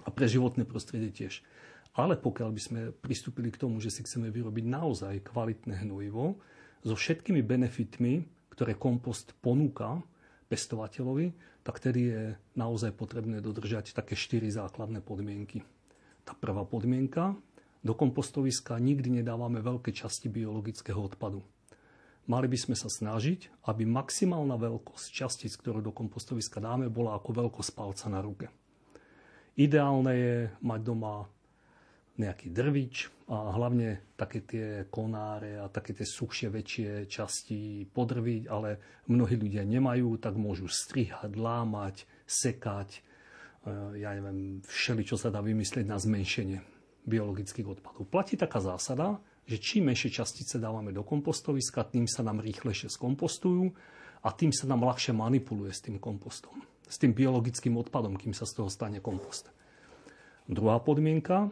A 0.00 0.08
pre 0.08 0.24
životné 0.24 0.64
prostredie 0.64 1.12
tiež. 1.12 1.44
Ale 1.92 2.16
pokiaľ 2.16 2.48
by 2.48 2.62
sme 2.64 2.80
pristúpili 2.96 3.52
k 3.52 3.60
tomu, 3.60 3.76
že 3.76 3.92
si 3.92 4.00
chceme 4.00 4.32
vyrobiť 4.32 4.64
naozaj 4.64 5.20
kvalitné 5.20 5.84
hnojivo 5.84 6.40
so 6.80 6.96
všetkými 6.96 7.44
benefitmi, 7.44 8.24
ktoré 8.48 8.80
kompost 8.80 9.36
ponúka, 9.44 10.00
pestovateľovi, 10.48 11.60
tak 11.60 11.76
tedy 11.76 12.00
je 12.08 12.22
naozaj 12.56 12.96
potrebné 12.96 13.44
dodržať 13.44 13.92
také 13.92 14.16
štyri 14.16 14.48
základné 14.48 15.04
podmienky. 15.04 15.60
Tá 16.24 16.32
prvá 16.32 16.64
podmienka, 16.64 17.36
do 17.84 17.92
kompostoviska 17.92 18.80
nikdy 18.80 19.20
nedávame 19.20 19.60
veľké 19.60 19.92
časti 19.92 20.32
biologického 20.32 20.96
odpadu. 20.96 21.44
Mali 22.32 22.48
by 22.48 22.56
sme 22.56 22.72
sa 22.72 22.88
snažiť, 22.88 23.68
aby 23.68 23.84
maximálna 23.84 24.56
veľkosť 24.56 25.06
častíc, 25.12 25.52
ktorú 25.60 25.84
do 25.84 25.92
kompostoviska 25.92 26.64
dáme, 26.64 26.88
bola 26.88 27.20
ako 27.20 27.44
veľkosť 27.44 27.70
palca 27.76 28.08
na 28.08 28.24
ruke. 28.24 28.48
Ideálne 29.60 30.12
je 30.16 30.36
mať 30.64 30.80
doma 30.80 31.28
nejaký 32.16 32.48
drvič 32.48 33.12
a 33.28 33.52
hlavne 33.52 34.16
také 34.16 34.48
tie 34.48 34.88
konáre 34.88 35.60
a 35.60 35.68
také 35.68 35.92
tie 35.92 36.08
suchšie 36.08 36.48
väčšie 36.48 36.90
časti 37.04 37.84
podrviť, 37.92 38.48
ale 38.48 38.80
mnohí 39.12 39.36
ľudia 39.36 39.68
nemajú, 39.68 40.16
tak 40.16 40.40
môžu 40.40 40.72
strihať, 40.72 41.36
lámať, 41.36 42.08
sekať, 42.24 42.96
e, 42.96 43.00
ja 44.00 44.16
neviem, 44.16 44.64
všeli, 44.64 45.04
čo 45.04 45.20
sa 45.20 45.28
dá 45.28 45.44
vymyslieť 45.44 45.84
na 45.84 46.00
zmenšenie 46.00 46.64
biologických 47.04 47.76
odpadov. 47.76 48.08
Platí 48.08 48.40
taká 48.40 48.64
zásada, 48.64 49.20
že 49.46 49.58
čím 49.58 49.90
menšie 49.90 50.10
častice 50.12 50.58
dávame 50.58 50.94
do 50.94 51.02
kompostoviska, 51.02 51.88
tým 51.88 52.06
sa 52.06 52.22
nám 52.22 52.40
rýchlejšie 52.40 52.88
skompostujú 52.92 53.74
a 54.22 54.28
tým 54.30 54.54
sa 54.54 54.70
nám 54.70 54.86
ľahšie 54.86 55.12
manipuluje 55.12 55.74
s 55.74 55.82
tým 55.82 55.98
kompostom, 55.98 56.54
s 56.86 56.96
tým 56.98 57.10
biologickým 57.10 57.74
odpadom, 57.74 58.14
kým 58.14 58.32
sa 58.32 58.46
z 58.46 58.62
toho 58.62 58.70
stane 58.70 59.02
kompost. 59.02 59.50
Druhá 60.46 60.78
podmienka, 60.78 61.50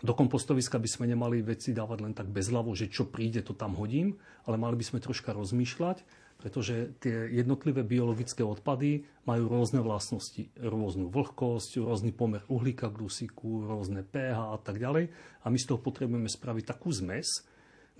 do 0.00 0.12
kompostoviska 0.16 0.80
by 0.80 0.88
sme 0.88 1.06
nemali 1.12 1.44
veci 1.44 1.76
dávať 1.76 1.98
len 2.00 2.14
tak 2.16 2.32
bezľavo, 2.32 2.72
že 2.72 2.88
čo 2.88 3.04
príde, 3.04 3.44
to 3.44 3.52
tam 3.52 3.76
hodím, 3.76 4.16
ale 4.48 4.56
mali 4.56 4.80
by 4.80 4.84
sme 4.86 5.04
troška 5.04 5.36
rozmýšľať, 5.36 6.00
pretože 6.40 6.96
tie 6.98 7.28
jednotlivé 7.28 7.84
biologické 7.84 8.40
odpady 8.40 9.04
majú 9.28 9.52
rôzne 9.52 9.84
vlastnosti, 9.84 10.48
rôznu 10.56 11.12
vlhkosť, 11.12 11.84
rôzny 11.84 12.16
pomer 12.16 12.40
uhlíka 12.48 12.88
k 12.88 12.96
dusíku, 12.96 13.68
rôzne 13.68 14.00
pH 14.02 14.56
a 14.56 14.58
tak 14.58 14.80
ďalej. 14.80 15.12
A 15.44 15.46
my 15.52 15.58
z 15.60 15.68
toho 15.68 15.78
potrebujeme 15.78 16.32
spraviť 16.32 16.64
takú 16.64 16.88
zmes, 16.90 17.44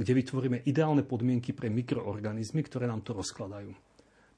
kde 0.00 0.16
vytvoríme 0.16 0.64
ideálne 0.64 1.04
podmienky 1.04 1.52
pre 1.52 1.68
mikroorganizmy, 1.68 2.64
ktoré 2.64 2.88
nám 2.88 3.04
to 3.04 3.12
rozkladajú. 3.12 3.76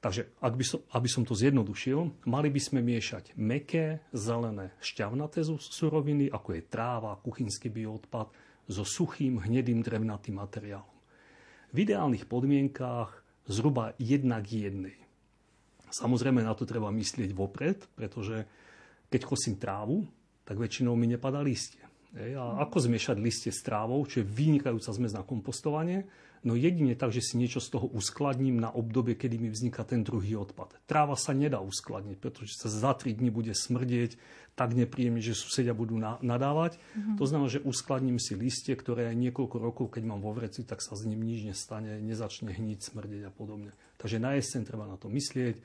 Takže 0.03 0.35
ak 0.43 0.53
by 0.59 0.65
som, 0.67 0.83
aby 0.99 1.07
som 1.07 1.23
to 1.23 1.31
zjednodušil, 1.31 2.27
mali 2.27 2.51
by 2.51 2.59
sme 2.59 2.83
miešať 2.83 3.39
meké, 3.39 4.03
zelené, 4.11 4.75
šťavnaté 4.83 5.47
suroviny, 5.47 6.27
ako 6.27 6.59
je 6.59 6.61
tráva, 6.67 7.15
kuchynský 7.23 7.71
bioodpad, 7.71 8.27
so 8.67 8.83
suchým, 8.83 9.39
hnedým, 9.39 9.79
drevnatým 9.79 10.35
materiálom. 10.35 10.91
V 11.71 11.87
ideálnych 11.87 12.27
podmienkách 12.27 13.22
zhruba 13.47 13.95
jedna 13.99 14.39
k 14.39 14.69
jednej. 14.69 14.97
Samozrejme 15.93 16.41
na 16.41 16.57
to 16.57 16.65
treba 16.65 16.89
myslieť 16.89 17.31
vopred, 17.37 17.85
pretože 17.93 18.49
keď 19.13 19.21
kosím 19.29 19.61
trávu, 19.61 20.07
tak 20.41 20.57
väčšinou 20.57 20.97
mi 20.97 21.05
nepadá 21.05 21.45
listie. 21.45 21.81
A 22.17 22.61
ako 22.65 22.89
zmiešať 22.89 23.17
listie 23.21 23.49
s 23.53 23.65
trávou, 23.65 24.01
čo 24.05 24.21
je 24.21 24.29
vynikajúca 24.29 24.89
zmes 24.89 25.13
na 25.13 25.25
kompostovanie, 25.25 26.05
No 26.43 26.59
jedine 26.59 26.91
tak, 26.99 27.15
že 27.15 27.23
si 27.23 27.39
niečo 27.39 27.63
z 27.63 27.71
toho 27.71 27.87
uskladním 27.87 28.59
na 28.59 28.67
obdobie, 28.67 29.15
kedy 29.15 29.39
mi 29.39 29.47
vzniká 29.47 29.87
ten 29.87 30.03
druhý 30.03 30.35
odpad. 30.35 30.75
Tráva 30.83 31.15
sa 31.15 31.31
nedá 31.31 31.63
uskladniť, 31.63 32.19
pretože 32.19 32.59
sa 32.59 32.67
za 32.67 32.91
3 32.91 33.15
dní 33.15 33.31
bude 33.31 33.55
smrdieť 33.55 34.19
tak 34.53 34.75
nepríjemne, 34.77 35.23
že 35.23 35.33
susedia 35.33 35.73
budú 35.73 35.97
nadávať. 35.97 36.77
Mm-hmm. 36.77 37.17
To 37.17 37.25
znamená, 37.25 37.49
že 37.49 37.63
uskladním 37.63 38.19
si 38.21 38.37
listie, 38.37 38.75
ktoré 38.75 39.09
aj 39.09 39.17
niekoľko 39.17 39.57
rokov, 39.57 39.85
keď 39.95 40.03
mám 40.03 40.21
vo 40.21 40.35
vreci, 40.35 40.67
tak 40.67 40.83
sa 40.83 40.93
s 40.93 41.07
ním 41.07 41.25
nič 41.25 41.47
nestane, 41.47 41.97
nezačne 42.03 42.53
hniť, 42.53 42.79
smrdieť 42.91 43.23
a 43.27 43.31
podobne. 43.33 43.71
Takže 43.97 44.21
na 44.21 44.35
jeseň 44.35 44.61
treba 44.67 44.85
na 44.85 44.99
to 44.99 45.07
myslieť 45.09 45.57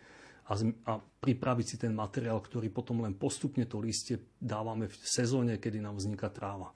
a, 0.48 0.52
a 0.88 0.92
pripraviť 1.02 1.66
si 1.68 1.76
ten 1.76 1.92
materiál, 1.92 2.40
ktorý 2.40 2.72
potom 2.72 3.04
len 3.04 3.12
postupne 3.12 3.66
to 3.68 3.76
listie 3.82 4.22
dávame 4.40 4.88
v 4.88 4.96
sezóne, 5.04 5.60
kedy 5.60 5.84
nám 5.84 6.00
vzniká 6.00 6.32
tráva. 6.32 6.72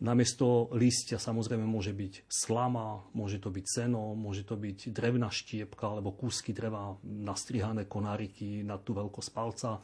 Namiesto 0.00 0.72
listia 0.72 1.20
samozrejme 1.20 1.68
môže 1.68 1.92
byť 1.92 2.24
slama, 2.24 3.04
môže 3.12 3.36
to 3.36 3.52
byť 3.52 3.66
seno, 3.68 4.16
môže 4.16 4.48
to 4.48 4.56
byť 4.56 4.96
drevná 4.96 5.28
štiepka 5.28 5.92
alebo 5.92 6.16
kúsky 6.16 6.56
dreva 6.56 6.96
nastrihané 7.04 7.84
konáriky 7.84 8.64
na 8.64 8.80
tú 8.80 8.96
veľkosť 8.96 9.30
palca. 9.30 9.76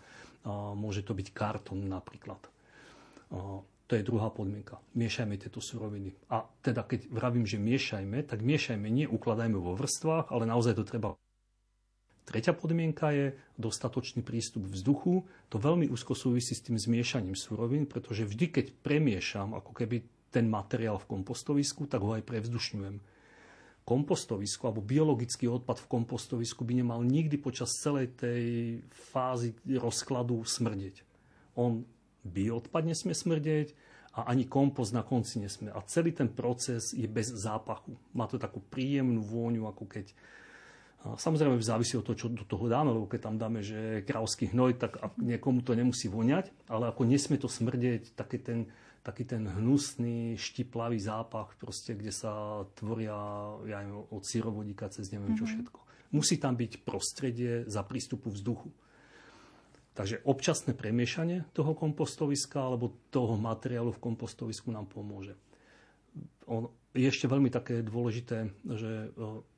Môže 0.72 1.04
to 1.04 1.12
byť 1.12 1.36
kartón 1.36 1.84
napríklad. 1.84 2.40
To 3.86 3.92
je 3.92 4.02
druhá 4.02 4.32
podmienka. 4.32 4.80
Miešajme 4.96 5.36
tieto 5.36 5.60
suroviny. 5.60 6.10
A 6.32 6.48
teda 6.64 6.82
keď 6.88 7.12
vravím, 7.12 7.44
že 7.44 7.60
miešajme, 7.60 8.24
tak 8.24 8.40
miešajme, 8.40 8.88
nie 8.88 9.04
ukladajme 9.04 9.60
vo 9.60 9.76
vrstvách, 9.76 10.32
ale 10.32 10.48
naozaj 10.48 10.80
to 10.80 10.88
treba 10.88 11.14
Tretia 12.26 12.50
podmienka 12.50 13.14
je 13.14 13.38
dostatočný 13.54 14.26
prístup 14.26 14.66
vzduchu. 14.66 15.22
To 15.46 15.56
veľmi 15.62 15.86
úzko 15.86 16.18
súvisí 16.18 16.58
s 16.58 16.64
tým 16.66 16.74
zmiešaním 16.74 17.38
surovín, 17.38 17.86
pretože 17.86 18.26
vždy, 18.26 18.50
keď 18.50 18.66
premiešam 18.82 19.54
ako 19.54 19.70
keby 19.70 20.02
ten 20.34 20.50
materiál 20.50 20.98
v 20.98 21.06
kompostovisku, 21.06 21.86
tak 21.86 22.02
ho 22.02 22.18
aj 22.18 22.26
prevzdušňujem. 22.26 22.98
Kompostovisko 23.86 24.62
alebo 24.66 24.82
biologický 24.82 25.46
odpad 25.46 25.86
v 25.86 25.90
kompostovisku 25.94 26.66
by 26.66 26.82
nemal 26.82 27.06
nikdy 27.06 27.38
počas 27.38 27.78
celej 27.78 28.18
tej 28.18 28.42
fázy 28.90 29.54
rozkladu 29.78 30.42
smrdeť. 30.42 31.06
On 31.54 31.86
bioodpad 32.26 32.90
nesmie 32.90 33.14
smrdeť 33.14 33.70
a 34.18 34.34
ani 34.34 34.50
kompost 34.50 34.90
na 34.90 35.06
konci 35.06 35.38
nesme. 35.38 35.70
A 35.70 35.78
celý 35.86 36.10
ten 36.10 36.26
proces 36.26 36.90
je 36.90 37.06
bez 37.06 37.30
zápachu. 37.30 37.94
Má 38.10 38.26
to 38.26 38.42
takú 38.42 38.58
príjemnú 38.58 39.22
vôňu, 39.22 39.70
ako 39.70 39.86
keď 39.86 40.10
Samozrejme 41.04 41.62
závisí 41.62 41.94
od 41.94 42.02
toho, 42.02 42.18
čo 42.18 42.26
do 42.26 42.42
toho 42.42 42.66
dáme, 42.66 42.90
lebo 42.90 43.06
keď 43.06 43.30
tam 43.30 43.36
dáme, 43.38 43.62
že 43.62 44.02
kravský 44.02 44.50
hnoj, 44.50 44.74
tak 44.74 44.98
niekomu 45.22 45.62
to 45.62 45.78
nemusí 45.78 46.10
voňať, 46.10 46.50
ale 46.66 46.90
ako 46.90 47.06
nesmie 47.06 47.38
to 47.38 47.46
smrdeť, 47.46 48.18
taký 48.18 48.42
ten, 48.42 48.66
taký 49.06 49.22
ten 49.22 49.46
hnusný, 49.46 50.34
štiplavý 50.34 50.98
zápach, 50.98 51.54
proste, 51.62 51.94
kde 51.94 52.10
sa 52.10 52.66
tvoria 52.74 53.14
ja 53.70 53.86
neviem, 53.86 54.02
od 54.10 54.22
sírovodíka 54.26 54.90
cez 54.90 55.14
neviem 55.14 55.38
čo 55.38 55.46
mhm. 55.46 55.50
všetko. 55.54 55.78
Musí 56.10 56.42
tam 56.42 56.58
byť 56.58 56.82
prostredie 56.82 57.66
za 57.70 57.86
prístupu 57.86 58.30
vzduchu. 58.34 58.74
Takže 59.96 60.20
občasné 60.28 60.76
premiešanie 60.76 61.48
toho 61.56 61.72
kompostoviska 61.72 62.60
alebo 62.60 62.92
toho 63.08 63.40
materiálu 63.40 63.96
v 63.96 64.02
kompostovisku 64.12 64.68
nám 64.68 64.90
pomôže. 64.92 65.32
On, 66.44 66.68
je 66.92 67.08
ešte 67.08 67.24
veľmi 67.24 67.48
také 67.48 67.80
dôležité, 67.80 68.52
že 68.64 69.12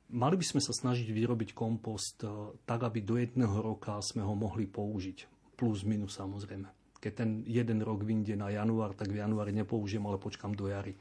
mali 0.09 0.35
by 0.37 0.45
sme 0.45 0.61
sa 0.61 0.73
snažiť 0.73 1.09
vyrobiť 1.09 1.53
kompost 1.53 2.25
tak, 2.65 2.81
aby 2.85 2.99
do 3.01 3.17
jedného 3.17 3.61
roka 3.61 3.97
sme 4.01 4.25
ho 4.25 4.33
mohli 4.33 4.65
použiť. 4.65 5.29
Plus, 5.53 5.83
minus 5.83 6.17
samozrejme. 6.17 6.67
Keď 6.99 7.13
ten 7.15 7.29
jeden 7.47 7.79
rok 7.83 8.03
vyjde 8.03 8.35
na 8.35 8.51
január, 8.51 8.95
tak 8.95 9.11
v 9.11 9.23
januári 9.23 9.55
nepoužijem, 9.55 10.03
ale 10.03 10.19
počkam 10.19 10.51
do 10.51 10.67
jary. 10.67 10.95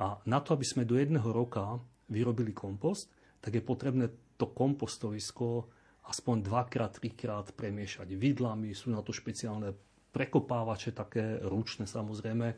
A 0.00 0.16
na 0.24 0.40
to, 0.40 0.56
aby 0.56 0.64
sme 0.64 0.88
do 0.88 0.96
jedného 0.96 1.28
roka 1.32 1.80
vyrobili 2.08 2.52
kompost, 2.52 3.12
tak 3.40 3.56
je 3.56 3.62
potrebné 3.64 4.08
to 4.36 4.48
kompostovisko 4.48 5.68
aspoň 6.08 6.36
dvakrát, 6.42 6.98
trikrát 6.98 7.52
premiešať 7.54 8.12
vidlami, 8.18 8.74
sú 8.74 8.90
na 8.90 9.00
to 9.04 9.14
špeciálne 9.14 9.70
prekopávače, 10.12 10.92
také 10.92 11.40
ručné 11.40 11.88
samozrejme, 11.88 12.52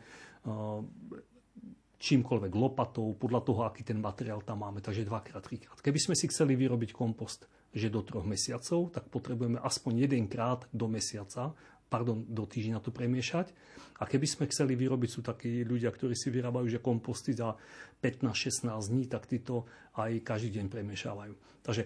čímkoľvek 2.05 2.53
lopatou, 2.53 3.17
podľa 3.17 3.41
toho, 3.41 3.61
aký 3.65 3.81
ten 3.81 3.97
materiál 3.97 4.45
tam 4.45 4.61
máme, 4.61 4.85
takže 4.85 5.09
dvakrát, 5.09 5.41
trikrát. 5.41 5.81
Keby 5.81 5.97
sme 5.97 6.15
si 6.15 6.29
chceli 6.29 6.53
vyrobiť 6.53 6.93
kompost, 6.93 7.49
že 7.73 7.89
do 7.89 8.05
troch 8.05 8.29
mesiacov, 8.29 8.93
tak 8.93 9.09
potrebujeme 9.09 9.57
aspoň 9.57 10.05
jedenkrát 10.05 10.69
do 10.69 10.85
mesiaca 10.85 11.57
pardon, 11.95 12.27
do 12.27 12.43
týždňa 12.43 12.83
to 12.83 12.91
premiešať. 12.91 13.55
A 14.03 14.11
keby 14.11 14.27
sme 14.27 14.51
chceli 14.51 14.75
vyrobiť, 14.75 15.11
sú 15.11 15.23
takí 15.23 15.63
ľudia, 15.63 15.95
ktorí 15.95 16.19
si 16.19 16.35
vyrábajú 16.35 16.67
že 16.67 16.83
komposty 16.83 17.39
za 17.39 17.55
15-16 18.03 18.67
dní, 18.91 19.07
tak 19.07 19.31
títo 19.31 19.71
aj 19.95 20.19
každý 20.27 20.59
deň 20.59 20.67
premiešavajú. 20.67 21.35
Takže 21.63 21.83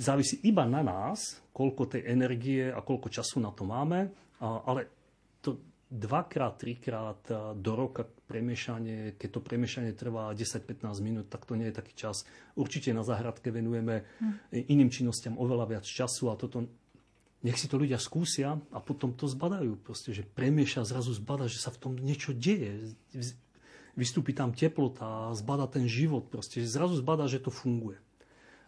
závisí 0.00 0.40
iba 0.48 0.64
na 0.64 0.80
nás, 0.80 1.44
koľko 1.52 1.92
tej 1.92 2.08
energie 2.08 2.72
a 2.72 2.80
koľko 2.80 3.12
času 3.12 3.44
na 3.44 3.52
to 3.52 3.68
máme, 3.68 4.08
ale 4.40 4.80
to 5.44 5.60
dvakrát, 5.86 6.58
trikrát 6.58 7.22
do 7.54 7.72
roka 7.78 8.02
premiešanie, 8.26 9.14
keď 9.14 9.38
to 9.38 9.40
premiešanie 9.40 9.94
trvá 9.94 10.34
10-15 10.34 10.82
minút, 10.98 11.26
tak 11.30 11.46
to 11.46 11.54
nie 11.54 11.70
je 11.70 11.78
taký 11.78 11.94
čas. 11.94 12.26
Určite 12.58 12.90
na 12.90 13.06
záhradke 13.06 13.54
venujeme 13.54 14.02
hm. 14.18 14.66
iným 14.66 14.90
činnostiam 14.90 15.38
oveľa 15.38 15.78
viac 15.78 15.84
času 15.86 16.30
a 16.30 16.34
toto 16.34 16.66
nech 17.46 17.62
si 17.62 17.70
to 17.70 17.78
ľudia 17.78 18.02
skúsia 18.02 18.58
a 18.74 18.78
potom 18.82 19.14
to 19.14 19.30
zbadajú. 19.30 19.78
Proste, 19.78 20.10
že 20.10 20.26
premieša 20.26 20.82
zrazu 20.82 21.14
zbada, 21.14 21.46
že 21.46 21.62
sa 21.62 21.70
v 21.70 21.78
tom 21.78 21.92
niečo 21.94 22.34
deje. 22.34 22.90
Vystúpi 23.94 24.34
tam 24.34 24.50
teplota, 24.50 25.30
zbada 25.38 25.70
ten 25.70 25.86
život. 25.86 26.26
Proste, 26.26 26.58
že 26.58 26.74
zrazu 26.74 26.98
zbada, 26.98 27.30
že 27.30 27.38
to 27.38 27.54
funguje. 27.54 28.02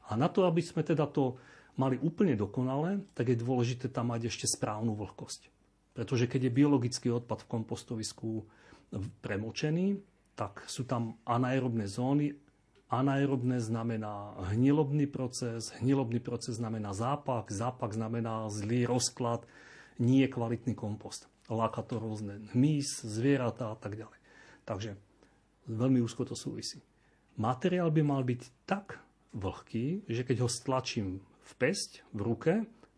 A 0.06 0.14
na 0.14 0.30
to, 0.30 0.46
aby 0.46 0.62
sme 0.62 0.86
teda 0.86 1.10
to 1.10 1.42
mali 1.74 1.98
úplne 1.98 2.38
dokonale, 2.38 3.02
tak 3.18 3.34
je 3.34 3.42
dôležité 3.42 3.90
tam 3.90 4.14
mať 4.14 4.30
ešte 4.30 4.46
správnu 4.46 4.94
vlhkosť. 4.94 5.57
Pretože 5.98 6.30
keď 6.30 6.46
je 6.46 6.58
biologický 6.62 7.10
odpad 7.10 7.42
v 7.42 7.50
kompostovisku 7.50 8.46
premočený, 9.18 9.98
tak 10.38 10.62
sú 10.70 10.86
tam 10.86 11.18
anaerobné 11.26 11.90
zóny 11.90 12.30
Anaerobné 12.88 13.60
znamená 13.60 14.32
hnilobný 14.48 15.04
proces, 15.04 15.76
hnilobný 15.84 16.24
proces 16.24 16.56
znamená 16.56 16.96
zápak, 16.96 17.52
zápak 17.52 17.92
znamená 17.92 18.48
zlý 18.48 18.88
rozklad, 18.88 19.44
nie 20.00 20.24
kvalitný 20.24 20.72
kompost. 20.72 21.28
Láka 21.52 21.84
to 21.84 22.00
rôzne 22.00 22.48
hmyz, 22.56 23.04
zvieratá 23.04 23.72
a 23.72 23.76
tak 23.76 23.92
ďalej. 23.92 24.16
Takže 24.64 24.96
veľmi 25.68 26.00
úzko 26.00 26.24
to 26.24 26.32
súvisí. 26.32 26.80
Materiál 27.36 27.92
by 27.92 28.00
mal 28.00 28.24
byť 28.24 28.64
tak 28.64 29.04
vlhký, 29.36 30.08
že 30.08 30.24
keď 30.24 30.48
ho 30.48 30.48
stlačím 30.48 31.20
v 31.20 31.52
pesť, 31.60 32.08
v 32.16 32.20
ruke, 32.24 32.52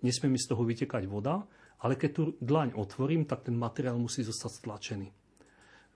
nesmie 0.07 0.30
mi 0.30 0.38
z 0.38 0.55
toho 0.55 0.62
vytekať 0.62 1.11
voda, 1.11 1.51
ale 1.81 1.97
keď 1.97 2.11
tu 2.12 2.22
dlaň 2.41 2.76
otvorím, 2.76 3.24
tak 3.24 3.49
ten 3.49 3.57
materiál 3.57 3.97
musí 3.97 4.20
zostať 4.20 4.53
stlačený 4.53 5.09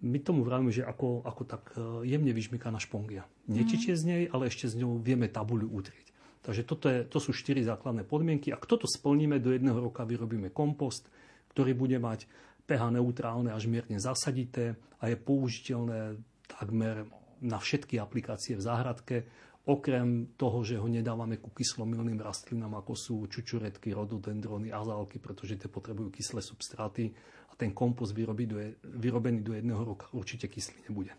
my 0.04 0.18
tomu 0.20 0.44
vravíme, 0.44 0.68
že 0.68 0.84
ako, 0.84 1.24
ako 1.24 1.42
tak 1.48 1.72
e, 1.74 2.04
jemne 2.04 2.28
vyžmykaná 2.36 2.76
špongia. 2.76 3.24
Nečičie 3.48 3.96
z 3.96 4.04
nej, 4.04 4.22
ale 4.28 4.52
ešte 4.52 4.68
z 4.68 4.84
ňou 4.84 5.00
vieme 5.00 5.32
tabuľu 5.32 5.72
utrieť. 5.72 6.12
Takže 6.44 6.62
toto 6.68 6.92
je, 6.92 7.08
to 7.08 7.18
sú 7.24 7.32
štyri 7.32 7.64
základné 7.64 8.04
podmienky. 8.04 8.52
Ak 8.52 8.68
toto 8.68 8.84
splníme, 8.84 9.40
do 9.40 9.48
jedného 9.48 9.80
roka 9.80 10.04
vyrobíme 10.04 10.52
kompost, 10.52 11.08
ktorý 11.56 11.72
bude 11.72 11.96
mať 11.96 12.28
pH 12.68 12.92
neutrálne 12.92 13.48
až 13.48 13.64
mierne 13.64 13.96
zasadité 13.96 14.76
a 15.00 15.08
je 15.08 15.16
použiteľné 15.16 16.20
takmer 16.52 17.08
na 17.40 17.56
všetky 17.56 17.96
aplikácie 17.96 18.60
v 18.60 18.64
záhradke, 18.64 19.16
okrem 19.64 20.36
toho, 20.36 20.60
že 20.60 20.76
ho 20.76 20.84
nedávame 20.84 21.40
ku 21.40 21.48
kyslomilným 21.48 22.20
rastlinám, 22.20 22.76
ako 22.84 22.92
sú 22.92 23.16
čučuretky, 23.24 23.96
rododendrony, 23.96 24.68
azálky, 24.68 25.16
pretože 25.16 25.56
tie 25.56 25.72
potrebujú 25.72 26.12
kyslé 26.12 26.44
substráty 26.44 27.16
a 27.48 27.56
ten 27.56 27.72
kompost 27.72 28.12
vyrobený 28.12 28.46
do, 28.46 28.56
vyrobený 28.84 29.40
do 29.40 29.56
jedného 29.56 29.80
roka 29.80 30.06
určite 30.12 30.52
kyslý 30.52 30.84
nebude. 30.88 31.12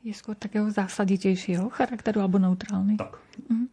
Je 0.00 0.16
skôr 0.16 0.32
takého 0.32 0.64
zásaditejšieho 0.72 1.68
charakteru 1.68 2.24
alebo 2.24 2.40
neutrálny? 2.40 2.96
Tak. 2.96 3.20
Uh-huh. 3.20 3.68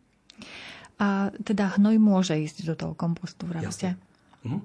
A 1.00 1.32
teda 1.40 1.80
hnoj 1.80 1.96
môže 2.04 2.36
ísť 2.36 2.68
do 2.68 2.76
toho 2.76 2.94
kompostu, 3.00 3.48
vravíte? 3.48 3.96
Uh-huh. 4.44 4.60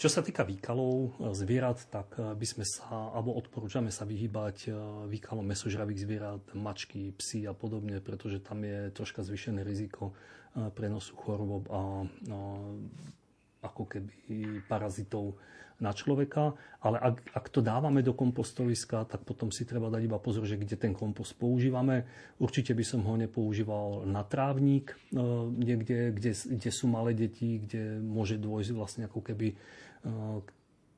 Čo 0.00 0.08
sa 0.08 0.24
týka 0.24 0.48
výkalov 0.48 1.12
e, 1.20 1.36
zvierat, 1.36 1.84
tak 1.92 2.16
e, 2.16 2.32
by 2.32 2.46
sme 2.48 2.64
sa, 2.64 3.12
alebo 3.12 3.36
odporúčame 3.36 3.92
sa 3.92 4.08
vyhýbať 4.08 4.56
e, 4.64 4.68
výkalom 5.12 5.44
mesožravých 5.44 6.00
zvierat, 6.08 6.40
mačky, 6.56 7.12
psy 7.20 7.44
a 7.44 7.52
podobne, 7.52 8.00
pretože 8.00 8.40
tam 8.40 8.64
je 8.64 8.88
troška 8.96 9.20
zvýšené 9.20 9.60
riziko 9.60 10.16
prenosu 10.50 11.14
chorôb 11.14 11.68
a, 11.70 12.02
a 12.32 12.40
ako 13.60 13.82
keby 13.86 14.64
parazitov 14.66 15.36
na 15.80 15.96
človeka, 15.96 16.52
ale 16.84 17.00
ak, 17.00 17.16
ak 17.32 17.46
to 17.48 17.64
dávame 17.64 18.04
do 18.04 18.12
kompostoviska, 18.12 19.08
tak 19.08 19.24
potom 19.24 19.48
si 19.48 19.64
treba 19.64 19.88
dať 19.88 20.02
iba 20.04 20.20
pozor, 20.20 20.44
že 20.44 20.60
kde 20.60 20.76
ten 20.76 20.92
kompost 20.92 21.38
používame. 21.40 22.04
Určite 22.36 22.76
by 22.76 22.84
som 22.84 23.00
ho 23.06 23.16
nepoužíval 23.16 24.04
na 24.04 24.20
trávnik, 24.20 24.92
niekde, 25.56 26.12
kde, 26.12 26.32
kde 26.36 26.70
sú 26.70 26.84
malé 26.90 27.16
deti, 27.16 27.64
kde 27.64 27.96
môže 28.04 28.36
dôjsť 28.36 28.70
vlastne 28.76 29.02
ako 29.08 29.24
keby 29.24 29.56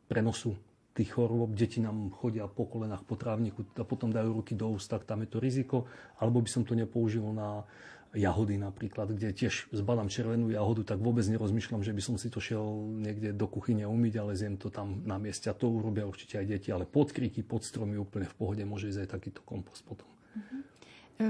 prenosu 0.09 0.57
tých 0.93 1.17
chorôb, 1.17 1.57
deti 1.57 1.81
nám 1.81 2.13
chodia 2.13 2.45
po 2.45 2.69
kolenách 2.69 3.09
po 3.09 3.17
trávniku 3.17 3.65
a 3.81 3.85
potom 3.85 4.13
dajú 4.13 4.45
ruky 4.45 4.53
do 4.53 4.69
úst, 4.69 4.93
tak 4.93 5.09
tam 5.09 5.25
je 5.25 5.29
to 5.33 5.41
riziko. 5.41 5.89
Alebo 6.21 6.45
by 6.45 6.51
som 6.53 6.69
to 6.69 6.77
nepoužil 6.77 7.25
na 7.33 7.65
jahody 8.13 8.61
napríklad, 8.61 9.09
kde 9.09 9.33
tiež 9.33 9.73
zbadám 9.73 10.13
červenú 10.13 10.53
jahodu, 10.53 10.85
tak 10.85 11.01
vôbec 11.01 11.25
nerozmýšľam, 11.25 11.81
že 11.81 11.97
by 11.97 12.03
som 12.05 12.21
si 12.21 12.29
to 12.29 12.45
šiel 12.45 12.93
niekde 13.01 13.33
do 13.33 13.49
kuchyne 13.49 13.89
umyť, 13.89 14.15
ale 14.21 14.37
zjem 14.37 14.61
to 14.61 14.69
tam 14.69 15.01
na 15.09 15.17
mieste 15.17 15.49
a 15.49 15.57
to 15.57 15.73
urobia 15.73 16.05
určite 16.05 16.37
aj 16.37 16.45
deti, 16.45 16.69
ale 16.69 16.85
pod 16.85 17.09
kríky, 17.09 17.41
pod 17.41 17.65
stromy 17.65 17.97
úplne 17.97 18.29
v 18.29 18.37
pohode 18.37 18.63
môže 18.69 18.93
ísť 18.93 19.09
aj 19.09 19.13
takýto 19.17 19.41
kompost 19.49 19.81
potom. 19.89 20.05
Uh-huh 20.37 20.72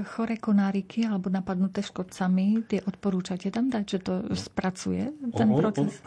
chore 0.01 0.41
konáriky 0.41 1.05
alebo 1.05 1.29
napadnuté 1.29 1.85
škodcami, 1.85 2.65
tie 2.65 2.81
odporúčate 2.81 3.53
tam 3.53 3.69
dať, 3.69 3.85
že 3.85 3.99
to 4.01 4.13
no. 4.25 4.33
spracuje 4.33 5.13
ten 5.37 5.49
on, 5.53 5.59
proces? 5.61 6.01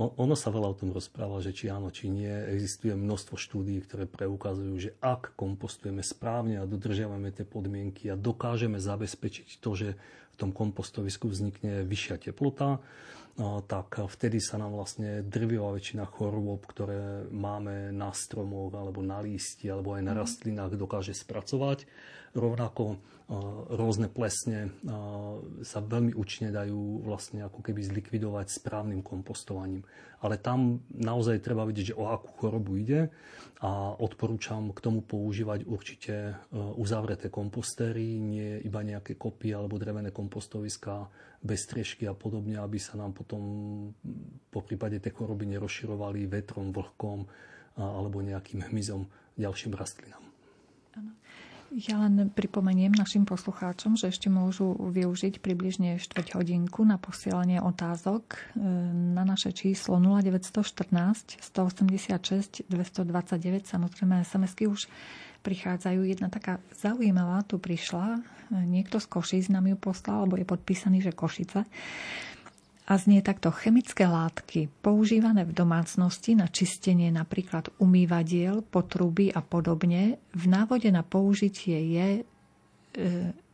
On, 0.00 0.08
on, 0.08 0.08
ono 0.16 0.34
sa 0.38 0.48
veľa 0.48 0.72
o 0.72 0.78
tom 0.78 0.96
rozpráva, 0.96 1.44
že 1.44 1.52
či 1.52 1.68
áno, 1.68 1.92
či 1.92 2.08
nie. 2.08 2.32
Existuje 2.56 2.96
množstvo 2.96 3.36
štúdií, 3.36 3.84
ktoré 3.84 4.08
preukazujú, 4.08 4.74
že 4.80 4.90
ak 5.04 5.36
kompostujeme 5.36 6.00
správne 6.00 6.56
a 6.56 6.64
dodržiavame 6.64 7.28
tie 7.28 7.44
podmienky 7.44 8.08
a 8.08 8.16
dokážeme 8.16 8.80
zabezpečiť 8.80 9.60
to, 9.60 9.70
že 9.76 9.88
v 10.32 10.36
tom 10.40 10.50
kompostovisku 10.56 11.28
vznikne 11.28 11.84
vyššia 11.84 12.32
teplota, 12.32 12.80
tak 13.38 14.02
vtedy 14.10 14.42
sa 14.42 14.58
nám 14.58 14.74
vlastne 14.74 15.22
drvivá 15.22 15.70
väčšina 15.72 16.04
chorôb, 16.08 16.66
ktoré 16.66 17.28
máme 17.30 17.94
na 17.94 18.10
stromoch 18.10 18.74
alebo 18.74 19.00
na 19.00 19.22
lísti 19.22 19.70
alebo 19.70 19.94
aj 19.94 20.02
na 20.02 20.12
mhm. 20.16 20.20
rastlinách 20.20 20.72
dokáže 20.76 21.14
spracovať. 21.14 21.86
Rovnako 22.34 23.00
rôzne 23.70 24.10
plesne 24.10 24.74
sa 25.62 25.78
veľmi 25.78 26.18
účne 26.18 26.50
dajú 26.50 27.06
vlastne 27.06 27.46
ako 27.46 27.62
keby 27.62 27.86
zlikvidovať 27.86 28.50
správnym 28.50 29.06
kompostovaním. 29.06 29.86
Ale 30.18 30.34
tam 30.36 30.82
naozaj 30.90 31.38
treba 31.38 31.62
vidieť, 31.62 31.94
že 31.94 31.98
o 31.98 32.10
akú 32.10 32.34
chorobu 32.42 32.74
ide 32.74 33.06
a 33.62 33.94
odporúčam 33.96 34.74
k 34.74 34.82
tomu 34.82 35.06
používať 35.06 35.62
určite 35.62 36.34
uzavreté 36.74 37.30
kompostéry, 37.30 38.18
nie 38.18 38.58
iba 38.66 38.82
nejaké 38.82 39.14
kopy 39.14 39.54
alebo 39.54 39.78
drevené 39.78 40.10
kompostoviská 40.10 41.06
bez 41.38 41.70
striežky 41.70 42.10
a 42.10 42.18
podobne, 42.18 42.58
aby 42.58 42.82
sa 42.82 42.98
nám 42.98 43.14
potom 43.14 43.40
po 44.50 44.60
prípade 44.66 44.98
tie 44.98 45.14
choroby 45.14 45.46
nerozširovali 45.54 46.26
vetrom, 46.26 46.74
vlhkom 46.74 47.24
alebo 47.78 48.18
nejakým 48.20 48.66
hmyzom 48.68 49.06
ďalším 49.38 49.78
rastlinám. 49.78 50.24
Ja 51.70 52.02
len 52.02 52.34
pripomeniem 52.34 52.90
našim 52.90 53.22
poslucháčom, 53.22 53.94
že 53.94 54.10
ešte 54.10 54.26
môžu 54.26 54.74
využiť 54.74 55.38
približne 55.38 56.02
4 56.02 56.34
hodinku 56.34 56.82
na 56.82 56.98
posielanie 56.98 57.62
otázok 57.62 58.34
e, 58.34 58.38
na 59.14 59.22
naše 59.22 59.54
číslo 59.54 60.02
0914 60.02 61.38
186 61.38 62.66
229. 62.66 63.70
Samozrejme, 63.70 64.18
SMS-ky 64.26 64.66
už 64.66 64.90
prichádzajú. 65.46 66.10
Jedna 66.10 66.26
taká 66.26 66.58
zaujímavá 66.74 67.46
tu 67.46 67.62
prišla. 67.62 68.18
E, 68.18 68.66
niekto 68.66 68.98
z 68.98 69.06
Košic 69.06 69.46
nám 69.54 69.70
ju 69.70 69.78
poslal, 69.78 70.26
alebo 70.26 70.42
je 70.42 70.50
podpísaný, 70.50 71.06
že 71.06 71.14
Košice 71.14 71.70
a 72.90 72.98
znie 72.98 73.22
takto 73.22 73.54
chemické 73.54 74.02
látky 74.02 74.66
používané 74.82 75.46
v 75.46 75.54
domácnosti 75.54 76.34
na 76.34 76.50
čistenie 76.50 77.14
napríklad 77.14 77.70
umývadiel, 77.78 78.66
potruby 78.66 79.30
a 79.30 79.38
podobne. 79.46 80.18
V 80.34 80.44
návode 80.50 80.90
na 80.90 81.06
použitie 81.06 81.78
je 81.94 82.06
e, 82.18 82.22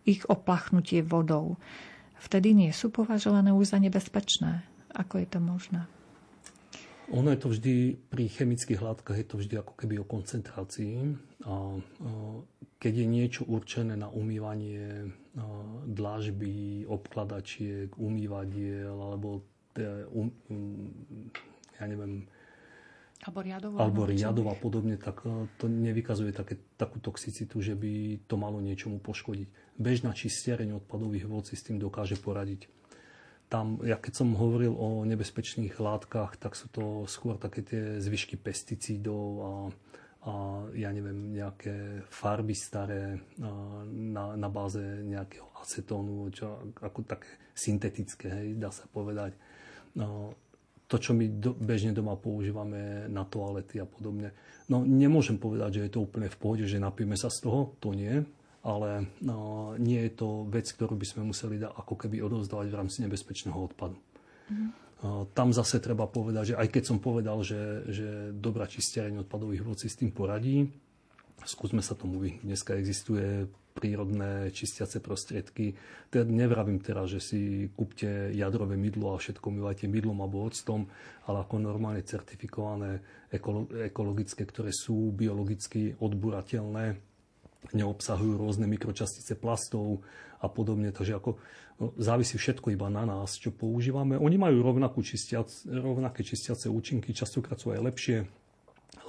ich 0.08 0.24
oplachnutie 0.32 1.04
vodou. 1.04 1.60
Vtedy 2.16 2.56
nie 2.56 2.72
sú 2.72 2.88
považované 2.88 3.52
už 3.52 3.76
za 3.76 3.78
nebezpečné. 3.78 4.64
Ako 4.96 5.20
je 5.20 5.28
to 5.28 5.36
možné? 5.44 5.84
Ono 7.14 7.28
je 7.30 7.38
to 7.38 7.48
vždy, 7.54 7.74
pri 8.10 8.24
chemických 8.26 8.82
látkach 8.82 9.14
je 9.14 9.26
to 9.26 9.38
vždy 9.38 9.62
ako 9.62 9.78
keby 9.78 10.02
o 10.02 10.06
koncentrácii. 10.06 11.14
A, 11.46 11.78
keď 12.82 12.92
je 12.92 13.06
niečo 13.06 13.42
určené 13.46 13.94
na 13.94 14.10
umývanie 14.10 15.14
dlážby, 15.86 16.84
obkladačiek, 16.90 17.94
umývadiel, 17.94 18.96
alebo 18.96 19.46
um, 19.78 20.32
ja 21.76 21.84
neviem, 21.86 22.26
alebo 23.24 23.40
riadov, 23.40 23.70
alebo 23.80 24.00
riadov 24.04 24.46
a 24.52 24.56
podobne, 24.56 25.00
tak 25.00 25.24
to 25.56 25.66
nevykazuje 25.66 26.36
také, 26.36 26.60
takú 26.76 27.00
toxicitu, 27.00 27.64
že 27.64 27.72
by 27.72 28.22
to 28.28 28.36
malo 28.36 28.60
niečomu 28.60 29.00
poškodiť. 29.00 29.80
Bežná 29.80 30.12
čistiareň 30.12 30.84
odpadových 30.84 31.24
vod 31.24 31.48
si 31.48 31.56
s 31.56 31.64
tým 31.64 31.80
dokáže 31.80 32.20
poradiť. 32.20 32.68
Tam, 33.46 33.78
ja 33.86 33.94
keď 33.94 34.12
som 34.24 34.34
hovoril 34.34 34.74
o 34.74 35.06
nebezpečných 35.06 35.78
látkach, 35.78 36.34
tak 36.34 36.58
sú 36.58 36.66
to 36.66 37.06
skôr 37.06 37.38
také 37.38 37.62
tie 37.62 37.82
zvyšky 38.02 38.34
pesticídov 38.34 39.24
a 39.38 39.52
a 40.26 40.66
ja 40.74 40.90
neviem, 40.90 41.38
nejaké 41.38 42.02
farby 42.10 42.50
staré 42.50 43.22
na, 43.86 44.34
na 44.34 44.48
báze 44.50 44.82
nejakého 45.06 45.46
acetónu, 45.62 46.26
čo 46.34 46.74
ako 46.82 47.06
také 47.06 47.30
syntetické, 47.54 48.26
hej, 48.34 48.58
dá 48.58 48.74
sa 48.74 48.90
povedať. 48.90 49.38
No, 49.94 50.34
to, 50.90 50.98
čo 50.98 51.14
my 51.14 51.30
do, 51.30 51.54
bežne 51.54 51.94
doma 51.94 52.18
používame 52.18 53.06
na 53.06 53.22
toalety 53.22 53.78
a 53.78 53.86
podobne. 53.86 54.34
No 54.66 54.82
nemôžem 54.82 55.38
povedať, 55.38 55.78
že 55.78 55.84
je 55.86 55.92
to 55.94 56.02
úplne 56.02 56.26
v 56.26 56.38
pohode, 56.42 56.66
že 56.66 56.82
napijeme 56.82 57.14
sa 57.14 57.30
z 57.30 57.46
toho, 57.46 57.78
to 57.78 57.94
nie, 57.94 58.26
ale 58.66 59.14
no, 59.22 59.72
nie 59.78 60.02
je 60.10 60.12
to 60.18 60.42
vec, 60.50 60.66
ktorú 60.66 60.98
by 60.98 61.06
sme 61.06 61.22
museli 61.30 61.62
ako 61.62 61.94
keby 61.94 62.18
odovzdávať 62.26 62.66
v 62.66 62.78
rámci 62.82 62.98
nebezpečného 63.06 63.54
odpadu. 63.54 63.94
Mm-hmm. 64.50 64.70
Tam 65.36 65.54
zase 65.54 65.78
treba 65.78 66.10
povedať, 66.10 66.52
že 66.52 66.58
aj 66.58 66.68
keď 66.72 66.82
som 66.82 66.98
povedal, 66.98 67.46
že, 67.46 67.86
že 67.86 68.08
dobrá 68.34 68.66
čistiareň 68.66 69.22
odpadových 69.22 69.62
vod 69.62 69.78
si 69.78 69.86
s 69.86 70.00
tým 70.02 70.10
poradí, 70.10 70.66
skúsme 71.46 71.78
sa 71.84 71.94
tomu 71.94 72.18
vyhnúť. 72.18 72.42
Dneska 72.42 72.74
existuje 72.74 73.46
prírodné 73.76 74.48
čistiace 74.56 75.04
prostriedky. 75.04 75.76
Teda 76.08 76.24
nevravím 76.24 76.80
teraz, 76.80 77.12
že 77.12 77.20
si 77.20 77.40
kúpte 77.76 78.32
jadrové 78.32 78.80
mydlo 78.80 79.12
a 79.12 79.20
všetko 79.20 79.52
umývajte 79.52 79.84
mydlom 79.84 80.16
alebo 80.24 80.48
octom, 80.48 80.88
ale 81.28 81.44
ako 81.44 81.60
normálne 81.60 82.00
certifikované 82.00 83.04
ekologické, 83.84 84.48
ktoré 84.48 84.72
sú 84.72 85.12
biologicky 85.12 85.92
odburateľné, 86.00 87.05
neobsahujú 87.74 88.38
rôzne 88.38 88.68
mikročastice 88.70 89.34
plastov 89.34 90.04
a 90.38 90.46
podobne. 90.46 90.92
Takže 90.92 91.16
ako 91.16 91.40
No, 91.76 91.92
závisí 92.00 92.40
všetko 92.40 92.72
iba 92.72 92.88
na 92.88 93.04
nás, 93.04 93.36
čo 93.36 93.52
používame. 93.52 94.16
Oni 94.16 94.40
majú 94.40 94.64
rovnakú 94.64 95.04
čistiac, 95.04 95.52
rovnaké 95.68 96.24
čistiace 96.24 96.72
účinky, 96.72 97.12
častokrát 97.12 97.60
sú 97.60 97.76
aj 97.76 97.84
lepšie, 97.84 98.18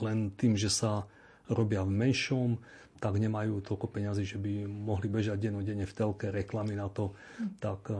len 0.03 0.35
tým, 0.35 0.59
že 0.59 0.67
sa 0.67 1.07
robia 1.47 1.87
v 1.87 1.95
menšom, 1.95 2.59
tak 2.97 3.17
nemajú 3.17 3.61
toľko 3.61 3.87
peňazí, 3.89 4.23
že 4.25 4.37
by 4.41 4.65
mohli 4.65 5.07
bežať 5.07 5.37
dennodenne 5.37 5.85
v 5.85 5.95
telke 5.95 6.29
reklamy 6.33 6.75
na 6.77 6.89
to. 6.89 7.13
Mm. 7.37 7.57
Tak, 7.61 7.81
eh, 7.89 7.97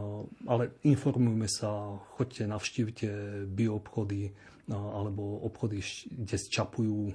ale 0.50 0.64
informujme 0.86 1.48
sa, 1.50 1.98
choďte, 2.18 2.50
navštívte 2.50 3.10
bioobchody 3.50 4.30
eh, 4.30 4.34
alebo 4.74 5.41
obchody, 5.45 5.82
kde 6.12 6.38
čapujú, 6.38 7.00
eh, 7.10 7.14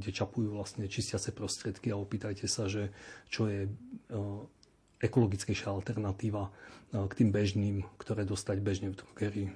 kde 0.00 0.10
čapujú 0.12 0.48
vlastne 0.54 0.84
čistiace 0.86 1.32
prostriedky 1.32 1.92
a 1.92 2.00
opýtajte 2.00 2.44
sa, 2.48 2.68
že 2.68 2.92
čo 3.28 3.48
je 3.48 3.66
ekologickejšia 5.00 5.72
alternatíva 5.72 6.46
e, 6.46 6.50
k 7.08 7.12
tým 7.16 7.30
bežným, 7.32 7.76
ktoré 7.96 8.28
dostať 8.28 8.56
bežne 8.60 8.92
v 8.92 8.98
drogerii. 9.00 9.48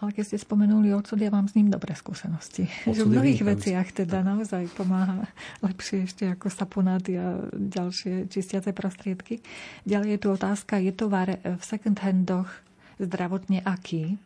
Ale 0.00 0.16
keď 0.16 0.24
ste 0.32 0.38
spomenuli 0.40 0.96
odsud, 0.96 1.20
ja 1.20 1.28
mám 1.28 1.44
s 1.44 1.52
ním 1.52 1.68
dobré 1.68 1.92
skúsenosti. 1.92 2.64
Že 2.88 3.04
v 3.06 3.12
mnohých 3.12 3.42
veciach 3.44 3.88
teda 3.92 4.24
naozaj 4.24 4.72
pomáha 4.72 5.28
lepšie 5.66 6.08
ešte 6.08 6.24
ako 6.24 6.48
saponáty 6.48 7.20
a 7.20 7.36
ďalšie 7.52 8.32
čistiace 8.32 8.72
prostriedky. 8.72 9.44
Ďalej 9.84 10.16
je 10.16 10.20
tu 10.20 10.28
otázka, 10.32 10.80
je 10.80 10.92
tovar 10.96 11.36
v 11.36 11.62
second 11.62 12.00
handoch 12.00 12.48
zdravotne 12.96 13.60
aký? 13.64 14.16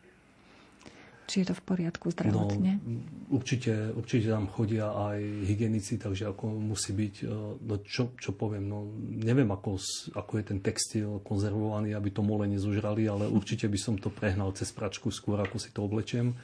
Či 1.25 1.41
je 1.41 1.45
to 1.49 1.55
v 1.57 1.63
poriadku 1.65 2.13
zdravotne? 2.13 2.77
No, 2.85 3.01
určite, 3.33 3.89
určite 3.97 4.29
tam 4.29 4.45
chodia 4.45 4.93
aj 4.93 5.17
hygienici, 5.49 5.97
takže 5.97 6.29
ako 6.29 6.53
musí 6.53 6.93
byť, 6.93 7.15
e, 7.25 7.33
no 7.65 7.75
čo, 7.81 8.13
čo 8.13 8.37
poviem, 8.37 8.69
no 8.69 8.85
neviem 9.01 9.49
ako, 9.49 9.81
ako 10.13 10.31
je 10.37 10.43
ten 10.45 10.59
textil 10.61 11.17
konzervovaný, 11.25 11.97
aby 11.97 12.13
to 12.13 12.21
mole 12.21 12.45
nezužrali, 12.45 13.09
ale 13.09 13.25
určite 13.25 13.65
by 13.65 13.79
som 13.81 13.97
to 13.97 14.13
prehnal 14.13 14.53
cez 14.53 14.69
pračku 14.69 15.09
skôr, 15.09 15.41
ako 15.41 15.57
si 15.57 15.73
to 15.73 15.81
oblečiem. 15.81 16.37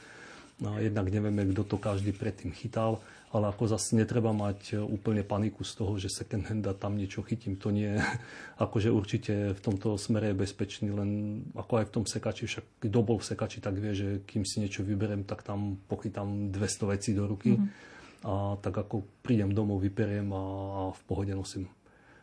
No, 0.61 0.77
jednak 0.77 1.09
nevieme, 1.09 1.45
kto 1.53 1.61
to 1.65 1.77
každý 1.81 2.13
predtým 2.13 2.53
chytal, 2.53 3.01
ale 3.31 3.47
ako 3.47 3.63
zase 3.63 3.95
netreba 3.95 4.35
mať 4.35 4.75
e, 4.75 4.83
úplne 4.83 5.23
paniku 5.23 5.63
z 5.63 5.79
toho, 5.79 5.95
že 5.95 6.11
second 6.11 6.43
hand 6.51 6.67
a 6.67 6.75
tam 6.75 6.99
niečo 6.99 7.23
chytím. 7.23 7.55
To 7.63 7.71
nie 7.71 7.95
akože 8.65 8.91
určite 8.91 9.55
v 9.55 9.61
tomto 9.63 9.95
smere 9.95 10.35
je 10.35 10.41
bezpečný, 10.43 10.91
len 10.91 11.41
ako 11.55 11.73
aj 11.79 11.85
v 11.87 11.93
tom 11.95 12.03
sekači, 12.03 12.43
však 12.45 12.65
kto 12.83 12.99
bol 12.99 13.23
v 13.23 13.27
sekači, 13.31 13.63
tak 13.63 13.79
vie, 13.79 13.95
že 13.95 14.07
kým 14.27 14.43
si 14.43 14.59
niečo 14.59 14.83
vyberiem, 14.83 15.23
tak 15.23 15.47
tam 15.47 15.79
pochytám 15.87 16.51
200 16.51 16.91
vecí 16.91 17.15
do 17.15 17.23
ruky. 17.25 17.55
Mm-hmm. 17.55 17.89
A 18.21 18.59
tak 18.61 18.77
ako 18.77 19.01
prídem 19.25 19.49
domov, 19.49 19.81
vyperiem 19.81 20.29
a, 20.29 20.43
a 20.43 20.81
v 20.93 21.01
pohode 21.09 21.33
nosím. 21.33 21.65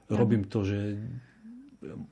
Robím 0.07 0.47
to, 0.47 0.63
že 0.63 0.95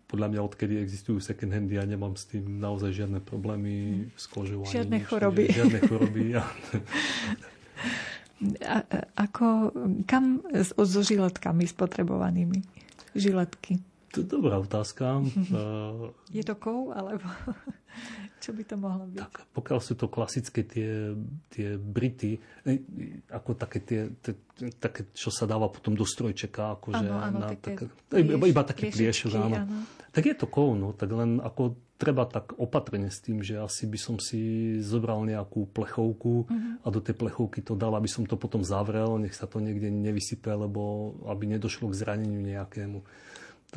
podľa 0.06 0.28
mňa 0.30 0.40
odkedy 0.46 0.78
existujú 0.78 1.18
second 1.18 1.50
handy, 1.50 1.74
ja 1.74 1.82
nemám 1.82 2.14
s 2.14 2.30
tým 2.30 2.62
naozaj 2.62 2.94
žiadne 2.94 3.18
problémy 3.18 4.06
s 4.14 4.30
kožou. 4.30 4.62
Žiadne 4.62 4.98
nič, 5.02 5.06
choroby. 5.10 5.44
Žiadne 5.58 5.80
choroby. 5.90 6.24
A, 8.60 8.84
ako, 9.16 9.72
kam 10.04 10.44
so, 10.60 11.00
žiletkami 11.00 11.64
spotrebovanými? 11.64 12.60
Žiletky. 13.16 13.80
To 14.12 14.20
je 14.20 14.26
dobrá 14.28 14.60
otázka. 14.60 15.24
Je 16.32 16.44
to 16.44 16.54
kov, 16.56 16.92
alebo 16.92 17.24
čo 18.46 18.54
by 18.54 18.62
to 18.62 18.76
mohlo 18.78 19.10
byť? 19.10 19.18
Tak, 19.18 19.34
pokiaľ 19.58 19.78
sú 19.82 19.98
to 19.98 20.06
klasické 20.06 20.62
tie, 20.62 21.18
tie 21.50 21.74
Brity, 21.74 22.38
e, 22.62 22.78
ako 23.34 23.58
také 23.58 23.82
tie, 23.82 24.06
tie, 24.22 24.38
také, 24.78 25.10
čo 25.10 25.34
sa 25.34 25.50
dáva 25.50 25.66
potom 25.66 25.98
do 25.98 26.06
strojčeka, 26.06 26.78
akože 26.78 27.02
ano, 27.02 27.14
ano, 27.18 27.38
na, 27.42 27.48
také, 27.58 27.90
také, 27.90 28.22
iba, 28.22 28.46
iba 28.46 28.62
taký 28.62 28.94
pliešok, 28.94 29.30
áno. 29.34 29.56
áno. 29.66 29.82
Tak 30.14 30.22
je 30.30 30.34
to 30.38 30.46
kov, 30.46 30.78
no, 30.78 30.94
tak 30.94 31.10
len 31.10 31.42
ako 31.42 31.74
treba 31.98 32.22
tak 32.28 32.54
opatrne 32.54 33.10
s 33.10 33.18
tým, 33.18 33.42
že 33.42 33.58
asi 33.58 33.90
by 33.90 33.98
som 33.98 34.16
si 34.22 34.76
zobral 34.78 35.26
nejakú 35.26 35.66
plechovku 35.74 36.46
uh-huh. 36.46 36.84
a 36.84 36.88
do 36.92 37.00
tej 37.02 37.18
plechovky 37.18 37.64
to 37.66 37.74
dal, 37.74 37.98
aby 37.98 38.06
som 38.06 38.22
to 38.28 38.38
potom 38.38 38.62
zavrel, 38.62 39.18
nech 39.18 39.34
sa 39.34 39.50
to 39.50 39.58
niekde 39.58 39.90
nevysype, 39.90 40.46
lebo 40.54 41.12
aby 41.26 41.50
nedošlo 41.50 41.90
k 41.90 41.98
zraneniu 41.98 42.44
nejakému. 42.44 43.02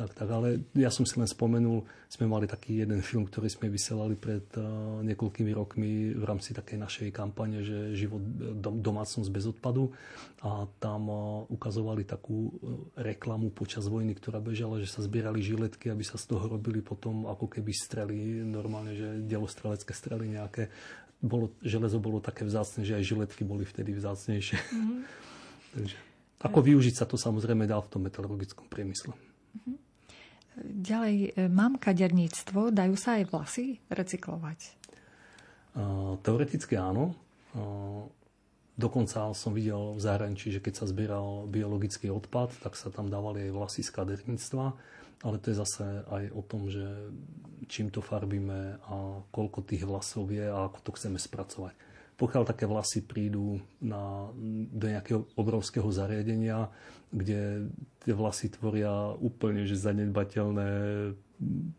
Tak, 0.00 0.16
tak, 0.16 0.32
ale 0.32 0.64
ja 0.72 0.88
som 0.88 1.04
si 1.04 1.20
len 1.20 1.28
spomenul, 1.28 1.84
sme 2.08 2.24
mali 2.24 2.48
taký 2.48 2.80
jeden 2.80 3.04
film, 3.04 3.28
ktorý 3.28 3.52
sme 3.52 3.68
vysielali 3.68 4.16
pred 4.16 4.48
uh, 4.56 5.04
niekoľkými 5.04 5.52
rokmi 5.52 6.16
v 6.16 6.24
rámci 6.24 6.56
takej 6.56 6.80
našej 6.80 7.08
kampane, 7.12 7.60
že 7.60 7.92
život 7.92 8.24
dom, 8.64 8.80
domácnosť 8.80 9.28
bez 9.28 9.44
odpadu 9.44 9.92
a 10.40 10.64
tam 10.80 11.02
uh, 11.12 11.20
ukazovali 11.52 12.08
takú 12.08 12.48
reklamu 12.96 13.52
počas 13.52 13.84
vojny, 13.92 14.16
ktorá 14.16 14.40
bežala, 14.40 14.80
že 14.80 14.88
sa 14.88 15.04
zbierali 15.04 15.44
žiletky, 15.44 15.92
aby 15.92 16.00
sa 16.00 16.16
z 16.16 16.32
toho 16.32 16.48
robili 16.48 16.80
potom 16.80 17.28
ako 17.28 17.52
keby 17.52 17.68
strely, 17.76 18.40
normálne, 18.40 18.96
že 18.96 19.20
delostrelecké 19.28 19.92
strely 19.92 20.32
nejaké. 20.32 20.72
Bolo, 21.20 21.52
železo 21.60 22.00
bolo 22.00 22.24
také 22.24 22.48
vzácne, 22.48 22.88
že 22.88 22.96
aj 22.96 23.04
žiletky 23.04 23.44
boli 23.44 23.68
vtedy 23.68 23.92
vzácnejšie. 23.92 24.56
Mm-hmm. 24.56 25.00
Takže, 25.76 25.96
ako 26.40 26.58
využiť 26.64 26.94
sa 26.96 27.04
to 27.04 27.20
samozrejme 27.20 27.68
dá 27.68 27.76
v 27.76 27.90
tom 27.92 28.08
metalurgickom 28.08 28.64
priemysle. 28.72 29.12
Mhm. 29.60 29.89
Ďalej, 30.60 31.14
e, 31.36 31.48
mám 31.48 31.80
kaderníctvo, 31.80 32.72
dajú 32.72 32.94
sa 32.94 33.16
aj 33.16 33.24
vlasy 33.32 33.80
recyklovať? 33.88 34.80
Uh, 35.70 36.18
teoreticky 36.20 36.74
áno. 36.74 37.14
Uh, 37.54 38.04
Dokonca 38.80 39.36
som 39.36 39.52
videl 39.52 39.92
v 39.92 40.00
zahraničí, 40.00 40.48
že 40.56 40.64
keď 40.64 40.74
sa 40.80 40.88
zbieral 40.88 41.44
biologický 41.52 42.08
odpad, 42.08 42.64
tak 42.64 42.80
sa 42.80 42.88
tam 42.88 43.12
dávali 43.12 43.44
aj 43.44 43.52
vlasy 43.52 43.80
z 43.84 43.92
kaderníctva, 43.92 44.66
ale 45.20 45.36
to 45.36 45.52
je 45.52 45.60
zase 45.60 45.84
aj 46.08 46.24
o 46.32 46.40
tom, 46.40 46.72
že 46.72 47.12
čím 47.68 47.92
to 47.92 48.00
farbíme 48.00 48.80
a 48.80 49.20
koľko 49.28 49.68
tých 49.68 49.84
vlasov 49.84 50.32
je 50.32 50.48
a 50.48 50.64
ako 50.64 50.80
to 50.80 50.90
chceme 50.96 51.20
spracovať. 51.20 51.76
Pokiaľ 52.16 52.42
také 52.48 52.64
vlasy 52.64 53.04
prídu 53.04 53.60
na, 53.84 54.32
do 54.72 54.86
nejakého 54.88 55.28
obrovského 55.36 55.88
zariadenia, 55.92 56.72
kde 57.12 57.68
tie 58.00 58.16
vlasy 58.16 58.48
tvoria 58.52 59.12
úplne 59.16 59.68
že 59.68 59.76
zanedbateľné 59.76 60.68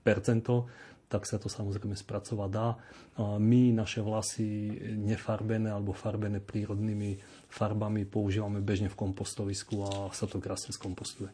percento, 0.06 0.70
tak 1.12 1.28
sa 1.28 1.36
to 1.36 1.52
samozrejme 1.52 1.92
spracovať 1.92 2.50
dá. 2.50 2.80
My 3.20 3.76
naše 3.76 4.00
vlasy 4.00 4.80
nefarbené 4.96 5.68
alebo 5.68 5.92
farbené 5.92 6.40
prírodnými 6.40 7.20
farbami 7.52 8.08
používame 8.08 8.64
bežne 8.64 8.88
v 8.88 8.96
kompostovisku 8.96 9.84
a 9.84 9.92
sa 10.16 10.24
to 10.24 10.40
krásne 10.40 10.72
skompostuje. 10.72 11.28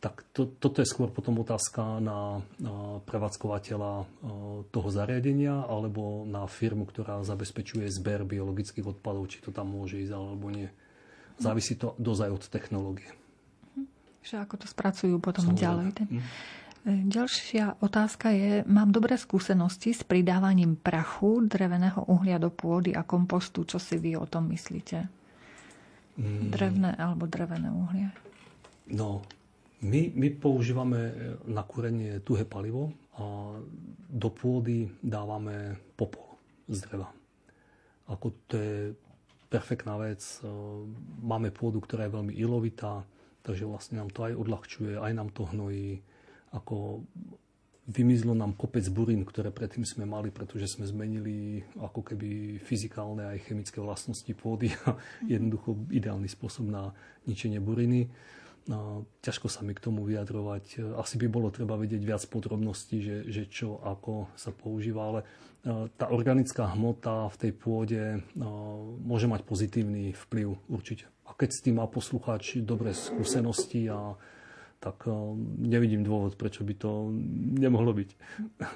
Tak 0.00 0.24
to, 0.32 0.56
toto 0.56 0.80
je 0.80 0.88
skôr 0.88 1.12
potom 1.12 1.40
otázka 1.40 2.00
na, 2.00 2.40
na 2.60 3.00
prevádzkovateľa 3.04 3.92
toho 4.72 4.88
zariadenia 4.88 5.68
alebo 5.68 6.24
na 6.24 6.48
firmu, 6.48 6.88
ktorá 6.88 7.20
zabezpečuje 7.24 7.88
zber 7.92 8.24
biologických 8.24 8.88
odpadov, 8.88 9.28
či 9.28 9.44
to 9.44 9.52
tam 9.52 9.76
môže 9.76 10.00
ísť 10.00 10.12
alebo 10.16 10.48
nie. 10.48 10.68
Závisí 11.36 11.76
to 11.76 11.92
dosť 12.00 12.20
aj 12.24 12.30
od 12.32 12.44
technológie. 12.48 13.10
Že 14.24 14.34
ako 14.40 14.54
to 14.56 14.66
spracujú 14.66 15.16
potom 15.20 15.52
Samozrejme. 15.52 15.60
ďalej. 15.60 15.88
Ten... 15.92 16.06
Mm. 16.08 16.22
Ďalšia 16.84 17.80
otázka 17.80 18.28
je, 18.28 18.60
mám 18.68 18.92
dobré 18.92 19.16
skúsenosti 19.16 19.96
s 19.96 20.04
pridávaním 20.04 20.76
prachu, 20.76 21.40
dreveného 21.48 22.04
uhlia 22.12 22.36
do 22.36 22.52
pôdy 22.52 22.92
a 22.92 23.00
kompostu. 23.00 23.64
Čo 23.64 23.80
si 23.80 23.96
vy 23.96 24.20
o 24.20 24.28
tom 24.28 24.52
myslíte? 24.52 25.08
Mm. 26.20 26.52
Drevné 26.52 26.90
alebo 27.00 27.24
drevené 27.24 27.72
uhlie? 27.72 28.12
No, 28.92 29.24
my, 29.80 30.12
my 30.12 30.28
používame 30.36 31.12
na 31.48 31.64
kúrenie 31.64 32.20
tuhé 32.20 32.44
palivo 32.44 32.92
a 33.16 33.56
do 34.12 34.28
pôdy 34.28 34.84
dávame 35.00 35.80
popol 35.96 36.36
z 36.68 36.84
dreva. 36.84 37.08
Ako 38.12 38.26
to 38.44 38.60
je 38.60 38.76
perfektná 39.48 39.96
vec. 39.96 40.20
Máme 41.24 41.48
pôdu, 41.48 41.80
ktorá 41.80 42.04
je 42.04 42.12
veľmi 42.12 42.36
ilovitá, 42.36 43.08
takže 43.44 43.68
vlastne 43.68 44.00
nám 44.00 44.10
to 44.10 44.24
aj 44.24 44.34
odľahčuje, 44.34 44.96
aj 44.96 45.12
nám 45.12 45.28
to 45.30 45.44
hnojí 45.44 46.00
ako 46.54 47.04
vymizlo 47.84 48.32
nám 48.32 48.56
kopec 48.56 48.88
burín, 48.88 49.28
ktoré 49.28 49.52
predtým 49.52 49.84
sme 49.84 50.08
mali, 50.08 50.32
pretože 50.32 50.72
sme 50.72 50.88
zmenili 50.88 51.60
ako 51.76 52.00
keby 52.00 52.56
fyzikálne 52.64 53.28
aj 53.28 53.44
chemické 53.44 53.76
vlastnosti 53.76 54.32
pôdy 54.32 54.72
a 54.88 54.96
jednoducho 55.36 55.76
ideálny 55.92 56.28
spôsob 56.30 56.72
na 56.72 56.96
ničenie 57.28 57.60
buriny. 57.60 58.08
No, 58.64 59.04
ťažko 59.20 59.52
sa 59.52 59.60
mi 59.60 59.76
k 59.76 59.84
tomu 59.84 60.08
vyjadrovať. 60.08 60.96
Asi 60.96 61.20
by 61.20 61.28
bolo 61.28 61.52
treba 61.52 61.76
vedieť 61.76 62.00
viac 62.00 62.24
podrobností, 62.24 62.96
že, 63.04 63.16
že 63.28 63.42
čo, 63.44 63.76
ako 63.84 64.32
sa 64.40 64.56
používa, 64.56 65.04
ale 65.04 65.20
e, 65.20 65.26
tá 65.92 66.08
organická 66.08 66.72
hmota 66.72 67.28
v 67.28 67.36
tej 67.44 67.52
pôde 67.52 68.02
no, 68.32 68.80
môže 69.04 69.28
mať 69.28 69.44
pozitívny 69.44 70.16
vplyv 70.16 70.56
určite. 70.72 71.04
A 71.28 71.36
keď 71.36 71.48
s 71.52 71.60
tým 71.60 71.76
má 71.76 71.84
poslucháč 71.84 72.56
dobré 72.64 72.96
skúsenosti 72.96 73.92
a 73.92 74.16
tak 74.84 75.08
eh, 75.08 75.16
nevidím 75.64 76.04
dôvod, 76.04 76.36
prečo 76.36 76.60
by 76.60 76.74
to 76.76 77.08
nemohlo 77.56 77.96
byť. 77.96 78.10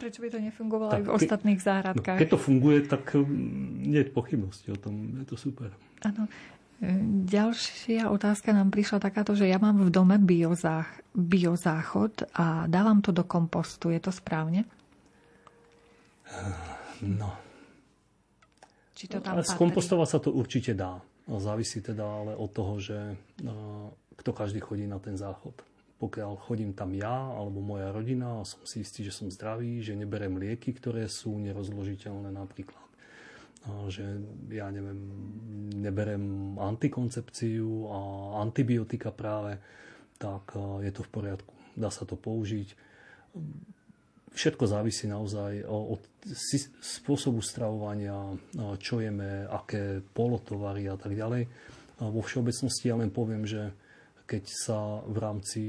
Prečo 0.00 0.24
by 0.24 0.28
to 0.32 0.38
nefungovalo 0.40 0.88
tak, 0.88 1.00
aj 1.00 1.04
v 1.04 1.10
ostatných 1.12 1.60
záhradkách? 1.60 2.16
No, 2.16 2.20
keď 2.24 2.28
to 2.32 2.40
funguje, 2.40 2.78
tak 2.88 3.04
nie 3.84 4.00
je 4.00 4.08
pochybnosti 4.08 4.72
o 4.72 4.78
tom. 4.80 5.20
Je 5.20 5.26
to 5.28 5.36
super. 5.36 5.68
Áno. 6.00 6.24
Ďalšia 7.26 8.06
otázka 8.06 8.54
nám 8.54 8.70
prišla 8.70 9.02
takáto, 9.02 9.34
že 9.34 9.50
ja 9.50 9.58
mám 9.58 9.82
v 9.82 9.90
dome 9.90 10.14
biozách, 10.14 10.86
biozáchod 11.10 12.30
a 12.38 12.70
dávam 12.70 13.02
to 13.02 13.10
do 13.10 13.26
kompostu. 13.26 13.90
Je 13.90 13.98
to 13.98 14.14
správne? 14.14 14.62
No. 17.02 17.34
Či 18.94 19.10
to 19.10 19.18
tam 19.18 19.42
Skompostovať 19.42 20.08
sa 20.08 20.18
to 20.22 20.30
určite 20.30 20.78
dá. 20.78 21.02
Závisí 21.26 21.82
teda 21.82 22.06
ale 22.06 22.32
od 22.38 22.50
toho, 22.54 22.78
že 22.78 22.98
kto 24.14 24.30
každý 24.30 24.62
chodí 24.62 24.86
na 24.86 25.02
ten 25.02 25.18
záchod 25.18 25.58
pokiaľ 25.98 26.38
chodím 26.38 26.70
tam 26.78 26.94
ja 26.94 27.34
alebo 27.34 27.58
moja 27.58 27.90
rodina 27.90 28.38
a 28.38 28.46
som 28.46 28.62
si 28.62 28.86
istý, 28.86 29.02
že 29.02 29.10
som 29.10 29.26
zdravý, 29.26 29.82
že 29.82 29.98
neberem 29.98 30.38
lieky, 30.38 30.70
ktoré 30.78 31.10
sú 31.10 31.34
nerozložiteľné 31.42 32.30
napríklad. 32.30 32.87
A 33.66 33.90
že 33.90 34.04
ja 34.54 34.70
neviem, 34.70 35.00
neberem 35.74 36.54
antikoncepciu 36.56 37.90
a 37.90 37.98
antibiotika 38.40 39.10
práve, 39.10 39.58
tak 40.16 40.54
je 40.82 40.90
to 40.94 41.02
v 41.02 41.10
poriadku. 41.10 41.52
Dá 41.74 41.90
sa 41.90 42.06
to 42.06 42.14
použiť. 42.14 42.68
Všetko 44.34 44.64
závisí 44.70 45.10
naozaj 45.10 45.66
od 45.66 46.02
spôsobu 46.78 47.42
stravovania, 47.42 48.38
čo 48.78 49.02
jeme, 49.02 49.46
aké 49.50 50.02
polotovary 50.14 50.86
a 50.86 50.94
tak 50.94 51.18
ďalej. 51.18 51.50
Vo 51.98 52.22
všeobecnosti 52.22 52.86
ja 52.86 52.94
len 52.94 53.10
poviem, 53.10 53.42
že 53.42 53.74
keď 54.28 54.44
sa 54.46 55.02
v 55.02 55.16
rámci 55.18 55.62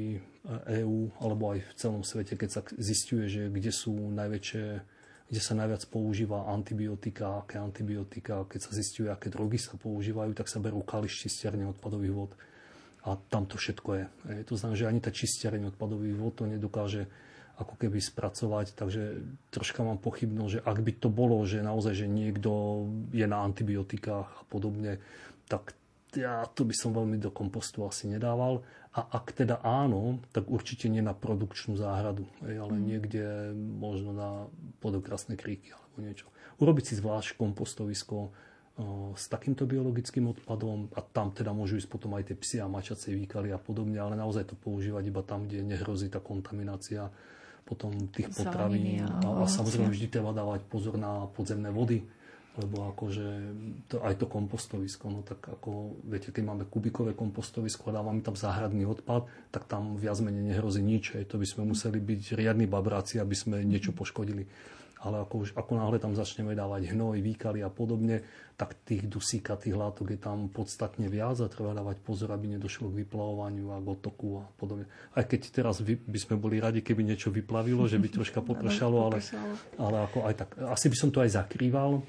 EÚ 0.49 0.99
e 1.09 1.13
alebo 1.23 1.55
aj 1.55 1.59
v 1.63 1.73
celom 1.79 2.03
svete, 2.03 2.35
keď 2.35 2.49
sa 2.49 2.61
zistuje, 2.77 3.25
že 3.31 3.43
kde 3.47 3.71
sú 3.71 3.95
najväčšie, 3.95 4.65
kde 5.29 5.41
sa 5.41 5.53
najviac 5.53 5.85
používa 5.93 6.49
antibiotika, 6.49 7.45
aké 7.45 7.61
antibiotika, 7.61 8.49
keď 8.49 8.59
sa 8.65 8.71
zistuje, 8.73 9.13
aké 9.13 9.29
drogy 9.29 9.61
sa 9.61 9.77
používajú, 9.77 10.33
tak 10.33 10.49
sa 10.49 10.57
berú 10.57 10.81
kališ 10.81 11.29
čistiarne 11.29 11.69
odpadových 11.69 12.15
vod. 12.17 12.31
A 13.05 13.15
tam 13.29 13.45
to 13.45 13.55
všetko 13.55 13.89
je. 13.93 14.03
E, 14.33 14.43
to 14.43 14.57
znamená, 14.57 14.75
že 14.75 14.89
ani 14.89 14.99
tá 14.99 15.13
čistiareň 15.13 15.71
odpadových 15.71 16.17
vod 16.17 16.33
to 16.33 16.43
nedokáže 16.49 17.05
ako 17.59 17.75
keby 17.75 17.99
spracovať, 17.99 18.73
takže 18.73 19.19
troška 19.51 19.83
mám 19.83 19.99
pochybnosť, 19.99 20.51
že 20.59 20.63
ak 20.63 20.79
by 20.79 20.91
to 20.95 21.09
bolo, 21.11 21.43
že 21.43 21.59
naozaj, 21.59 21.93
že 21.93 22.07
niekto 22.07 22.87
je 23.11 23.27
na 23.27 23.43
antibiotikách 23.43 24.27
a 24.31 24.43
podobne, 24.47 25.03
tak 25.51 25.75
ja 26.15 26.47
to 26.55 26.65
by 26.65 26.73
som 26.73 26.95
veľmi 26.95 27.21
do 27.21 27.29
kompostu 27.29 27.85
asi 27.85 28.09
nedával. 28.09 28.65
A 28.89 29.05
ak 29.05 29.37
teda 29.37 29.61
áno, 29.61 30.17
tak 30.33 30.49
určite 30.49 30.89
nie 30.89 31.05
na 31.05 31.13
produkčnú 31.13 31.77
záhradu, 31.77 32.25
ale 32.41 32.73
mm. 32.73 32.83
niekde 32.83 33.53
možno 33.55 34.11
na 34.17 34.31
podokrasné 34.81 35.37
kríky 35.37 35.77
alebo 35.77 35.97
niečo. 36.01 36.25
Urobiť 36.57 36.91
si 36.91 36.93
zvlášť 36.97 37.37
kompostovisko 37.37 38.33
s 39.13 39.27
takýmto 39.27 39.67
biologickým 39.67 40.31
odpadom 40.31 40.87
a 40.95 41.03
tam 41.03 41.35
teda 41.35 41.51
môžu 41.51 41.77
ísť 41.77 41.89
potom 41.91 42.15
aj 42.15 42.31
tie 42.31 42.35
psy 42.39 42.57
a 42.63 42.71
mačacie 42.71 43.11
výkaly 43.11 43.51
a 43.51 43.59
podobne, 43.59 43.99
ale 43.99 44.15
naozaj 44.15 44.49
to 44.49 44.55
používať 44.55 45.03
iba 45.11 45.21
tam, 45.21 45.45
kde 45.45 45.67
nehrozí 45.67 46.07
tá 46.07 46.23
kontaminácia 46.23 47.11
potom 47.67 47.91
tých 48.09 48.31
potravín. 48.33 49.03
A, 49.03 49.43
a 49.43 49.45
samozrejme 49.45 49.91
vždy 49.91 50.07
treba 50.09 50.31
dávať 50.31 50.63
pozor 50.65 50.95
na 50.95 51.27
podzemné 51.35 51.69
vody, 51.69 52.07
lebo 52.59 52.91
akože 52.91 53.27
to, 53.87 54.03
aj 54.03 54.19
to 54.19 54.27
kompostovisko, 54.27 55.07
no 55.07 55.23
tak 55.23 55.39
ako, 55.39 55.95
viete, 56.03 56.35
keď 56.35 56.43
máme 56.43 56.63
kubikové 56.67 57.15
kompostovisko 57.15 57.89
a 57.89 58.03
dávame 58.03 58.19
tam 58.19 58.35
záhradný 58.35 58.83
odpad, 58.83 59.31
tak 59.55 59.63
tam 59.71 59.95
viac 59.95 60.19
menej 60.19 60.51
nehrozí 60.51 60.83
nič, 60.83 61.15
aj 61.15 61.31
to 61.31 61.39
by 61.39 61.47
sme 61.47 61.63
museli 61.71 62.03
byť 62.03 62.35
riadni 62.35 62.67
babráci, 62.67 63.23
aby 63.23 63.35
sme 63.35 63.63
niečo 63.63 63.95
poškodili. 63.95 64.43
Ale 64.99 65.23
ako, 65.23 65.35
už, 65.47 65.49
ako 65.55 65.71
náhle 65.79 65.95
tam 65.95 66.11
začneme 66.11 66.51
dávať 66.51 66.91
hnoj, 66.91 67.23
výkaly 67.23 67.63
a 67.63 67.71
podobne, 67.71 68.19
tak 68.59 68.75
tých 68.83 69.07
dusíkatých 69.07 69.71
látok 69.71 70.11
je 70.11 70.19
tam 70.19 70.51
podstatne 70.51 71.07
viac 71.07 71.39
a 71.39 71.47
treba 71.47 71.71
dávať 71.71 72.03
pozor, 72.03 72.35
aby 72.35 72.59
nedošlo 72.59 72.91
k 72.91 73.07
vyplavovaniu 73.07 73.71
a 73.71 73.79
k 73.79 73.87
otoku 73.87 74.43
a 74.43 74.45
podobne. 74.59 74.91
Aj 75.15 75.23
keď 75.23 75.55
teraz 75.55 75.79
by 75.87 76.19
sme 76.19 76.35
boli 76.35 76.59
radi, 76.59 76.83
keby 76.83 77.07
niečo 77.07 77.31
vyplavilo, 77.31 77.87
že 77.87 77.95
by 77.95 78.11
troška 78.11 78.43
popršalo, 78.51 79.07
ale, 79.07 79.23
ale 79.79 79.97
ako 80.03 80.27
aj 80.27 80.35
tak, 80.35 80.49
asi 80.67 80.91
by 80.91 80.97
som 80.99 81.09
to 81.15 81.23
aj 81.23 81.31
zakrýval, 81.31 82.03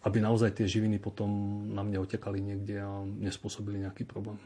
aby 0.00 0.18
naozaj 0.20 0.56
tie 0.56 0.66
živiny 0.66 0.96
potom 0.96 1.28
na 1.76 1.84
mne 1.84 2.00
otekali 2.00 2.40
niekde 2.40 2.80
a 2.80 3.04
nespôsobili 3.04 3.84
nejaký 3.84 4.08
problém. 4.08 4.40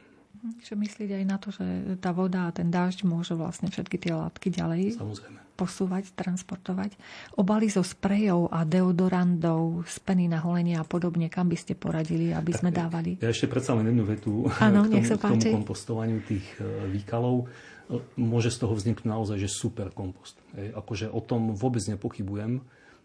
Čiže 0.61 0.77
myslíť 0.77 1.11
aj 1.15 1.25
na 1.25 1.37
to, 1.41 1.49
že 1.55 1.65
tá 2.05 2.13
voda 2.13 2.51
a 2.51 2.55
ten 2.55 2.69
dážď 2.69 3.09
môžu 3.09 3.39
vlastne 3.39 3.73
všetky 3.73 3.97
tie 3.97 4.13
látky 4.13 4.53
ďalej 4.53 5.01
Samozrejme. 5.01 5.39
posúvať, 5.57 6.13
transportovať. 6.13 6.99
Obaly 7.41 7.73
so 7.73 7.81
sprejov 7.81 8.53
a 8.53 8.67
deodorandov, 8.69 9.89
z 9.89 9.97
peny 10.05 10.29
na 10.29 10.45
holenie 10.45 10.77
a 10.77 10.85
podobne, 10.85 11.33
kam 11.33 11.49
by 11.49 11.57
ste 11.57 11.73
poradili, 11.79 12.35
aby 12.35 12.53
tak, 12.53 12.61
sme 12.61 12.71
dávali? 12.75 13.17
Ja 13.25 13.33
ešte 13.33 13.49
predsa 13.49 13.73
len 13.79 13.89
jednu 13.89 14.05
vetu 14.05 14.45
ano, 14.61 14.85
k, 14.91 15.01
tomu, 15.01 15.17
k 15.17 15.23
tomu 15.23 15.65
kompostovaniu 15.65 16.21
tých 16.27 16.45
e, 16.61 16.93
výkalov. 16.93 17.49
Môže 18.21 18.53
z 18.53 18.65
toho 18.65 18.75
vzniknúť 18.77 19.09
naozaj 19.09 19.37
že 19.41 19.49
super 19.49 19.93
kompost. 19.97 20.37
Akože 20.57 21.09
o 21.09 21.21
tom 21.25 21.57
vôbec 21.57 21.85
nepochybujem 21.89 22.61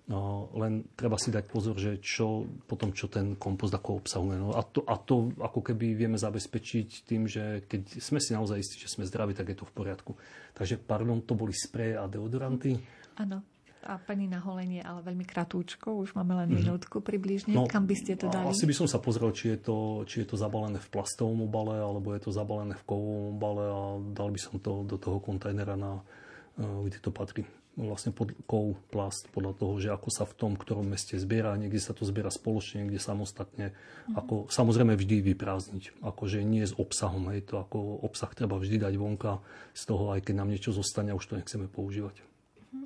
No, 0.10 0.50
len 0.58 0.90
treba 0.98 1.22
si 1.22 1.30
dať 1.30 1.46
pozor, 1.46 1.78
že 1.78 2.02
čo 2.02 2.42
potom, 2.66 2.90
čo 2.98 3.06
ten 3.06 3.38
kompost 3.38 3.70
ako 3.78 4.02
obsahuje. 4.02 4.42
No, 4.42 4.58
a, 4.58 4.66
to, 4.66 4.82
a 4.90 4.98
to 4.98 5.30
ako 5.38 5.62
keby 5.62 5.94
vieme 5.94 6.18
zabezpečiť 6.18 7.06
tým, 7.06 7.30
že 7.30 7.62
keď 7.70 8.02
sme 8.02 8.18
si 8.18 8.34
naozaj 8.34 8.58
istí, 8.58 8.82
že 8.82 8.90
sme 8.90 9.06
zdraví, 9.06 9.38
tak 9.38 9.54
je 9.54 9.62
to 9.62 9.70
v 9.70 9.74
poriadku. 9.78 10.18
Takže, 10.58 10.82
pardon, 10.82 11.22
to 11.22 11.38
boli 11.38 11.54
spreje 11.54 11.94
a 11.94 12.10
deodoranty. 12.10 12.82
Áno. 13.22 13.46
A 13.86 13.96
peny 14.02 14.28
na 14.28 14.42
holenie, 14.42 14.82
ale 14.82 15.06
veľmi 15.06 15.24
kratúčko, 15.24 16.02
už 16.02 16.18
máme 16.18 16.36
len 16.36 16.52
mm-hmm. 16.52 16.68
minútku 16.68 17.06
približne. 17.06 17.54
No, 17.54 17.70
Kam 17.70 17.86
by 17.86 17.96
ste 17.96 18.18
to 18.18 18.34
dali? 18.34 18.50
Asi 18.50 18.66
by 18.66 18.76
som 18.76 18.90
sa 18.90 18.98
pozrel, 18.98 19.30
či 19.32 19.56
je, 19.56 19.58
to, 19.62 20.04
či 20.10 20.26
je 20.26 20.28
to 20.34 20.36
zabalené 20.36 20.82
v 20.82 20.90
plastovom 20.90 21.46
obale, 21.46 21.78
alebo 21.78 22.12
je 22.18 22.28
to 22.28 22.34
zabalené 22.34 22.74
v 22.76 22.84
kovovom 22.84 23.38
obale 23.38 23.64
a 23.70 23.82
dal 24.12 24.34
by 24.34 24.40
som 24.42 24.58
to 24.58 24.84
do 24.90 24.98
toho 24.98 25.22
kontajnera, 25.22 25.78
na, 25.78 26.02
eh, 26.60 26.66
kde 26.66 26.98
to 26.98 27.14
patrí 27.14 27.46
vlastne 27.80 28.12
pod 28.12 28.36
kov, 28.44 28.76
plast, 28.92 29.32
podľa 29.32 29.54
toho, 29.56 29.74
že 29.80 29.90
ako 29.96 30.10
sa 30.12 30.28
v 30.28 30.36
tom 30.36 30.52
ktorom 30.60 30.92
meste 30.92 31.16
zbiera, 31.16 31.56
niekde 31.56 31.80
sa 31.80 31.96
to 31.96 32.04
zbiera 32.04 32.28
spoločne, 32.28 32.84
niekde 32.84 33.00
samostatne. 33.00 33.72
Mm-hmm. 33.72 34.20
Ako, 34.20 34.34
samozrejme 34.52 35.00
vždy 35.00 35.24
vyprázdniť, 35.32 36.04
akože 36.04 36.44
nie 36.44 36.68
s 36.68 36.76
obsahom, 36.76 37.32
hej, 37.32 37.48
to 37.48 37.58
ako 37.58 38.04
obsah 38.04 38.30
treba 38.36 38.60
vždy 38.60 38.84
dať 38.84 38.94
vonka 39.00 39.40
z 39.72 39.84
toho, 39.88 40.12
aj 40.12 40.28
keď 40.28 40.36
nám 40.44 40.52
niečo 40.52 40.76
zostane 40.76 41.16
už 41.16 41.24
to 41.24 41.40
nechceme 41.40 41.72
používať. 41.72 42.20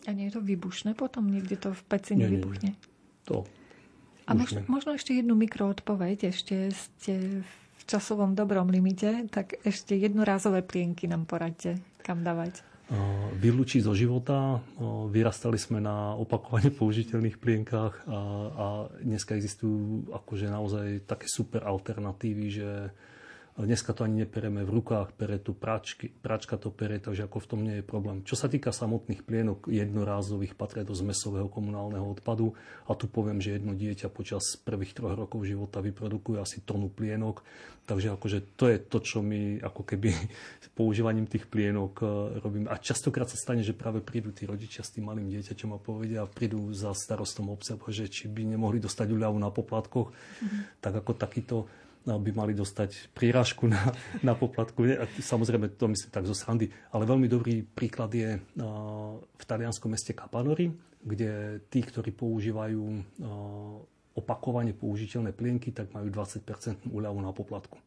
A 0.05 0.13
nie 0.13 0.29
je 0.29 0.37
to 0.37 0.41
vybušné 0.45 0.93
potom? 0.93 1.27
Niekde 1.27 1.59
to 1.59 1.69
v 1.73 1.81
peci 1.89 2.13
nevybuchne? 2.15 2.77
To 3.27 3.43
a 4.23 4.31
možno, 4.31 4.63
možno 4.71 4.95
ešte 4.95 5.11
jednu 5.11 5.35
mikroodpoveď, 5.35 6.31
ešte 6.31 6.71
ste 6.71 7.43
v 7.43 7.81
časovom 7.83 8.39
dobrom 8.39 8.71
limite, 8.71 9.27
tak 9.27 9.59
ešte 9.67 9.99
jednorázové 9.99 10.63
plienky 10.63 11.11
nám 11.11 11.27
poradte, 11.27 11.83
kam 11.99 12.23
dávať 12.23 12.63
vylúčiť 13.39 13.81
zo 13.83 13.95
života. 13.95 14.59
Vyrastali 15.09 15.55
sme 15.55 15.79
na 15.79 16.13
opakovane 16.19 16.69
použiteľných 16.73 17.39
plienkách 17.39 18.05
a, 18.05 18.19
a 18.51 18.65
dneska 19.01 19.39
existujú 19.39 20.11
akože 20.11 20.51
naozaj 20.51 20.87
také 21.07 21.25
super 21.31 21.63
alternatívy, 21.63 22.45
že 22.51 22.69
Dneska 23.53 23.93
to 23.93 24.01
ani 24.01 24.25
nepereme 24.25 24.65
v 24.65 24.81
rukách, 24.81 25.13
pere 25.13 25.37
tu 25.37 25.53
pračky, 25.53 26.09
pračka 26.09 26.57
to 26.57 26.73
pere, 26.73 26.97
takže 26.97 27.29
ako 27.29 27.37
v 27.37 27.49
tom 27.53 27.61
nie 27.61 27.75
je 27.77 27.85
problém. 27.85 28.25
Čo 28.25 28.33
sa 28.33 28.49
týka 28.49 28.73
samotných 28.73 29.21
plienok 29.21 29.69
jednorázových, 29.69 30.57
patria 30.57 30.81
do 30.81 30.97
zmesového 30.97 31.53
komunálneho 31.53 32.01
odpadu 32.17 32.57
a 32.89 32.97
tu 32.97 33.05
poviem, 33.05 33.37
že 33.37 33.61
jedno 33.61 33.77
dieťa 33.77 34.09
počas 34.09 34.57
prvých 34.57 34.97
troch 34.97 35.13
rokov 35.13 35.45
života 35.45 35.85
vyprodukuje 35.85 36.41
asi 36.41 36.65
tonu 36.65 36.89
plienok, 36.89 37.45
takže 37.85 38.17
akože 38.17 38.57
to 38.57 38.73
je 38.73 38.77
to, 38.81 38.97
čo 39.05 39.21
my 39.21 39.61
ako 39.61 39.85
keby 39.85 40.09
používaním 40.73 41.29
tých 41.29 41.45
plienok 41.45 41.93
e, 42.01 42.05
robíme. 42.41 42.73
A 42.73 42.81
častokrát 42.81 43.29
sa 43.29 43.37
stane, 43.37 43.61
že 43.61 43.77
práve 43.77 44.01
prídu 44.01 44.33
tí 44.33 44.49
rodičia 44.49 44.81
s 44.81 44.97
tým 44.97 45.13
malým 45.13 45.29
dieťaťom 45.29 45.77
a 45.77 45.83
povedia 45.83 46.25
a 46.25 46.31
prídu 46.31 46.73
za 46.73 46.89
starostom 46.97 47.53
obce, 47.53 47.77
že 47.93 48.09
či 48.09 48.25
by 48.33 48.49
nemohli 48.57 48.81
dostať 48.81 49.13
uľavu 49.13 49.37
na 49.37 49.53
poplatkoch, 49.53 50.09
mm-hmm. 50.09 50.81
tak 50.81 51.05
ako 51.05 51.11
takýto 51.13 51.57
by 52.03 52.31
mali 52.35 52.51
dostať 52.51 53.15
príražku 53.15 53.67
na, 53.67 53.79
na 54.19 54.35
poplatku. 54.35 54.83
A 54.83 55.07
samozrejme, 55.07 55.71
to 55.79 55.87
myslím 55.87 56.11
tak 56.11 56.27
zo 56.27 56.35
srandy. 56.35 56.67
Ale 56.91 57.07
veľmi 57.07 57.27
dobrý 57.31 57.63
príklad 57.63 58.11
je 58.11 58.39
v 59.23 59.43
talianskom 59.47 59.91
meste 59.91 60.11
Kapanori, 60.11 60.71
kde 61.03 61.63
tí, 61.71 61.79
ktorí 61.83 62.11
používajú 62.11 62.83
opakovane 64.13 64.71
použiteľné 64.77 65.33
plienky, 65.33 65.73
tak 65.73 65.89
majú 65.95 66.07
20% 66.11 66.91
úľavu 66.91 67.19
na 67.23 67.31
poplatku. 67.33 67.81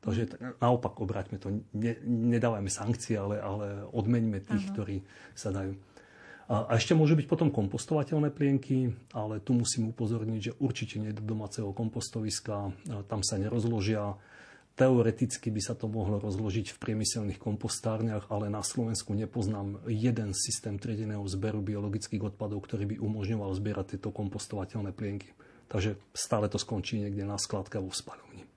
Takže 0.00 0.40
naopak 0.64 0.96
obráťme 0.96 1.36
to, 1.36 1.60
ne, 1.76 1.92
nedávajme 2.08 2.72
sankcie, 2.72 3.20
ale, 3.20 3.36
ale 3.36 3.84
odmeňme 3.92 4.40
tých, 4.40 4.64
Aha. 4.64 4.72
ktorí 4.72 4.96
sa 5.36 5.52
dajú. 5.52 5.76
A 6.50 6.74
ešte 6.74 6.98
môžu 6.98 7.14
byť 7.14 7.30
potom 7.30 7.54
kompostovateľné 7.54 8.34
plienky, 8.34 8.90
ale 9.14 9.38
tu 9.38 9.54
musím 9.54 9.94
upozorniť, 9.94 10.40
že 10.50 10.56
určite 10.58 10.98
nie 10.98 11.14
do 11.14 11.22
domáceho 11.22 11.70
kompostoviska, 11.70 12.74
tam 13.06 13.22
sa 13.22 13.38
nerozložia. 13.38 14.18
Teoreticky 14.74 15.54
by 15.54 15.62
sa 15.62 15.78
to 15.78 15.86
mohlo 15.86 16.18
rozložiť 16.18 16.74
v 16.74 16.80
priemyselných 16.82 17.38
kompostárniach, 17.38 18.34
ale 18.34 18.50
na 18.50 18.66
Slovensku 18.66 19.14
nepoznám 19.14 19.78
jeden 19.86 20.34
systém 20.34 20.74
tredeného 20.74 21.22
zberu 21.30 21.62
biologických 21.62 22.34
odpadov, 22.34 22.66
ktorý 22.66 22.82
by 22.82 22.96
umožňoval 22.98 23.54
zbierať 23.54 23.94
tieto 23.94 24.10
kompostovateľné 24.10 24.90
plienky. 24.90 25.30
Takže 25.70 26.02
stále 26.10 26.50
to 26.50 26.58
skončí 26.58 26.98
niekde 26.98 27.22
na 27.22 27.38
skladke 27.38 27.78
vo 27.78 27.94
spalovni. 27.94 28.49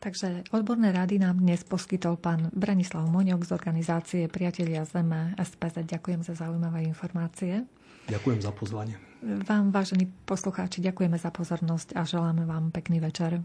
Takže 0.00 0.48
odborné 0.56 0.96
rady 0.96 1.20
nám 1.20 1.44
dnes 1.44 1.60
poskytol 1.60 2.16
pán 2.16 2.48
Branislav 2.56 3.04
Moňok 3.04 3.44
z 3.44 3.50
organizácie 3.52 4.22
Priatelia 4.32 4.88
Zeme 4.88 5.36
SPZ. 5.36 5.84
Ďakujem 5.84 6.24
za 6.24 6.32
zaujímavé 6.32 6.88
informácie. 6.88 7.68
Ďakujem 8.08 8.40
za 8.40 8.48
pozvanie. 8.56 8.96
Vám, 9.20 9.68
vážení 9.68 10.08
poslucháči, 10.24 10.80
ďakujeme 10.80 11.20
za 11.20 11.28
pozornosť 11.28 12.00
a 12.00 12.08
želáme 12.08 12.48
vám 12.48 12.72
pekný 12.72 13.04
večer. 13.04 13.44